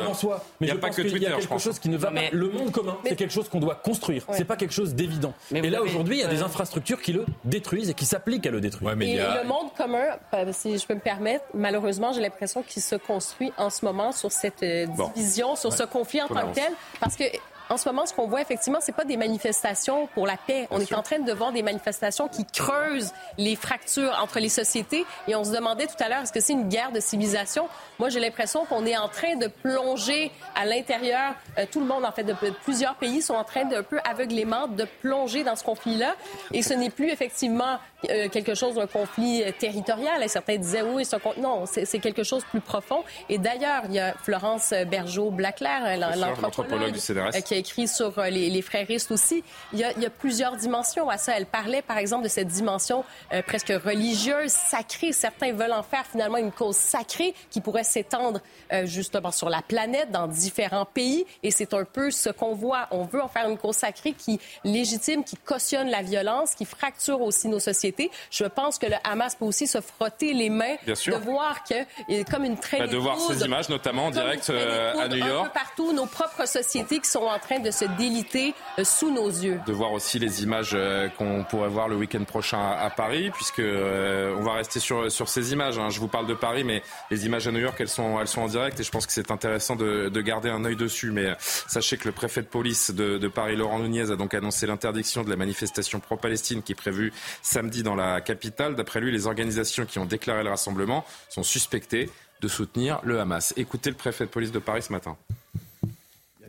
[0.60, 1.16] il n'y a pas que Twitter.
[1.16, 2.20] Il y a quelque chose qui ne va pas.
[2.32, 4.24] Le monde commun, c'est quelque chose qu'on doit construire.
[4.32, 5.34] C'est pas quelque chose d'évident.
[5.52, 8.50] Et là, aujourd'hui, il y a des infrastructures qui le détruisent et qui s'appliquent à
[8.50, 8.90] le détruire.
[9.00, 10.04] et le monde commun,
[10.34, 14.12] euh, si je peux me permettre, malheureusement, j'ai l'impression qu'il se construit en ce moment
[14.12, 16.72] sur cette euh, division, sur ce conflit en tant que tel.
[17.00, 17.24] Parce que
[17.70, 20.66] en ce moment, ce qu'on voit effectivement, c'est pas des manifestations pour la paix.
[20.72, 25.04] on est en train de voir des manifestations qui creusent les fractures entre les sociétés.
[25.28, 27.68] Et on se demandait tout à l'heure, est-ce que c'est une guerre de civilisation?
[28.00, 31.34] Moi, j'ai l'impression qu'on est en train de plonger à l'intérieur.
[31.58, 32.34] Euh, tout le monde, en fait, de,
[32.64, 36.16] plusieurs pays sont en train d'un peu aveuglément de plonger dans ce conflit-là.
[36.52, 37.78] Et ce n'est plus effectivement
[38.08, 40.22] euh, quelque chose d'un conflit euh, territorial.
[40.24, 43.04] Et certains disaient oui, c'est non, c'est quelque chose de plus profond.
[43.28, 45.96] Et d'ailleurs, il y a Florence Bergeau-Blaclair,
[46.42, 49.44] l'anthropologue du CNRS, qui écrit sur euh, les, les fréristes aussi.
[49.72, 51.34] Il y, a, il y, a, plusieurs dimensions à ça.
[51.36, 55.12] Elle parlait, par exemple, de cette dimension euh, presque religieuse, sacrée.
[55.12, 58.40] Certains veulent en faire finalement une cause sacrée qui pourrait s'étendre
[58.72, 61.24] euh, justement sur la planète, dans différents pays.
[61.42, 62.88] Et c'est un peu ce qu'on voit.
[62.90, 67.20] On veut en faire une cause sacrée qui légitime, qui cautionne la violence, qui fracture
[67.20, 68.10] aussi nos sociétés.
[68.30, 72.44] Je pense que le Hamas peut aussi se frotter les mains, de voir que, comme
[72.44, 75.46] une traînée bah, de voir ces images, notamment en direct à New York.
[75.46, 79.12] Un peu partout, nos propres sociétés qui sont en train de se déliter euh, sous
[79.12, 79.60] nos yeux.
[79.66, 83.58] De voir aussi les images euh, qu'on pourrait voir le week-end prochain à Paris, puisque
[83.58, 85.78] euh, on va rester sur, sur ces images.
[85.78, 85.90] Hein.
[85.90, 88.42] Je vous parle de Paris, mais les images à New York, elles sont, elles sont
[88.42, 91.10] en direct et je pense que c'est intéressant de, de, garder un œil dessus.
[91.10, 94.66] Mais sachez que le préfet de police de, de Paris, Laurent Nunez, a donc annoncé
[94.66, 97.12] l'interdiction de la manifestation pro-Palestine qui est prévue
[97.42, 98.76] samedi dans la capitale.
[98.76, 102.10] D'après lui, les organisations qui ont déclaré le rassemblement sont suspectées
[102.40, 103.54] de soutenir le Hamas.
[103.56, 105.16] Écoutez le préfet de police de Paris ce matin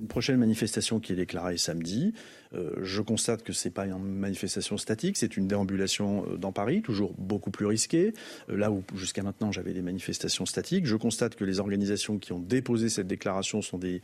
[0.07, 2.14] prochaine manifestation qui est déclarée samedi.
[2.53, 6.52] Euh, je constate que ce n'est pas une manifestation statique, c'est une déambulation euh, dans
[6.52, 8.14] Paris, toujours beaucoup plus risquée.
[8.49, 12.34] Euh, là où jusqu'à maintenant j'avais des manifestations statiques, je constate que les organisations qui
[12.34, 14.02] ont déposé cette déclaration sont des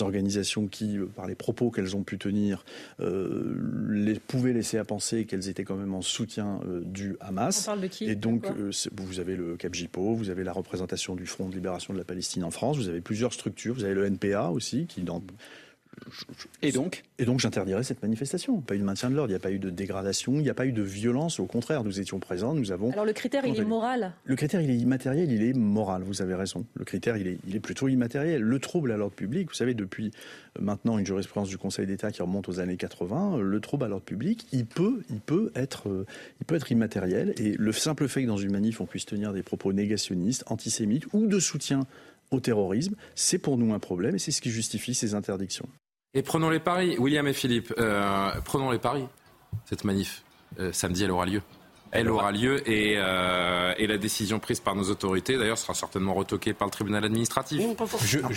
[0.00, 2.64] organisations qui, par les propos qu'elles ont pu tenir,
[3.00, 7.62] les, pouvaient laisser à penser qu'elles étaient quand même en soutien du Hamas.
[7.62, 8.04] On parle de qui?
[8.04, 8.46] Et donc,
[8.92, 12.44] vous avez le Capgipo, vous avez la représentation du Front de libération de la Palestine
[12.44, 15.22] en France, vous avez plusieurs structures, vous avez le NPA aussi, qui dans
[16.62, 18.60] et donc Et donc j'interdirais cette manifestation.
[18.60, 20.50] Pas eu de maintien de l'ordre, il n'y a pas eu de dégradation, il n'y
[20.50, 21.40] a pas eu de violence.
[21.40, 22.90] Au contraire, nous étions présents, nous avons.
[22.92, 26.22] Alors le critère, il est moral Le critère, il est immatériel, il est moral, vous
[26.22, 26.64] avez raison.
[26.74, 28.42] Le critère, il est, il est plutôt immatériel.
[28.42, 30.10] Le trouble à l'ordre public, vous savez, depuis
[30.58, 33.88] maintenant une jurisprudence du Conseil d'État qui remonte aux années 80, euh, le trouble à
[33.88, 36.06] l'ordre public, il peut, il, peut être, euh,
[36.40, 37.34] il peut être immatériel.
[37.38, 41.06] Et le simple fait que dans une manif, on puisse tenir des propos négationnistes, antisémites
[41.12, 41.86] ou de soutien
[42.30, 45.68] au terrorisme, c'est pour nous un problème et c'est ce qui justifie ces interdictions.
[46.14, 49.06] Et prenons les paris, William et Philippe, euh, prenons les paris.
[49.66, 50.24] Cette manif,
[50.58, 51.42] euh, samedi, elle aura lieu
[51.92, 56.52] elle aura lieu euh, et, la décision prise par nos autorités, d'ailleurs, sera certainement retoquée
[56.52, 57.60] par le tribunal administratif.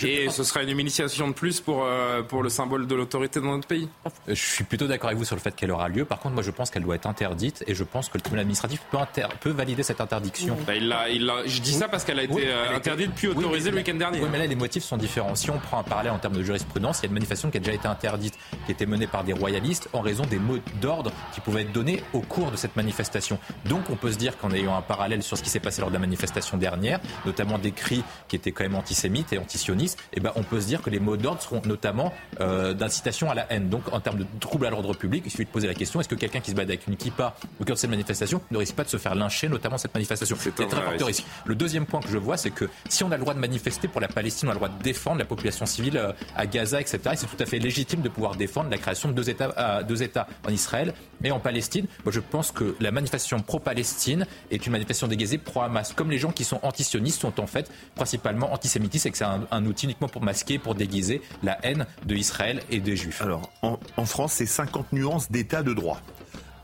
[0.02, 3.52] et ce sera une humiliation de plus pour, euh, pour le symbole de l'autorité dans
[3.52, 3.88] notre pays.
[4.26, 6.04] Je suis plutôt d'accord avec vous sur le fait qu'elle aura lieu.
[6.04, 8.42] Par contre, moi, je pense qu'elle doit être interdite et je pense que le tribunal
[8.42, 8.98] administratif peut,
[9.40, 10.56] peut valider cette interdiction.
[10.66, 13.78] Bah, il il je dis ça parce qu'elle a été euh, interdite puis autorisée le
[13.78, 14.20] week-end dernier.
[14.20, 15.34] Oui, mais là, les motifs sont différents.
[15.34, 17.58] Si on prend un parallèle en termes de jurisprudence, il y a une manifestation qui
[17.58, 18.34] a déjà été interdite,
[18.66, 22.02] qui était menée par des royalistes en raison des mots d'ordre qui pouvaient être donnés
[22.12, 23.38] au cours de cette manifestation.
[23.66, 25.90] Donc on peut se dire qu'en ayant un parallèle sur ce qui s'est passé lors
[25.90, 30.20] de la manifestation dernière, notamment des cris qui étaient quand même antisémites et antisionistes, eh
[30.20, 33.50] ben on peut se dire que les mots d'ordre seront notamment euh, d'incitation à la
[33.52, 33.68] haine.
[33.68, 36.08] Donc en termes de trouble à l'ordre public, il suffit de poser la question est-ce
[36.08, 38.74] que quelqu'un qui se bat avec une kippa au cœur de cette manifestation ne risque
[38.74, 40.36] pas de se faire lyncher, notamment cette manifestation?
[40.38, 41.24] C'est très fort risque.
[41.44, 43.88] Le deuxième point que je vois, c'est que si on a le droit de manifester
[43.88, 46.80] pour la Palestine, on a le droit de défendre la population civile euh, à Gaza,
[46.80, 46.98] etc.
[47.16, 50.02] c'est tout à fait légitime de pouvoir défendre la création de deux États, euh, deux
[50.02, 50.94] États en Israël
[51.24, 51.86] et en Palestine.
[52.04, 55.92] Moi, je pense que la manifestation pro Palestine est une manifestation déguisée pro-Hamas.
[55.92, 59.66] Comme les gens qui sont antisionistes sont en fait principalement antisémitistes et que c'est un,
[59.66, 63.22] outil uniquement pour masquer, pour déguiser la haine de Israël et des Juifs.
[63.22, 66.00] Alors, en, en France, c'est 50 nuances d'état de droit.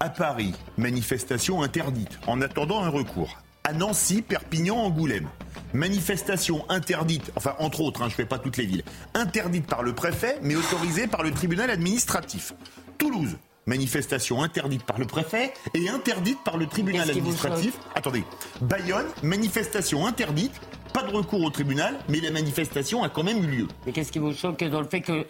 [0.01, 3.39] À Paris, manifestation interdite en attendant un recours.
[3.65, 5.29] À Nancy, Perpignan, Angoulême.
[5.75, 9.83] Manifestation interdite, enfin entre autres, hein, je ne fais pas toutes les villes, interdite par
[9.83, 12.55] le préfet mais autorisée par le tribunal administratif.
[12.97, 13.37] Toulouse,
[13.69, 17.75] manifestation interdite par le préfet et interdite par le tribunal administratif.
[17.95, 18.25] Attendez,
[18.63, 20.59] Bayonne, manifestation interdite,
[20.95, 23.69] pas de recours au tribunal, mais la manifestation a quand même eu lieu.
[23.87, 25.27] Mais qu'est-ce qui vous choque dans le fait que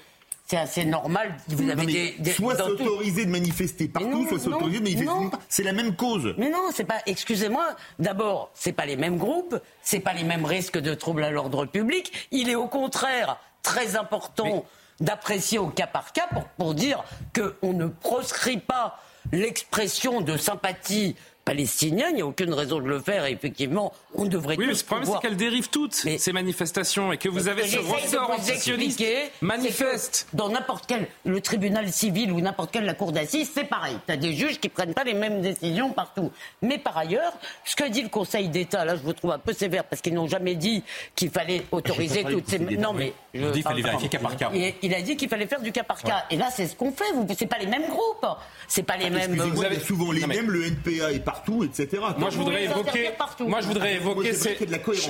[0.46, 1.36] c'est assez normal.
[1.48, 5.74] Vous avez des, des, soit s'autoriser de manifester partout, soit s'autoriser de manifester C'est la
[5.74, 6.34] même cause.
[6.38, 7.02] Mais non, c'est pas.
[7.04, 7.76] Excusez-moi.
[7.98, 11.66] D'abord, c'est pas les mêmes groupes, c'est pas les mêmes risques de troubles à l'ordre
[11.66, 12.28] public.
[12.30, 14.64] Il est au contraire très important
[15.00, 17.04] d'apprécier au cas par cas pour, pour dire
[17.34, 18.98] qu'on ne proscrit pas
[19.32, 21.16] l'expression de sympathie
[21.48, 22.08] palestiniens.
[22.10, 23.24] Il n'y a aucune raison de le faire.
[23.26, 24.56] Et effectivement, on devrait.
[24.56, 27.78] Oui, mais le problème, c'est qu'elles dérivent toutes ces manifestations et que vous avez ce
[27.78, 29.02] ressort antisioniste
[29.40, 30.28] manifeste.
[30.32, 33.96] Dans n'importe quel le tribunal civil ou n'importe quelle la cour d'assises, c'est pareil.
[34.06, 36.30] Tu as des juges qui prennent pas les mêmes décisions partout.
[36.62, 37.32] Mais par ailleurs,
[37.64, 40.14] ce qu'a dit le Conseil d'État, là, je vous trouve un peu sévère parce qu'ils
[40.14, 40.82] n'ont jamais dit
[41.14, 42.58] qu'il fallait autoriser toutes ces.
[42.58, 44.50] Non, mais il dit qu'il fallait vérifier cas par cas.
[44.82, 46.24] Il a dit qu'il fallait faire du cas par cas.
[46.30, 47.12] Et là, c'est ce qu'on fait.
[47.14, 48.26] Vous, c'est pas les mêmes groupes.
[48.66, 49.34] C'est pas les ah, mêmes.
[49.34, 50.50] Vous avez souvent les mêmes.
[50.50, 52.02] Le NPA est partout, etc.
[52.18, 53.10] Moi, je voudrais évoquer.
[53.40, 54.32] Moi, je voudrais évoquer.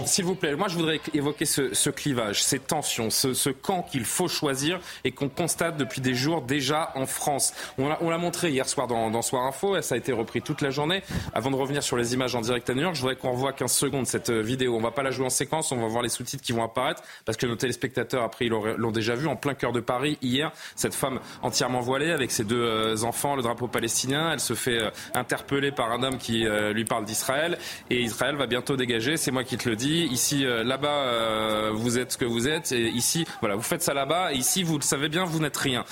[0.04, 4.28] S'il vous plaît, moi, je voudrais évoquer ce, clivage, ces tensions, ce, camp qu'il faut
[4.28, 7.54] choisir et qu'on constate depuis des jours déjà en France.
[7.78, 9.76] On l'a montré hier soir dans, Soir Info.
[9.76, 11.02] Et ça a été repris toute la journée.
[11.34, 13.52] Avant de revenir sur les images en direct à New York, je voudrais qu'on revoie
[13.52, 14.76] 15 secondes cette euh, vidéo.
[14.76, 15.72] On va pas la jouer en séquence.
[15.72, 18.90] On va voir les sous-titres qui vont apparaître parce que nos téléspectateurs après ils l'ont
[18.90, 20.52] déjà vu en plein cœur de Paris hier.
[20.76, 24.32] Cette femme entièrement voilée avec ses deux euh, enfants, le drapeau palestinien.
[24.32, 27.58] Elle se fait euh, interpeller par un homme qui euh, lui parle d'Israël
[27.90, 29.16] et Israël va bientôt dégager.
[29.16, 30.04] C'est moi qui te le dis.
[30.10, 34.32] Ici, là-bas, vous êtes ce que vous êtes et ici, voilà, vous faites ça là-bas
[34.32, 35.84] et ici, vous le savez bien, vous n'êtes rien.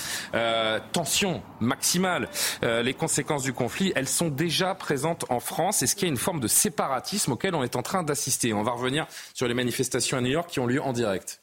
[0.93, 2.29] tension maximale.
[2.63, 5.83] les conséquences du conflit, elles sont déjà présentes en France.
[5.83, 8.53] Est-ce qu'il y a une forme de séparatisme auquel on est en train d'assister?
[8.53, 11.41] On va revenir sur les manifestations à New York qui ont lieu en direct.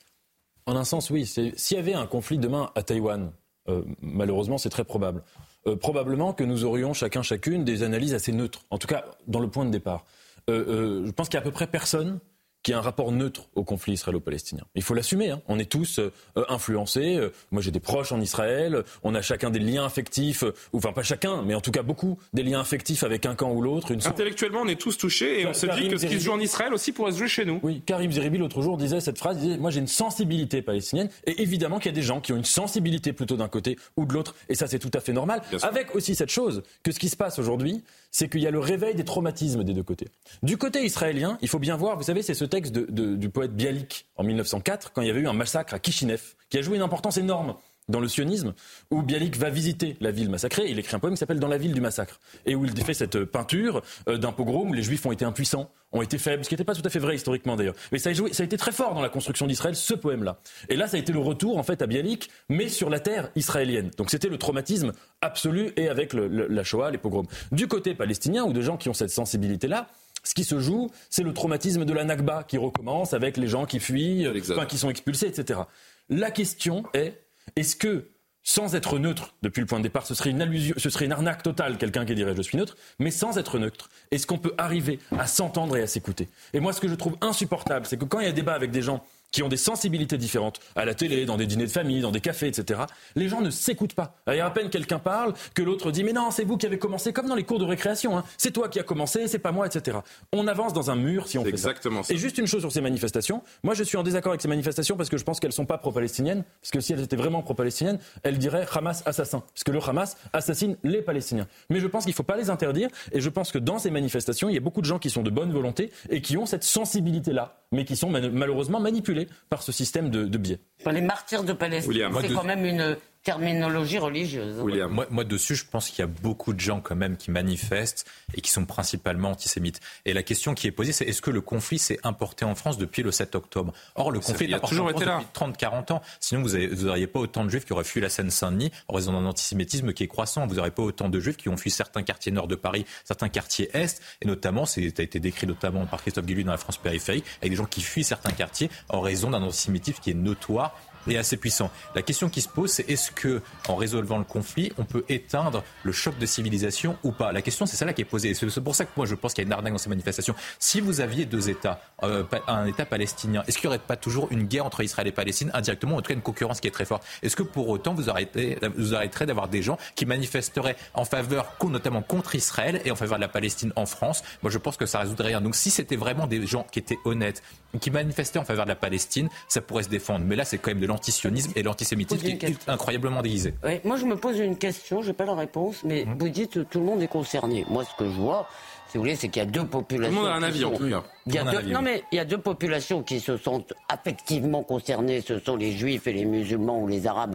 [0.65, 1.25] En un sens, oui.
[1.25, 3.31] S'il y avait un conflit demain à Taïwan,
[3.69, 5.23] euh, malheureusement, c'est très probable.
[5.65, 9.39] Euh, probablement que nous aurions chacun, chacune des analyses assez neutres, en tout cas dans
[9.39, 10.03] le point de départ.
[10.49, 12.19] Euh, je pense qu'il y a à peu près personne
[12.63, 14.63] qui a un rapport neutre au conflit israélo-palestinien.
[14.75, 15.31] Il faut l'assumer.
[15.31, 15.41] Hein.
[15.47, 16.11] On est tous euh,
[16.47, 17.17] influencés.
[17.17, 18.83] Euh, moi, j'ai des proches en Israël.
[19.03, 21.83] On a chacun des liens affectifs, euh, ou enfin pas chacun, mais en tout cas
[21.83, 23.91] beaucoup des liens affectifs avec un camp ou l'autre.
[23.91, 24.05] Une...
[24.07, 26.39] Intellectuellement, on est tous touchés et on se dit que ce qui se joue en
[26.39, 27.59] Israël aussi pourrait se jouer chez nous.
[27.63, 29.37] Oui, Karim Zeribi l'autre jour disait cette phrase.
[29.37, 32.37] disait, moi, j'ai une sensibilité palestinienne, et évidemment qu'il y a des gens qui ont
[32.37, 35.41] une sensibilité plutôt d'un côté ou de l'autre, et ça c'est tout à fait normal.
[35.63, 37.83] Avec aussi cette chose que ce qui se passe aujourd'hui,
[38.13, 40.07] c'est qu'il y a le réveil des traumatismes des deux côtés.
[40.43, 44.05] Du côté israélien, il faut bien voir, vous savez, c'est ce texte du poète Bialik
[44.15, 46.83] en 1904, quand il y avait eu un massacre à Kishinev, qui a joué une
[46.83, 47.55] importance énorme
[47.89, 48.53] dans le sionisme,
[48.91, 50.65] où Bialik va visiter la ville massacrée.
[50.69, 52.93] Il écrit un poème qui s'appelle Dans la ville du massacre, et où il fait
[52.93, 56.49] cette peinture euh, d'un pogrom où les juifs ont été impuissants, ont été faibles, ce
[56.49, 57.75] qui n'était pas tout à fait vrai historiquement d'ailleurs.
[57.91, 60.39] Mais ça a, joué, ça a été très fort dans la construction d'Israël, ce poème-là.
[60.69, 63.31] Et là, ça a été le retour en fait à Bialik, mais sur la terre
[63.35, 63.91] israélienne.
[63.97, 64.91] Donc c'était le traumatisme
[65.21, 67.27] absolu, et avec la Shoah, les pogroms.
[67.51, 69.89] Du côté palestinien, ou de gens qui ont cette sensibilité-là,
[70.23, 73.65] ce qui se joue, c'est le traumatisme de la Nakba qui recommence avec les gens
[73.65, 75.61] qui fuient, enfin, qui sont expulsés, etc.
[76.09, 77.22] La question est
[77.55, 78.09] est-ce que,
[78.43, 82.13] sans être neutre depuis le point de départ, ce serait une arnaque totale, quelqu'un qui
[82.13, 85.81] dirait je suis neutre, mais sans être neutre, est-ce qu'on peut arriver à s'entendre et
[85.81, 86.27] à s'écouter?
[86.53, 88.71] Et moi, ce que je trouve insupportable, c'est que quand il y a débat avec
[88.71, 89.03] des gens
[89.33, 92.21] qui ont des sensibilités différentes, à la télé, dans des dîners de famille, dans des
[92.21, 92.81] cafés, etc.,
[93.15, 94.15] les gens ne s'écoutent pas.
[94.27, 96.65] Il y a à peine quelqu'un parle que l'autre dit Mais non, c'est vous qui
[96.65, 98.17] avez commencé, comme dans les cours de récréation.
[98.17, 98.23] Hein.
[98.37, 99.97] C'est toi qui as commencé, c'est pas moi, etc.
[100.31, 102.13] On avance dans un mur si on fait exactement ça.
[102.13, 103.41] Et juste une chose sur ces manifestations.
[103.63, 105.79] Moi, je suis en désaccord avec ces manifestations parce que je pense qu'elles sont pas
[105.79, 106.43] pro-palestiniennes.
[106.61, 109.43] Parce que si elles étaient vraiment pro-palestiniennes, elles diraient Hamas assassin.
[109.53, 111.47] Parce que le Hamas assassine les Palestiniens.
[111.71, 112.89] Mais je pense qu'il ne faut pas les interdire.
[113.11, 115.23] Et je pense que dans ces manifestations, il y a beaucoup de gens qui sont
[115.23, 119.71] de bonne volonté et qui ont cette sensibilité-là, mais qui sont malheureusement manipulés par ce
[119.71, 120.59] système de, de biais.
[120.91, 124.57] Les martyrs de Palestine, c'est quand même une terminologie religieuse.
[124.89, 128.05] Moi, moi, dessus, je pense qu'il y a beaucoup de gens quand même qui manifestent
[128.33, 129.79] et qui sont principalement antisémites.
[130.05, 132.77] Et la question qui est posée, c'est est-ce que le conflit s'est importé en France
[132.77, 133.73] depuis le 7 octobre?
[133.95, 136.01] Or, le conflit a toujours été là depuis 30-40 ans.
[136.19, 139.25] Sinon, vous n'auriez pas autant de juifs qui auraient fui la Seine-Saint-Denis en raison d'un
[139.25, 140.45] antisémitisme qui est croissant.
[140.45, 143.29] Vous n'aurez pas autant de juifs qui ont fui certains quartiers nord de Paris, certains
[143.29, 146.77] quartiers est, et notamment, ça a été décrit notamment par Christophe Guilluy dans la France
[146.77, 150.75] périphérique, avec des gens qui fuient certains quartiers en raison d'un antisémitisme qui est notoire
[151.07, 151.71] et assez puissant.
[151.95, 155.63] La question qui se pose, c'est est-ce que, en résolvant le conflit, on peut éteindre
[155.83, 157.31] le choc de civilisation ou pas?
[157.31, 158.33] La question, c'est celle-là qui est posée.
[158.33, 160.35] C'est pour ça que moi, je pense qu'il y a une arnaque dans ces manifestations.
[160.59, 164.27] Si vous aviez deux États, euh, un État palestinien, est-ce qu'il n'y aurait pas toujours
[164.31, 166.85] une guerre entre Israël et Palestine, indirectement, en tout cas une concurrence qui est très
[166.85, 167.03] forte?
[167.21, 171.55] Est-ce que pour autant, vous, arrêtez, vous arrêterez d'avoir des gens qui manifesteraient en faveur,
[171.63, 174.23] notamment contre Israël et en faveur de la Palestine en France?
[174.41, 175.41] Moi, je pense que ça résoudrait rien.
[175.41, 177.41] Donc, si c'était vraiment des gens qui étaient honnêtes,
[177.79, 180.25] qui manifestaient en faveur de la Palestine, ça pourrait se défendre.
[180.25, 183.53] Mais là, c'est quand même de l'antisionisme et l'antisémitisme qui est incroyablement déguisé.
[183.83, 186.17] moi, je me pose une question, je n'ai pas la réponse, mais mhm.
[186.19, 187.65] vous dites que tout le monde est concerné.
[187.69, 188.47] Moi, ce que je vois,
[188.87, 190.15] si vous voulez, c'est qu'il y a deux populations.
[190.15, 191.03] Tout le monde a un avis, en tout cas.
[191.25, 191.85] Il y a On a un deux, avis, non, oui.
[191.85, 195.21] mais il y a deux populations qui se sentent affectivement concernées.
[195.21, 197.33] Ce sont les juifs et les musulmans ou les arabes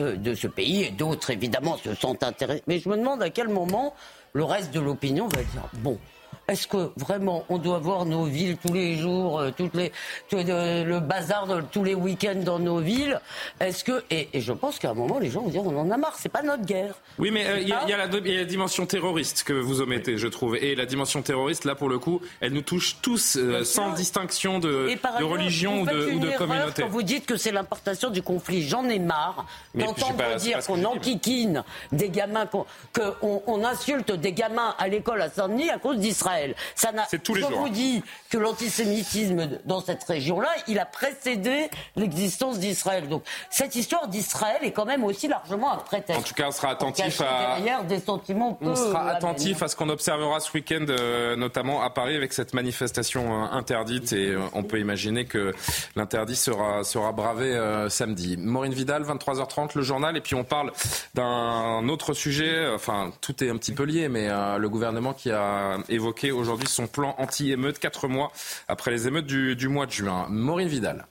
[0.00, 0.82] euh, de ce pays.
[0.82, 2.64] Et d'autres, évidemment, se sentent intéressés.
[2.66, 3.94] Mais je me demande à quel moment
[4.32, 5.96] le reste de l'opinion va dire bon.
[6.48, 9.90] Est-ce que vraiment on doit voir nos villes tous les jours, euh, toutes les,
[10.28, 13.20] tout, euh, le bazar de, tous les week-ends dans nos villes?
[13.60, 15.90] Est-ce que et, et je pense qu'à un moment les gens vont dire on en
[15.90, 16.94] a marre, c'est pas notre guerre.
[17.18, 18.86] Oui, mais euh, il y, a- il y a la il y a la dimension
[18.86, 20.56] terroriste que vous omettez, je trouve.
[20.56, 24.88] Et la dimension terroriste, là, pour le coup, elle nous touche tous, sans distinction de,
[24.88, 26.82] Et par de ailleurs, religion ou de, ou communauté.
[26.82, 31.64] Quand vous dites que c'est l'importation du conflit, j'en ai marre d'entendre dire qu'on enquiquine
[31.90, 36.35] des gamins, qu'on qu'on- on insulte des gamins à l'école à Saint-Denis à cause d'Israël.
[36.74, 37.06] Ça n'a.
[37.08, 37.58] C'est tous les je jours.
[37.58, 43.08] vous dis que l'antisémitisme dans cette région-là, il a précédé l'existence d'Israël.
[43.08, 46.20] Donc cette histoire d'Israël est quand même aussi largement un prétexte.
[46.20, 47.56] En tout cas, on sera attentif à.
[47.56, 51.82] derrière des sentiments peu On sera attentif à ce qu'on observera ce week-end, euh, notamment
[51.82, 54.12] à Paris, avec cette manifestation euh, interdite.
[54.12, 55.52] Et euh, on peut imaginer que
[55.94, 57.56] l'interdit sera, sera bravé
[57.88, 58.36] samedi.
[58.36, 60.16] Maureen Vidal, 23h30, le journal.
[60.16, 60.72] Et puis on parle
[61.14, 62.68] d'un autre sujet.
[62.74, 66.86] Enfin, tout est un petit peu lié, mais le gouvernement qui a évoqué aujourd'hui son
[66.86, 68.32] plan anti-émeute, quatre mois
[68.68, 70.26] après les émeutes du, du mois de juin.
[70.28, 71.06] Maureen Vidal.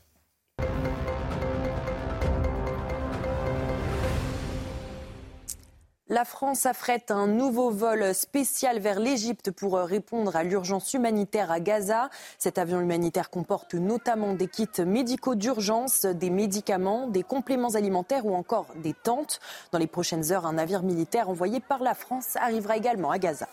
[6.08, 11.60] La France affrète un nouveau vol spécial vers l'Égypte pour répondre à l'urgence humanitaire à
[11.60, 12.12] Gaza.
[12.38, 18.36] Cet avion humanitaire comporte notamment des kits médicaux d'urgence, des médicaments, des compléments alimentaires ou
[18.36, 19.40] encore des tentes.
[19.72, 23.48] Dans les prochaines heures, un navire militaire envoyé par la France arrivera également à Gaza.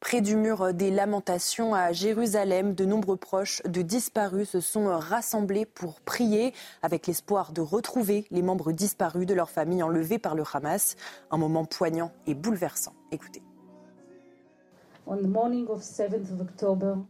[0.00, 5.66] Près du mur des lamentations à Jérusalem, de nombreux proches de disparus se sont rassemblés
[5.66, 10.44] pour prier avec l'espoir de retrouver les membres disparus de leur famille enlevés par le
[10.52, 10.94] Hamas.
[11.32, 12.94] Un moment poignant et bouleversant.
[13.10, 13.42] Écoutez.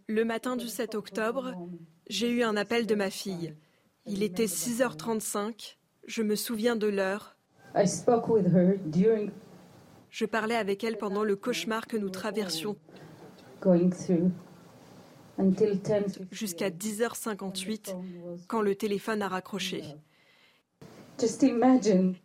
[0.06, 1.52] Le matin du 7 octobre,
[2.08, 3.54] j'ai eu un appel de ma fille.
[4.06, 5.76] Il était 6h35.
[6.06, 7.36] Je me souviens de l'heure.
[10.10, 12.76] Je parlais avec elle pendant le cauchemar que nous traversions.
[16.30, 17.94] Jusqu'à 10h58
[18.48, 19.84] quand le téléphone a raccroché.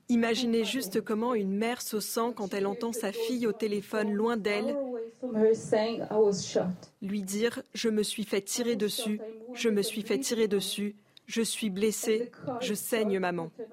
[0.10, 4.38] Imaginez juste comment une mère se sent quand elle entend sa fille au téléphone loin
[4.38, 4.78] d'elle.
[7.02, 9.20] Lui dire⁇ Je me suis fait tirer dessus,
[9.54, 10.96] je me suis fait tirer dessus,
[11.26, 13.52] je suis blessée, je saigne maman⁇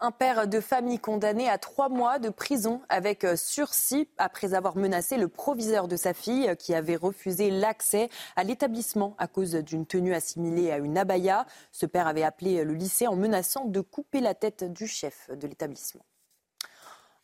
[0.00, 4.76] Un père de famille condamné à trois mois de prison avec euh, sursis après avoir
[4.76, 9.54] menacé le proviseur de sa fille euh, qui avait refusé l'accès à l'établissement à cause
[9.54, 11.46] d'une tenue assimilée à une abaya.
[11.72, 15.48] Ce père avait appelé le lycée en menaçant de couper la tête du chef de
[15.48, 16.04] l'établissement.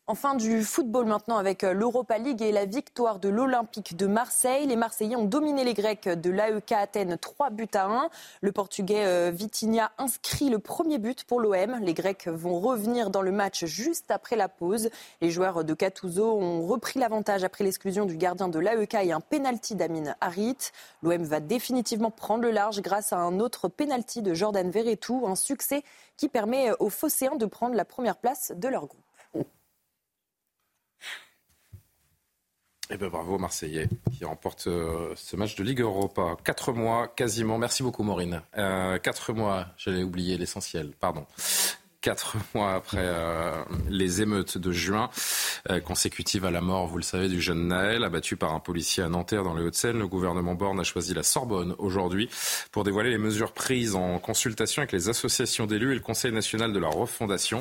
[0.06, 4.66] Enfin, du football maintenant avec euh, l'Europa League et la victoire de l'Olympique de Marseille.
[4.66, 8.10] Les Marseillais ont dominé les Grecs de l'AEK Athènes 3 buts à 1.
[8.43, 11.78] Le Portugais euh, Vitinha inscrit le premier but pour l'OM.
[11.81, 14.90] Les Grecs vont revenir dans le match juste après la pause.
[15.22, 19.20] Les joueurs de Catouzo ont repris l'avantage après l'exclusion du gardien de l'AEK et un
[19.20, 20.59] pénalty d'Amin Harit.
[21.02, 25.35] L'OM va définitivement prendre le large grâce à un autre pénalty de Jordan Verretou, un
[25.35, 25.82] succès
[26.18, 29.03] qui permet aux Phocéens de prendre la première place de leur groupe.
[32.95, 36.37] Eh ben bravo Marseillais qui remporte euh, ce match de Ligue Europa.
[36.45, 37.59] Quatre mois quasiment.
[37.59, 38.41] Merci beaucoup Maureen.
[38.57, 41.27] Euh, quatre mois, j'allais oublier l'essentiel, pardon.
[42.01, 45.11] Quatre mois après euh, les émeutes de juin,
[45.71, 49.03] euh, consécutives à la mort, vous le savez, du jeune Naël, abattu par un policier
[49.03, 52.31] à Nanterre dans les Hauts-de-Seine, le gouvernement Borne a choisi la Sorbonne aujourd'hui
[52.71, 56.73] pour dévoiler les mesures prises en consultation avec les associations d'élus et le Conseil national
[56.73, 57.61] de la refondation.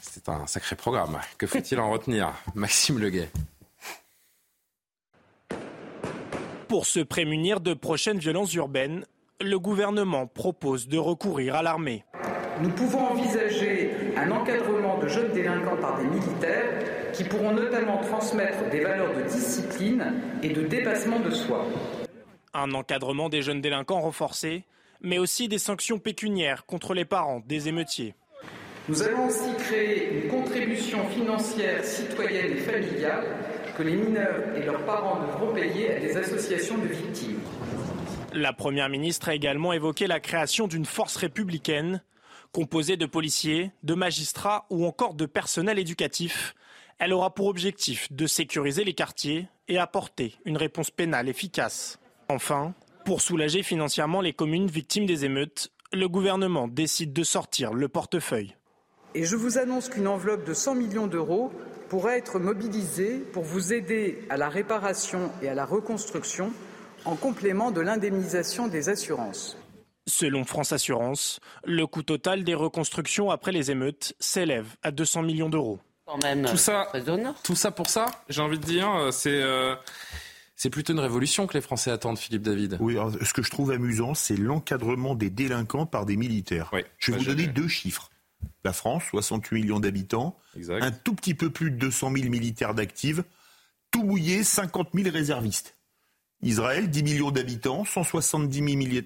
[0.00, 1.20] C'est un sacré programme.
[1.36, 2.32] Que faut-il en retenir?
[2.54, 3.30] Maxime Leguet.
[6.74, 9.04] Pour se prémunir de prochaines violences urbaines,
[9.40, 12.04] le gouvernement propose de recourir à l'armée.
[12.60, 18.68] Nous pouvons envisager un encadrement de jeunes délinquants par des militaires qui pourront notamment transmettre
[18.72, 21.64] des valeurs de discipline et de dépassement de soi.
[22.54, 24.64] Un encadrement des jeunes délinquants renforcé,
[25.00, 28.16] mais aussi des sanctions pécuniaires contre les parents des émeutiers.
[28.88, 33.24] Nous allons aussi créer une contribution financière citoyenne et familiale
[33.76, 37.40] que les mineurs et leurs parents devront payer à des associations de victimes.
[38.32, 42.02] La Première ministre a également évoqué la création d'une force républicaine
[42.52, 46.54] composée de policiers, de magistrats ou encore de personnel éducatif.
[46.98, 51.98] Elle aura pour objectif de sécuriser les quartiers et apporter une réponse pénale efficace.
[52.28, 52.74] Enfin,
[53.04, 58.54] pour soulager financièrement les communes victimes des émeutes, le gouvernement décide de sortir le portefeuille.
[59.14, 61.52] Et je vous annonce qu'une enveloppe de 100 millions d'euros
[61.88, 66.52] pourrait être mobilisée pour vous aider à la réparation et à la reconstruction
[67.04, 69.56] en complément de l'indemnisation des assurances.
[70.08, 75.48] Selon France Assurance, le coût total des reconstructions après les émeutes s'élève à 200 millions
[75.48, 75.78] d'euros.
[76.50, 76.92] Tout ça,
[77.42, 79.74] tout ça pour ça, j'ai envie de dire, euh, c'est euh,
[80.54, 82.76] c'est plutôt une révolution que les Français attendent, Philippe David.
[82.80, 86.70] Oui, ce que je trouve amusant, c'est l'encadrement des délinquants par des militaires.
[86.98, 88.10] je vais vous donner deux chiffres.
[88.64, 90.36] La France, 68 millions d'habitants,
[90.68, 93.20] un tout petit peu plus de 200 000 militaires d'actifs,
[93.90, 95.74] tout mouillé, 50 000 réservistes.
[96.42, 99.04] Israël, 10 millions d'habitants, 170 000 milliers.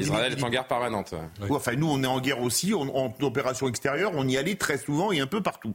[0.00, 1.14] Israël est en guerre permanente.
[1.48, 5.12] enfin, nous, on est en guerre aussi, en opération extérieure, on y allait très souvent
[5.12, 5.74] et un peu partout.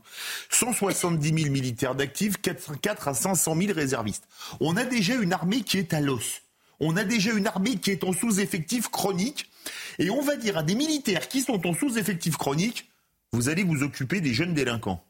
[0.49, 4.27] 170 000 militaires d'actifs, 4, 4 à 500 000 réservistes.
[4.59, 6.41] On a déjà une armée qui est à l'os.
[6.79, 9.49] On a déjà une armée qui est en sous-effectif chronique.
[9.99, 12.89] Et on va dire à des militaires qui sont en sous-effectif chronique,
[13.33, 15.03] vous allez vous occuper des jeunes délinquants.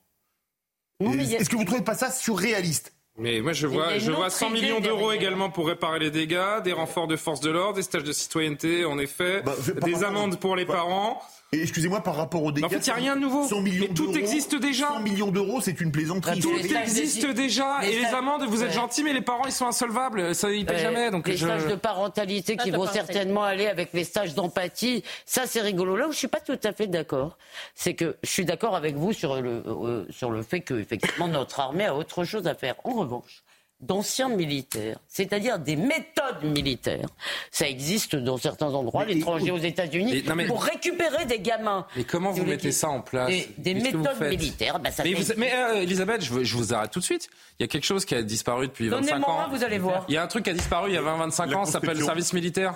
[1.00, 2.97] Est-ce que vous ne trouvez pas ça surréaliste?
[3.18, 6.74] Mais moi, je vois, je vois 100 millions d'euros également pour réparer les dégâts, des
[6.74, 10.56] renforts de force de l'ordre, des stages de citoyenneté, en effet, bah, des amendes pour
[10.56, 11.22] les parents.
[11.54, 12.66] Et excusez-moi, par rapport aux dégâts.
[12.66, 13.48] en fait, il n'y a rien de nouveau.
[13.48, 14.90] 100 millions tout existe déjà.
[14.90, 16.42] 100 millions d'euros, c'est une plaisanterie.
[16.42, 17.80] Tout existe déjà.
[17.84, 20.36] et les amendes, vous êtes gentils, mais les parents, ils sont insolvables.
[20.36, 21.10] Ça, ils payent jamais.
[21.10, 25.62] Donc les stages de parentalité qui vont certainement aller avec les stages d'empathie, ça, c'est
[25.62, 25.96] rigolo.
[25.96, 27.38] Là où je suis pas tout à fait d'accord,
[27.76, 31.30] c'est que je suis d'accord avec vous sur le, euh, sur le fait que, effectivement,
[31.30, 32.76] notre armée a autre chose à faire.
[32.84, 33.44] En revanche,
[33.80, 37.08] d'anciens militaires, c'est-à-dire des méthodes militaires.
[37.52, 41.86] Ça existe dans certains endroits, l'étranger aux États-Unis, pour récupérer des gamins.
[41.96, 44.80] Mais comment vous mettez ça en place Des, méthodes militaires.
[44.80, 47.30] Ben, ça mais, mais euh, Elisabeth, je, je, vous arrête tout de suite.
[47.60, 49.42] Il y a quelque chose qui a disparu depuis 25 ans.
[49.42, 50.06] Un, vous allez voir.
[50.08, 51.98] Il y a un truc qui a disparu il y a 20-25 ans, ça s'appelle
[51.98, 52.76] le service militaire.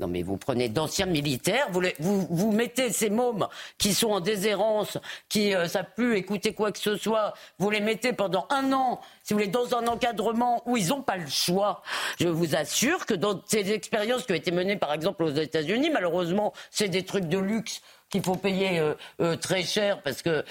[0.00, 3.48] Non, mais vous prenez d'anciens militaires, vous, vous, vous, mettez ces mômes
[3.78, 4.96] qui sont en déshérence,
[5.28, 8.72] qui ne euh, savent plus écouter quoi que ce soit, vous les mettez pendant un
[8.72, 11.82] an, si vous voulez, dans un encadrement où ils n'ont pas le choix.
[12.20, 15.90] Je vous assure que dans ces expériences qui ont été menées, par exemple, aux États-Unis,
[15.90, 20.42] malheureusement, c'est des trucs de luxe qu'il faut payer euh, euh, très cher parce que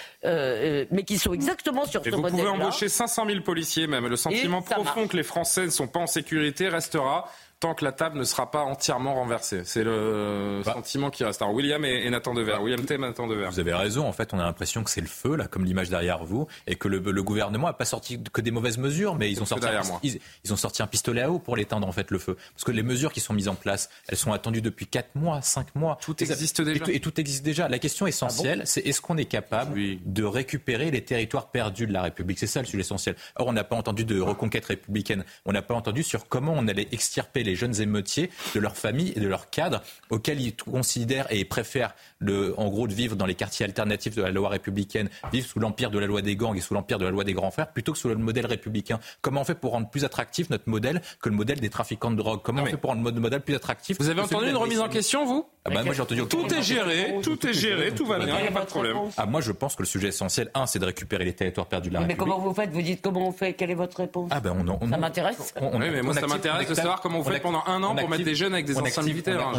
[0.92, 2.30] mais qui sont exactement sur ce modèle-là.
[2.30, 4.08] Vous pouvez embaucher 500 000 policiers même.
[4.08, 7.92] Le sentiment profond que les Français ne sont pas en sécurité restera tant que la
[7.92, 9.62] table ne sera pas entièrement renversée.
[9.66, 10.74] C'est le bah.
[10.74, 11.42] sentiment qui reste.
[11.42, 12.54] Alors William et, Nathan Dever.
[12.54, 12.62] Bah.
[12.62, 12.98] William T.
[12.98, 13.48] Nathan Dever.
[13.50, 14.08] Vous avez raison.
[14.08, 16.76] En fait, on a l'impression que c'est le feu, là, comme l'image derrière vous, et
[16.76, 19.82] que le, gouvernement n'a pas sorti que des mauvaises mesures, mais ils ont, sorti un,
[20.04, 22.38] ils, ils, ont sorti un pistolet à eau pour l'éteindre, en fait, le feu.
[22.54, 25.42] Parce que les mesures qui sont mises en place, elles sont attendues depuis 4 mois,
[25.42, 25.98] 5 mois.
[26.02, 26.86] Tout existe déjà.
[26.90, 27.68] Et tout, existe déjà.
[27.68, 31.94] La question essentielle, ah c'est est-ce qu'on est capable de récupérer les territoires perdus de
[31.94, 32.38] la République?
[32.38, 33.16] C'est ça le sujet essentiel.
[33.36, 35.26] Or, on n'a pas entendu de reconquête républicaine.
[35.46, 39.14] On n'a pas entendu sur comment on allait extirper les jeunes émeutiers de leur famille
[39.16, 43.26] et de leur cadre auxquels ils considèrent et préfèrent, le, en gros, de vivre dans
[43.26, 46.56] les quartiers alternatifs de la loi républicaine, vivre sous l'empire de la loi des gangs
[46.56, 49.00] et sous l'empire de la loi des grands frères, plutôt que sous le modèle républicain.
[49.22, 52.18] Comment on fait pour rendre plus attractif notre modèle que le modèle des trafiquants de
[52.18, 52.42] drogue?
[52.44, 54.90] Comment on fait pour rendre notre modèle plus attractif Vous avez entendu une remise en
[54.90, 55.48] question, vous?
[55.66, 58.44] Ah bah, moi, j'ai entendu Tout est géré, tout est géré, tout va bien, il
[58.44, 58.98] n'y a pas de problème.
[59.18, 61.90] Ah, moi, je pense que le sujet essentiel, un, c'est de récupérer les territoires perdus
[61.90, 62.20] de la République.
[62.20, 62.72] Mais comment vous faites?
[62.72, 63.54] Vous dites comment on fait?
[63.54, 64.30] Quelle est votre réponse?
[64.32, 65.54] Ah ben on, ça m'intéresse.
[65.62, 68.36] Oui, mais moi, ça m'intéresse de savoir comment vous pendant un an pour mettre des
[68.36, 69.52] jeunes avec des anciens militaires.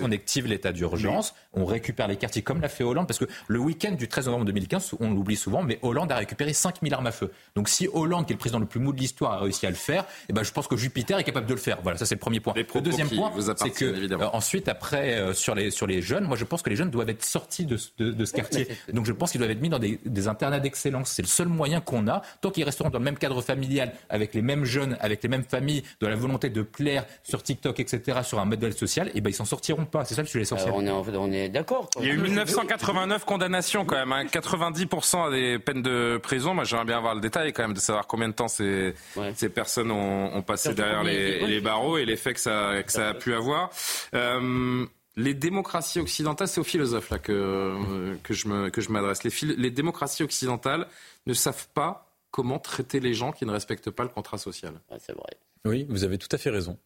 [0.00, 3.58] On active l'état d'urgence, on récupère les quartiers comme l'a fait Hollande, parce que le
[3.58, 7.12] week-end du 13 novembre 2015, on l'oublie souvent, mais Hollande a récupéré 5000 armes à
[7.12, 7.32] feu.
[7.54, 9.70] Donc si Hollande, qui est le président le plus mou de l'histoire, a réussi à
[9.70, 11.78] le faire, eh ben, je pense que Jupiter est capable de le faire.
[11.82, 12.54] Voilà, ça c'est le premier point.
[12.56, 16.36] Le deuxième point, c'est que euh, ensuite, après, euh, sur les sur les jeunes, moi
[16.36, 18.68] je pense que les jeunes doivent être sortis de, de, ce quartier.
[18.92, 21.10] Donc je pense qu'ils doivent être mis dans des, des internats d'excellence.
[21.10, 22.22] C'est le seul moyen qu'on a.
[22.40, 25.44] Tant qu'ils resteront dans le même cadre familial, avec les mêmes jeunes, avec les mêmes
[25.44, 29.20] familles, dans la volonté de plaire sur TikTok, etc., sur un modèle social, et eh
[29.20, 30.04] ben ils s'en sortiront pas.
[30.04, 30.72] C'est ça le sujet essentiel.
[30.72, 31.90] on est, on est d'accord.
[31.98, 34.24] Il y a eu 1989 condamnations quand même, hein.
[34.24, 36.54] 90% à des peines de prison.
[36.54, 38.94] Moi j'aimerais bien avoir le détail quand même de savoir combien de temps ces,
[39.34, 43.08] ces personnes ont, ont passé derrière les, les, barreaux et l'effet que ça, que ça
[43.08, 43.70] a pu avoir.
[44.14, 44.86] Euh,
[45.16, 49.24] les démocraties occidentales, c'est aux philosophes là que, que je m'adresse.
[49.24, 50.86] Les, les démocraties occidentales
[51.26, 54.74] ne savent pas comment traiter les gens qui ne respectent pas le contrat social.
[55.00, 55.36] c'est vrai.
[55.64, 56.78] Oui, vous avez tout à fait raison.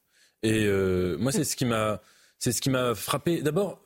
[0.42, 2.00] Et euh, moi, c'est ce qui m'a,
[2.38, 3.42] c'est ce qui m'a frappé.
[3.42, 3.80] D'abord,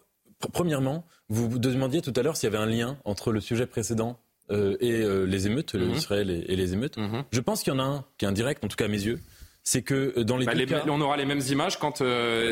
[0.53, 3.67] premièrement, vous vous demandiez tout à l'heure s'il y avait un lien entre le sujet
[3.67, 4.19] précédent
[4.51, 5.97] euh, et euh, les émeutes, mm-hmm.
[5.97, 6.97] Israël et, les émeutes.
[7.31, 9.03] Je pense qu'il y en a un qui est indirect, en tout cas à mes
[9.03, 9.21] yeux
[9.67, 10.85] c'est que dans les, bah, deux cas...
[10.89, 12.01] on aura les mêmes images quand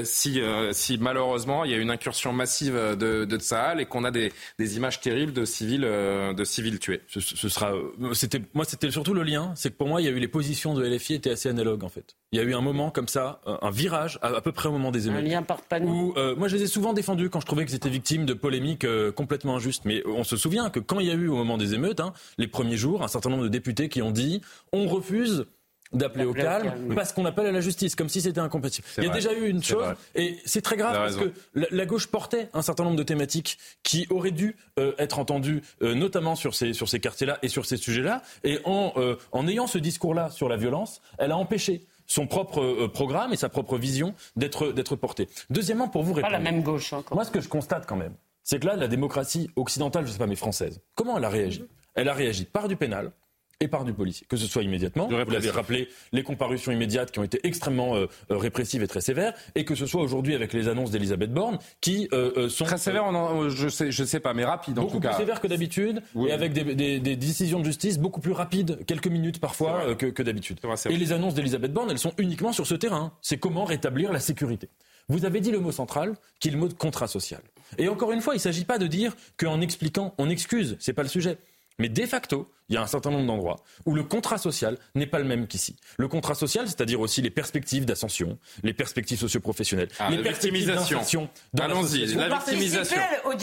[0.03, 0.41] si,
[0.73, 4.33] si malheureusement il y a une incursion massive de, de Tsahal et qu'on a des,
[4.59, 7.03] des, images terribles de civils, de civils tués.
[7.07, 7.73] Ce, ce sera,
[8.15, 10.27] c'était, moi c'était surtout le lien, c'est que pour moi il y a eu les
[10.27, 12.17] positions de LFI étaient assez analogues en fait.
[12.33, 14.91] Il y a eu un moment comme ça, un virage à, peu près au moment
[14.91, 15.25] des émeutes.
[15.25, 16.15] Un lien par panneau.
[16.37, 19.55] moi je les ai souvent défendus quand je trouvais que c'était victime de polémiques complètement
[19.55, 19.85] injustes.
[19.85, 22.13] Mais on se souvient que quand il y a eu au moment des émeutes, hein,
[22.39, 24.41] les premiers jours, un certain nombre de députés qui ont dit
[24.73, 25.47] on refuse
[25.93, 28.87] d'appeler au calme parce qu'on appelle à la justice, comme si c'était incompatible.
[28.99, 32.07] Il y a déjà eu une chose, et c'est très grave parce que la, gauche
[32.07, 36.55] portait un certain nombre de thématiques qui auraient dû euh, être entendues, euh, notamment sur
[36.55, 40.31] ces, sur ces quartiers-là et sur ces sujets-là, et en, euh, en ayant ce discours-là
[40.31, 44.97] sur la violence, elle a empêché son propre programme et sa propre vision d'être d'être
[44.97, 45.29] porté.
[45.51, 46.33] Deuxièmement, pour vous répondre.
[46.33, 46.93] Pas la même gauche.
[46.93, 50.09] Hein, moi, ce que je constate quand même, c'est que là, la démocratie occidentale, je
[50.09, 51.65] ne sais pas, mais française, comment elle a réagi?
[51.95, 53.13] Elle a réagi par du pénal,
[53.61, 57.19] et par du policier, que ce soit immédiatement, vous l'avez rappelé, les comparutions immédiates qui
[57.19, 60.53] ont été extrêmement euh, euh, répressives et très sévères, et que ce soit aujourd'hui avec
[60.53, 62.65] les annonces d'Elisabeth Borne, qui euh, sont...
[62.65, 63.05] Très sévères,
[63.49, 64.95] je sais, je sais pas, mais rapides en tout cas.
[64.95, 69.07] Beaucoup plus sévères que d'habitude, et avec des, décisions de justice beaucoup plus rapides, quelques
[69.07, 70.59] minutes parfois, que, que d'habitude.
[70.89, 73.13] Et les annonces d'Elisabeth Borne, elles sont uniquement sur ce terrain.
[73.23, 74.69] C'est comment rétablir la sécurité.
[75.09, 77.43] Vous avez dit le mot central, qui est le mot de contrat social.
[77.77, 80.91] Et encore une fois, il ne s'agit pas de dire qu'en expliquant, on excuse, ce
[80.91, 81.39] n'est pas le sujet.
[81.79, 85.07] Mais de facto, il y a un certain nombre d'endroits où le contrat social n'est
[85.07, 85.77] pas le même qu'ici.
[85.99, 91.29] Le contrat social, c'est-à-dire aussi les perspectives d'ascension, les perspectives socioprofessionnelles, ah, les la victimisation.
[91.59, 92.97] Allons-y, la, victimisation.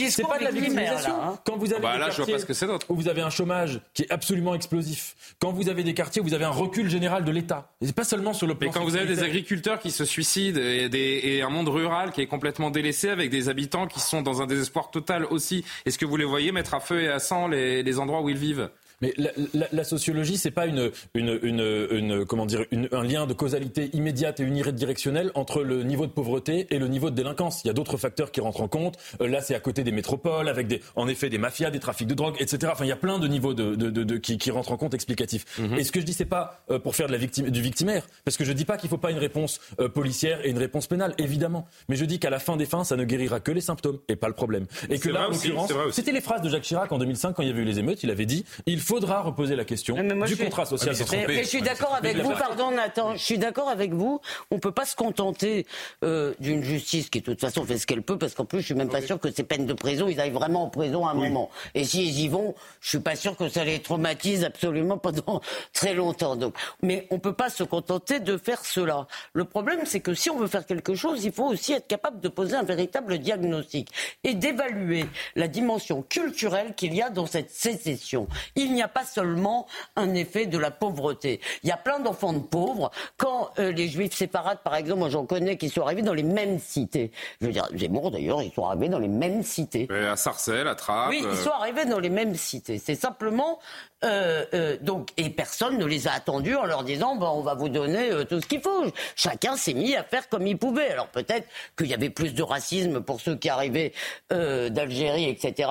[0.10, 1.18] C'est pas de la victimisation.
[1.18, 1.40] Là, hein.
[1.46, 2.88] Quand vous avez bah, des là, quartiers je vois pas ce que c'est d'autre.
[2.90, 5.16] Où vous avez un chômage qui est absolument explosif.
[5.40, 7.72] Quand vous avez des quartiers où vous avez un recul général de l'État.
[7.82, 8.70] Et c'est pas seulement sur le plan.
[8.70, 12.22] Mais quand vous avez des agriculteurs qui se suicident et, et un monde rural qui
[12.22, 16.06] est complètement délaissé avec des habitants qui sont dans un désespoir total aussi, est-ce que
[16.06, 18.70] vous les voyez mettre à feu et à sang les, les endroits où ils vivent
[19.02, 23.26] mais la, la, la sociologie, c'est pas une, une, une, une, comment dire, un lien
[23.26, 27.62] de causalité immédiate et unidirectionnelle entre le niveau de pauvreté et le niveau de délinquance.
[27.64, 28.98] Il y a d'autres facteurs qui rentrent en compte.
[29.22, 32.08] Euh, là, c'est à côté des métropoles, avec des, en effet des mafias, des trafics
[32.08, 32.72] de drogue, etc.
[32.74, 34.94] Enfin, il y a plein de niveaux de, de, de, qui, qui, rentrent en compte
[34.94, 35.46] explicatifs.
[35.60, 35.78] Mm-hmm.
[35.80, 38.06] Et ce que je dis, c'est pas euh, pour faire de la victime, du victimaire,
[38.26, 40.88] parce que je dis pas qu'il faut pas une réponse euh, policière et une réponse
[40.88, 41.68] pénale, évidemment.
[41.90, 44.16] Mais je dis qu'à la fin des fins, ça ne guérira que les symptômes et
[44.16, 44.66] pas le problème.
[44.90, 47.50] Et que là, en l'occurrence, c'était les phrases de Jacques Chirac en 2005 quand il
[47.50, 48.04] y avait eu les émeutes.
[48.04, 50.94] Il avait dit il faudra reposer la question du contrat social.
[51.28, 54.20] Mais, je suis d'accord avec vous, pardon Nathan, je suis d'accord avec vous.
[54.52, 55.66] On peut pas se contenter
[56.04, 58.66] euh, d'une justice qui de toute façon fait ce qu'elle peut, parce qu'en plus je
[58.66, 61.12] suis même pas sûr que ces peines de prison, ils aillent vraiment en prison à
[61.12, 61.50] un moment.
[61.74, 65.42] Et s'ils y vont, je suis pas sûr que ça les traumatise absolument pendant
[65.74, 66.36] très longtemps.
[66.36, 69.08] Donc, mais on peut pas se contenter de faire cela.
[69.32, 72.20] Le problème, c'est que si on veut faire quelque chose, il faut aussi être capable
[72.20, 73.90] de poser un véritable diagnostic
[74.26, 75.06] et d'évaluer
[75.38, 78.28] la dimension culturelle qu'il y a dans cette sécession.
[78.58, 81.40] Il n'y a pas seulement un effet de la pauvreté.
[81.64, 82.92] Il y a plein d'enfants de pauvres.
[83.18, 86.24] Quand euh, les juifs séparades, par exemple, moi j'en connais qui sont arrivés dans les
[86.24, 87.12] mêmes cités.
[87.40, 89.88] Je veux dire, Zemmour d'ailleurs, ils sont arrivés dans les mêmes cités.
[89.92, 91.10] à Sarcelles, à Trappes.
[91.10, 91.36] Oui, ils euh.
[91.36, 92.80] sont arrivés dans les mêmes cités.
[92.80, 93.60] C'est simplement
[94.04, 97.54] euh, euh, donc, et personne ne les a attendus en leur disant bon, on va
[97.54, 98.86] vous donner euh, tout ce qu'il faut.
[99.16, 100.90] Chacun s'est mis à faire comme il pouvait.
[100.90, 101.48] Alors peut-être
[101.78, 103.94] qu'il y avait plus de racisme pour ceux qui arrivaient
[104.30, 105.70] d'Algérie, etc.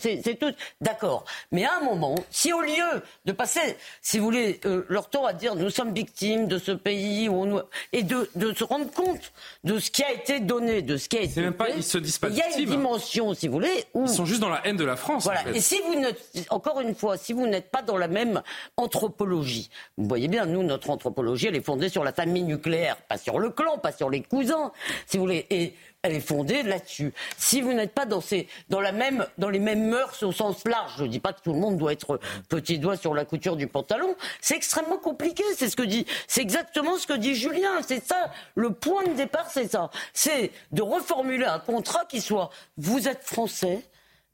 [0.00, 1.24] C'est tout d'accord.
[1.52, 5.32] Mais à un moment, si au lieu de passer, si vous voulez, leur temps à
[5.32, 7.62] dire nous sommes victimes de ce pays où on...
[7.92, 9.32] et de, de, se rendre compte
[9.62, 11.98] de ce qui a été donné, de ce qui a été même pas, ils se
[11.98, 14.48] disent pas Il y a une dimension, si vous voulez, où ils sont juste dans
[14.48, 15.24] la haine de la France.
[15.24, 15.42] Voilà.
[15.54, 16.08] Et si vous ne,
[16.50, 18.42] encore une fois, si vous n'êtes pas dans la même
[18.76, 19.70] anthropologie.
[19.96, 23.38] Vous voyez bien, nous, notre anthropologie, elle est fondée sur la famille nucléaire, pas sur
[23.38, 24.72] le clan, pas sur les cousins,
[25.06, 25.46] si vous voulez.
[25.50, 25.74] Et
[26.04, 27.14] elle est fondée là-dessus.
[27.38, 30.62] Si vous n'êtes pas dans, ces, dans, la même, dans les mêmes mœurs au sens
[30.66, 32.20] large, je ne dis pas que tout le monde doit être
[32.50, 35.42] petit doigt sur la couture du pantalon, c'est extrêmement compliqué.
[35.56, 37.80] C'est ce que dit, c'est exactement ce que dit Julien.
[37.86, 39.90] C'est ça, le point de départ, c'est ça.
[40.12, 43.82] C'est de reformuler un contrat qui soit, vous êtes français,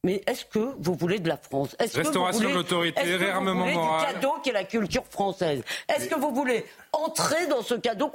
[0.03, 4.09] mais est-ce que vous voulez de la France est-ce Restauration de l'autorité, réarmement moral.
[4.09, 8.11] du cadeau qui est la culture française Est-ce que vous voulez entrer dans ce cadeau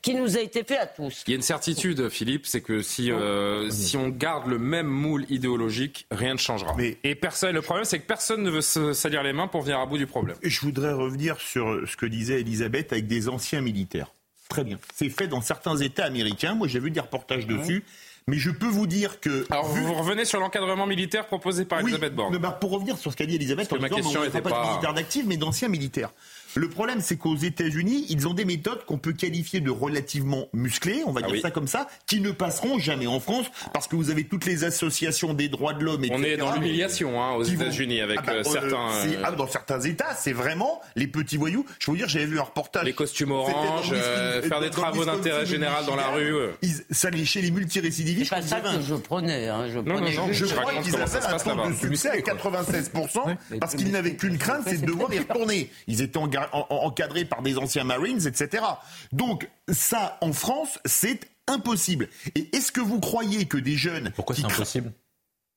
[0.00, 2.80] qui nous a été fait à tous Il y a une certitude, Philippe, c'est que
[2.80, 6.74] si, euh, si on garde le même moule idéologique, rien ne changera.
[6.78, 6.96] Mais...
[7.04, 9.80] Et personne, le problème, c'est que personne ne veut se salir les mains pour venir
[9.80, 10.36] à bout du problème.
[10.42, 14.12] Je voudrais revenir sur ce que disait Elisabeth avec des anciens militaires.
[14.48, 14.78] Très bien.
[14.94, 16.54] C'est fait dans certains États américains.
[16.54, 17.84] Moi, j'ai vu des reportages dessus.
[18.28, 19.46] Mais je peux vous dire que.
[19.50, 22.38] Alors, vous revenez sur l'encadrement militaire proposé par Elisabeth Borne.
[22.60, 24.94] pour revenir sur ce qu'a dit Elisabeth, en ma question n'était pas, pas de militaires
[24.94, 26.10] d'actifs, mais d'anciens militaires.
[26.58, 31.02] Le problème, c'est qu'aux États-Unis, ils ont des méthodes qu'on peut qualifier de relativement musclées,
[31.06, 31.40] on va Ah dire oui.
[31.40, 34.64] ça comme ça, qui ne passeront jamais en France parce que vous avez toutes les
[34.64, 36.04] associations des droits de l'homme.
[36.10, 38.90] On est dans l'humiliation hein, aux vont- États-Unis avec Ah bah, euh, euh, certains.
[39.08, 41.64] euh, ah, dans certains États, c'est vraiment les petits voyous.
[41.78, 42.84] Je veux vous dire, j'avais vu un reportage.
[42.84, 46.34] Les costumes orange, euh, faire des travaux d'intérêt général dans la rue.
[46.62, 49.46] Ils- ça, chez les multirécidivistes, C'est pas ça que je prenais.
[49.48, 49.66] Hein.
[49.72, 53.36] Je, prenais non, non, je Je crois qu'ils avaient un taux de succès à 96%
[53.60, 55.70] parce qu'ils n'avaient qu'une crainte, c'est de devoir y retourner.
[55.86, 58.64] Ils étaient en- en- encadrés par des anciens Marines, etc.
[59.12, 62.08] Donc ça, en France, c'est impossible.
[62.34, 64.12] Et est-ce que vous croyez que des jeunes...
[64.14, 64.92] Pourquoi c'est impossible?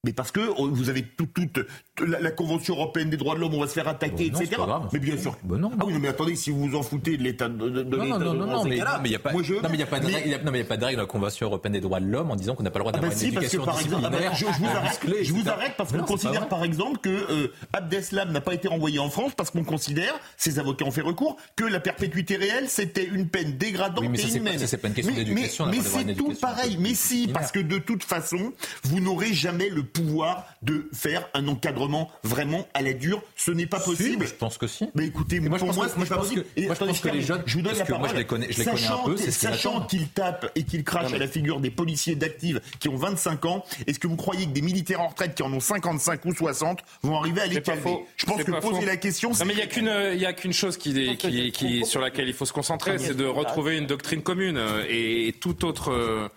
[0.04, 1.60] Mais parce que oh, vous avez tout- toute
[2.00, 4.44] la, la Convention européenne des droits de l'homme, on va se faire attaquer, Bon, non,
[4.44, 4.56] etc.
[4.58, 4.90] grave.
[4.94, 5.38] Mais bien sûr.
[5.44, 7.84] Bon, non, Ah oui, mais attendez, si vous vous en foutez de l'état de, de,
[7.84, 9.80] de Non, non, non, non, mais il n'y a pas, moi, je non, mais il
[9.80, 10.86] y a pas de règle, il y a- non, mais il y a pas de
[10.86, 12.86] règle dans la Convention européenne des droits de l'homme en disant qu'on n'a pas le
[12.86, 14.66] droit Ah bah d'avoir une si, parce que par exemple, ah bah, je, je vous
[14.66, 18.68] arrête, je vous arrête parce qu'on considère par exemple que euh, Abdeslam n'a pas été
[18.68, 22.70] renvoyé en France parce qu'on considère, ses avocats ont fait recours, que la perpétuité réelle
[22.70, 24.22] c'était une peine dégradante Oui, mais et
[24.58, 26.78] ça, c'est pas- une question mais, d'éducation, Mais, c'est tout pareil.
[26.80, 28.52] Mais si, parce que de toute façon,
[28.84, 33.22] vous n'aurez jamais le pouvoir de faire un encadrement vraiment à la dure.
[33.36, 34.26] Ce n'est pas Si, possible.
[34.28, 34.86] je pense que si.
[34.96, 36.44] Mais écoutez, moi, je pour pense moi, que- ce moi, n'est je pas pense possible.
[36.56, 38.00] que- Et moi, je pense que les jeunes- je vous donne parce la que moi,
[38.02, 38.16] parole.
[38.16, 41.14] je les connais- je les connais un Sachant peu, Sachant qu'ils tapent et qu'ils crachent
[41.14, 44.52] à la figure des policiers d'actifs qui ont 25 ans, est-ce que vous croyez que
[44.52, 47.82] des militaires en retraite qui en ont 55 ou 60 vont arriver à les calmer
[47.82, 48.06] faux.
[48.18, 48.86] Je pense que poser faux.
[48.86, 51.52] la question, Non, mais il n'y a qu'une, euh, il a qu'une chose qui, qui,
[51.52, 54.58] qui- sur laquelle il faut se concentrer, c'est de retrouver une doctrine commune.
[54.58, 56.28] euh, Et toute autre euh,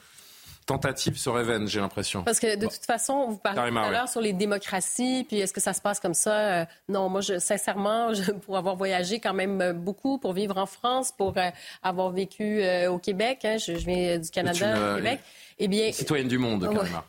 [0.66, 2.22] tentative serait vaine, j'ai l'impression.
[2.22, 5.52] Parce que de toute façon, vous parlez tout à l'heure sur les démocraties, puis est-ce
[5.52, 6.34] que ça se passe comme ça?
[6.34, 10.58] Euh, non, moi, je, sincèrement, je, pour avoir voyagé quand même euh, beaucoup, pour vivre
[10.58, 11.50] en France, pour euh,
[11.82, 15.20] avoir vécu euh, au Québec, hein, je, je viens du Canada, une, du Québec,
[15.58, 15.92] eh bien...
[15.92, 16.74] Citoyenne du monde, Ouais.
[16.74, 17.04] Karima.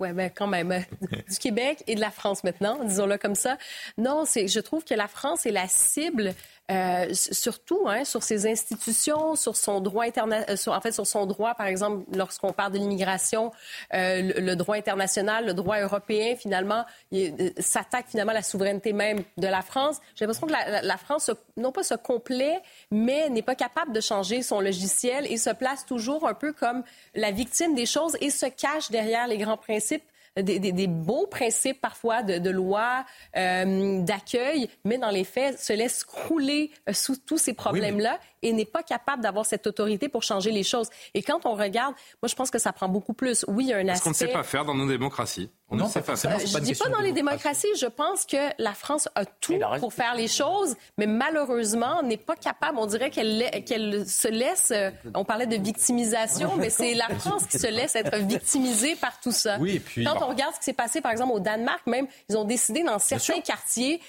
[0.00, 0.82] Oui, ben quand même.
[1.28, 3.58] Du Québec et de la France maintenant, disons-le comme ça.
[3.98, 6.34] Non, c'est, je trouve que la France est la cible,
[6.70, 11.54] euh, surtout hein, sur ses institutions, sur son droit international, en fait sur son droit,
[11.54, 13.50] par exemple, lorsqu'on parle de l'immigration,
[13.92, 19.24] euh, le, droit international, le droit européen, finalement, euh, s'attaque finalement à la souveraineté même
[19.36, 19.98] de la France.
[20.14, 22.60] J'ai l'impression que la, la- France, non pas se complaît,
[22.90, 26.84] mais n'est pas capable de changer son logiciel et se place toujours un peu comme
[27.14, 30.04] la victime des choses et se cache derrière les grands principes
[30.36, 33.04] des, des- des beaux principes parfois de, de loi,
[33.36, 38.52] euh, d'accueil, mais dans les faits se laisse crouler euh, sous tous ces problèmes-là et
[38.52, 40.88] n'est pas capable d'avoir cette autorité pour changer les choses.
[41.14, 43.44] Et quand on regarde, moi je pense que ça prend beaucoup plus.
[43.48, 44.04] Oui, il y a un aspect...
[44.04, 45.50] qu'on ne sait pas faire dans nos démocraties.
[45.72, 47.68] On Non, ne sait pas pas je une dis pas dans les démocratie.
[47.68, 47.80] démocraties.
[47.80, 52.34] Je pense que la France a tout pour faire les choses, mais malheureusement n'est pas
[52.34, 52.78] capable.
[52.78, 54.72] On dirait qu'elle se laisse.
[54.72, 59.20] euh, On parlait de victimisation, mais c'est la France qui se laisse être victimisée par
[59.20, 59.58] tout ça.
[59.60, 62.06] Oui, et puis- quand on regarde ce qui s'est passé, par exemple au Danemark, même
[62.28, 64.00] ils ont décidé dans certains quartiers.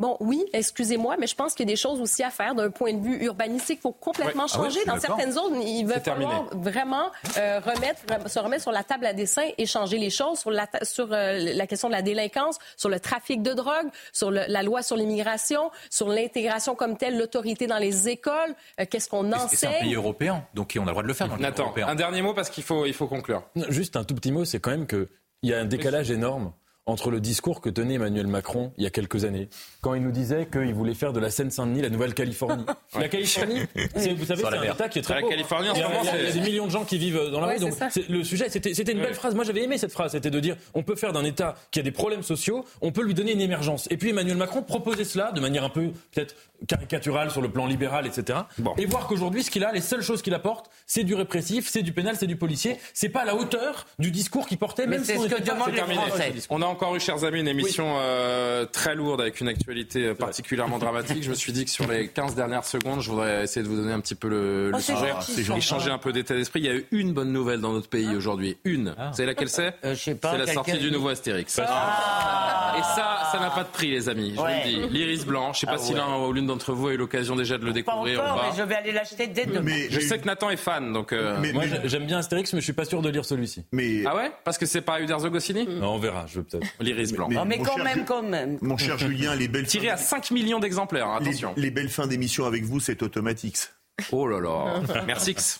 [0.00, 2.70] Bon, oui, excusez-moi, mais je pense qu'il y a des choses aussi à faire d'un
[2.70, 3.78] point de vue urbanistique.
[3.80, 4.50] Il faut complètement Ouais.
[4.54, 4.80] Ah changer.
[4.86, 6.32] dans certaines zones, il va terminé.
[6.54, 8.00] vraiment euh, remettre,
[8.30, 11.38] se remettre sur la table à dessin et changer les choses sur la, sur, euh,
[11.54, 14.96] la question de la délinquance, sur le trafic de drogue, sur le- la loi sur
[14.96, 19.70] l'immigration, sur l'intégration comme telle, l'autorité dans les écoles, euh, qu'est-ce qu'on Et C'est un
[19.70, 19.94] pays enseigne.
[19.96, 22.48] européen, donc on a le droit de le faire dans Nathan, un dernier mot parce
[22.48, 23.42] qu'il faut, il faut conclure.
[23.68, 25.08] Juste un tout petit mot, c'est quand même qu'il
[25.42, 26.52] y a un décalage énorme
[26.86, 29.48] entre le discours que tenait Emmanuel Macron il y a quelques années,
[29.80, 32.64] quand il nous disait qu'il voulait faire de la Seine-Saint-Denis la Nouvelle-Californie.
[32.98, 33.60] La Californie,
[33.94, 34.74] c'est- vous savez, c'est la un mer.
[34.74, 35.30] État qui est très La pauvre.
[35.30, 36.70] Californie, en il y, a, il y a- il y a c'est- des millions de
[36.72, 37.70] gens qui vivent dans la Ouais, rue.
[37.90, 39.14] c'est Donc, le sujet, c'était c'était une belle Ouais.
[39.14, 39.34] phrase.
[39.36, 40.12] Moi, j'avais aimé cette phrase.
[40.12, 43.02] C'était de dire on peut faire d'un État qui a des problèmes sociaux, on peut
[43.02, 43.86] lui donner une émergence.
[43.90, 46.34] Et puis Emmanuel Macron proposait cela de manière un peu peut-être
[46.66, 48.40] caricaturale sur le plan libéral, etc.
[48.58, 48.74] Bon.
[48.76, 51.82] Et voir qu'aujourd'hui, ce qu'il a, les seules choses qu'il apporte, c'est du répressif, c'est
[51.82, 52.76] du pénal, c'est du policier.
[52.94, 55.28] C'est pas à la hauteur du discours qu'il portait, Mais même c'est si on ce
[55.28, 55.94] que était pas- demandent c'est les.
[55.94, 56.32] Français.
[56.50, 60.14] On a encore eu, chers amis, une émission euh, très lourde avec une actualité euh,
[60.14, 61.22] particulièrement dramatique.
[61.22, 63.76] Je me suis dit que sur les 15 dernières secondes, je voudrais essayer de vous
[63.76, 66.58] donner un petit peu le, Oh, c'est sujet gentil, et changer un peu d'état d'esprit.
[66.60, 68.56] Il y a eu une bonne nouvelle dans notre pays aujourd'hui.
[68.64, 68.88] Une.
[68.88, 71.56] Vous savez laquelle c'est Euh, je sais pas, C'est la sortie du nouveau Astérix.
[71.58, 74.32] Et ça, ça n'a pas de prix, les amis.
[74.36, 74.62] Je Ouais.
[74.64, 74.98] vous le dis.
[74.98, 75.52] L'iris blanc.
[75.52, 75.98] Je sais pas Ah si ouais.
[75.98, 78.36] l'un ou l'une d'entre vous a eu l'occasion déjà de le Pas découvrir ou encore,
[78.40, 78.48] pas.
[78.50, 79.60] mais je vais aller l'acheter dès demain.
[79.62, 81.12] Mais, Je sais que Nathan est fan, donc.
[81.12, 83.64] euh, mais- Moi, mais- j'aime bien Astérix, mais je suis pas sûr de lire celui-ci.
[83.72, 84.30] mais- Ah ouais?
[84.44, 86.66] Parce que c'est pas Uderzo Goscinny Non, on verra, je peut-être.
[86.80, 87.28] L'iris blanc.
[87.28, 88.58] Mais- Oh, mais quand cher même, quand même.
[88.62, 91.52] Mon cher Julien, les belles Tiré fins- à 5 millions d'exemplaires, hein, les, attention.
[91.56, 93.72] les belles fins d'émission avec vous, c'est Automatix.
[94.12, 95.02] Oh là là.
[95.06, 95.30] Merci.
[95.32, 95.58] X.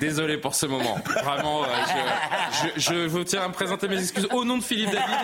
[0.00, 0.98] Désolé pour ce moment.
[1.22, 1.66] Vraiment, euh,
[2.76, 5.16] je, je, je vous tiens à me présenter mes excuses au nom de Philippe David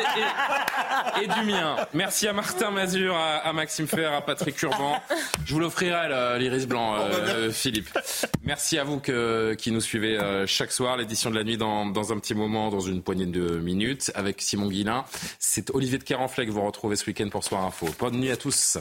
[1.20, 1.77] et, et du mien.
[1.93, 5.01] Merci à Martin Mazur, à, à Maxime Fer, à Patrick Urban.
[5.44, 7.90] Je vous l'offrirai, l'iris blanc, euh, Philippe.
[8.43, 10.97] Merci à vous que, qui nous suivez euh, chaque soir.
[10.97, 14.40] L'édition de la nuit dans, dans un petit moment, dans une poignée de minutes, avec
[14.40, 15.05] Simon Guillain.
[15.39, 17.86] C'est Olivier de Carenfleck que vous retrouvez ce week-end pour Soir Info.
[17.98, 18.78] Bonne nuit à tous.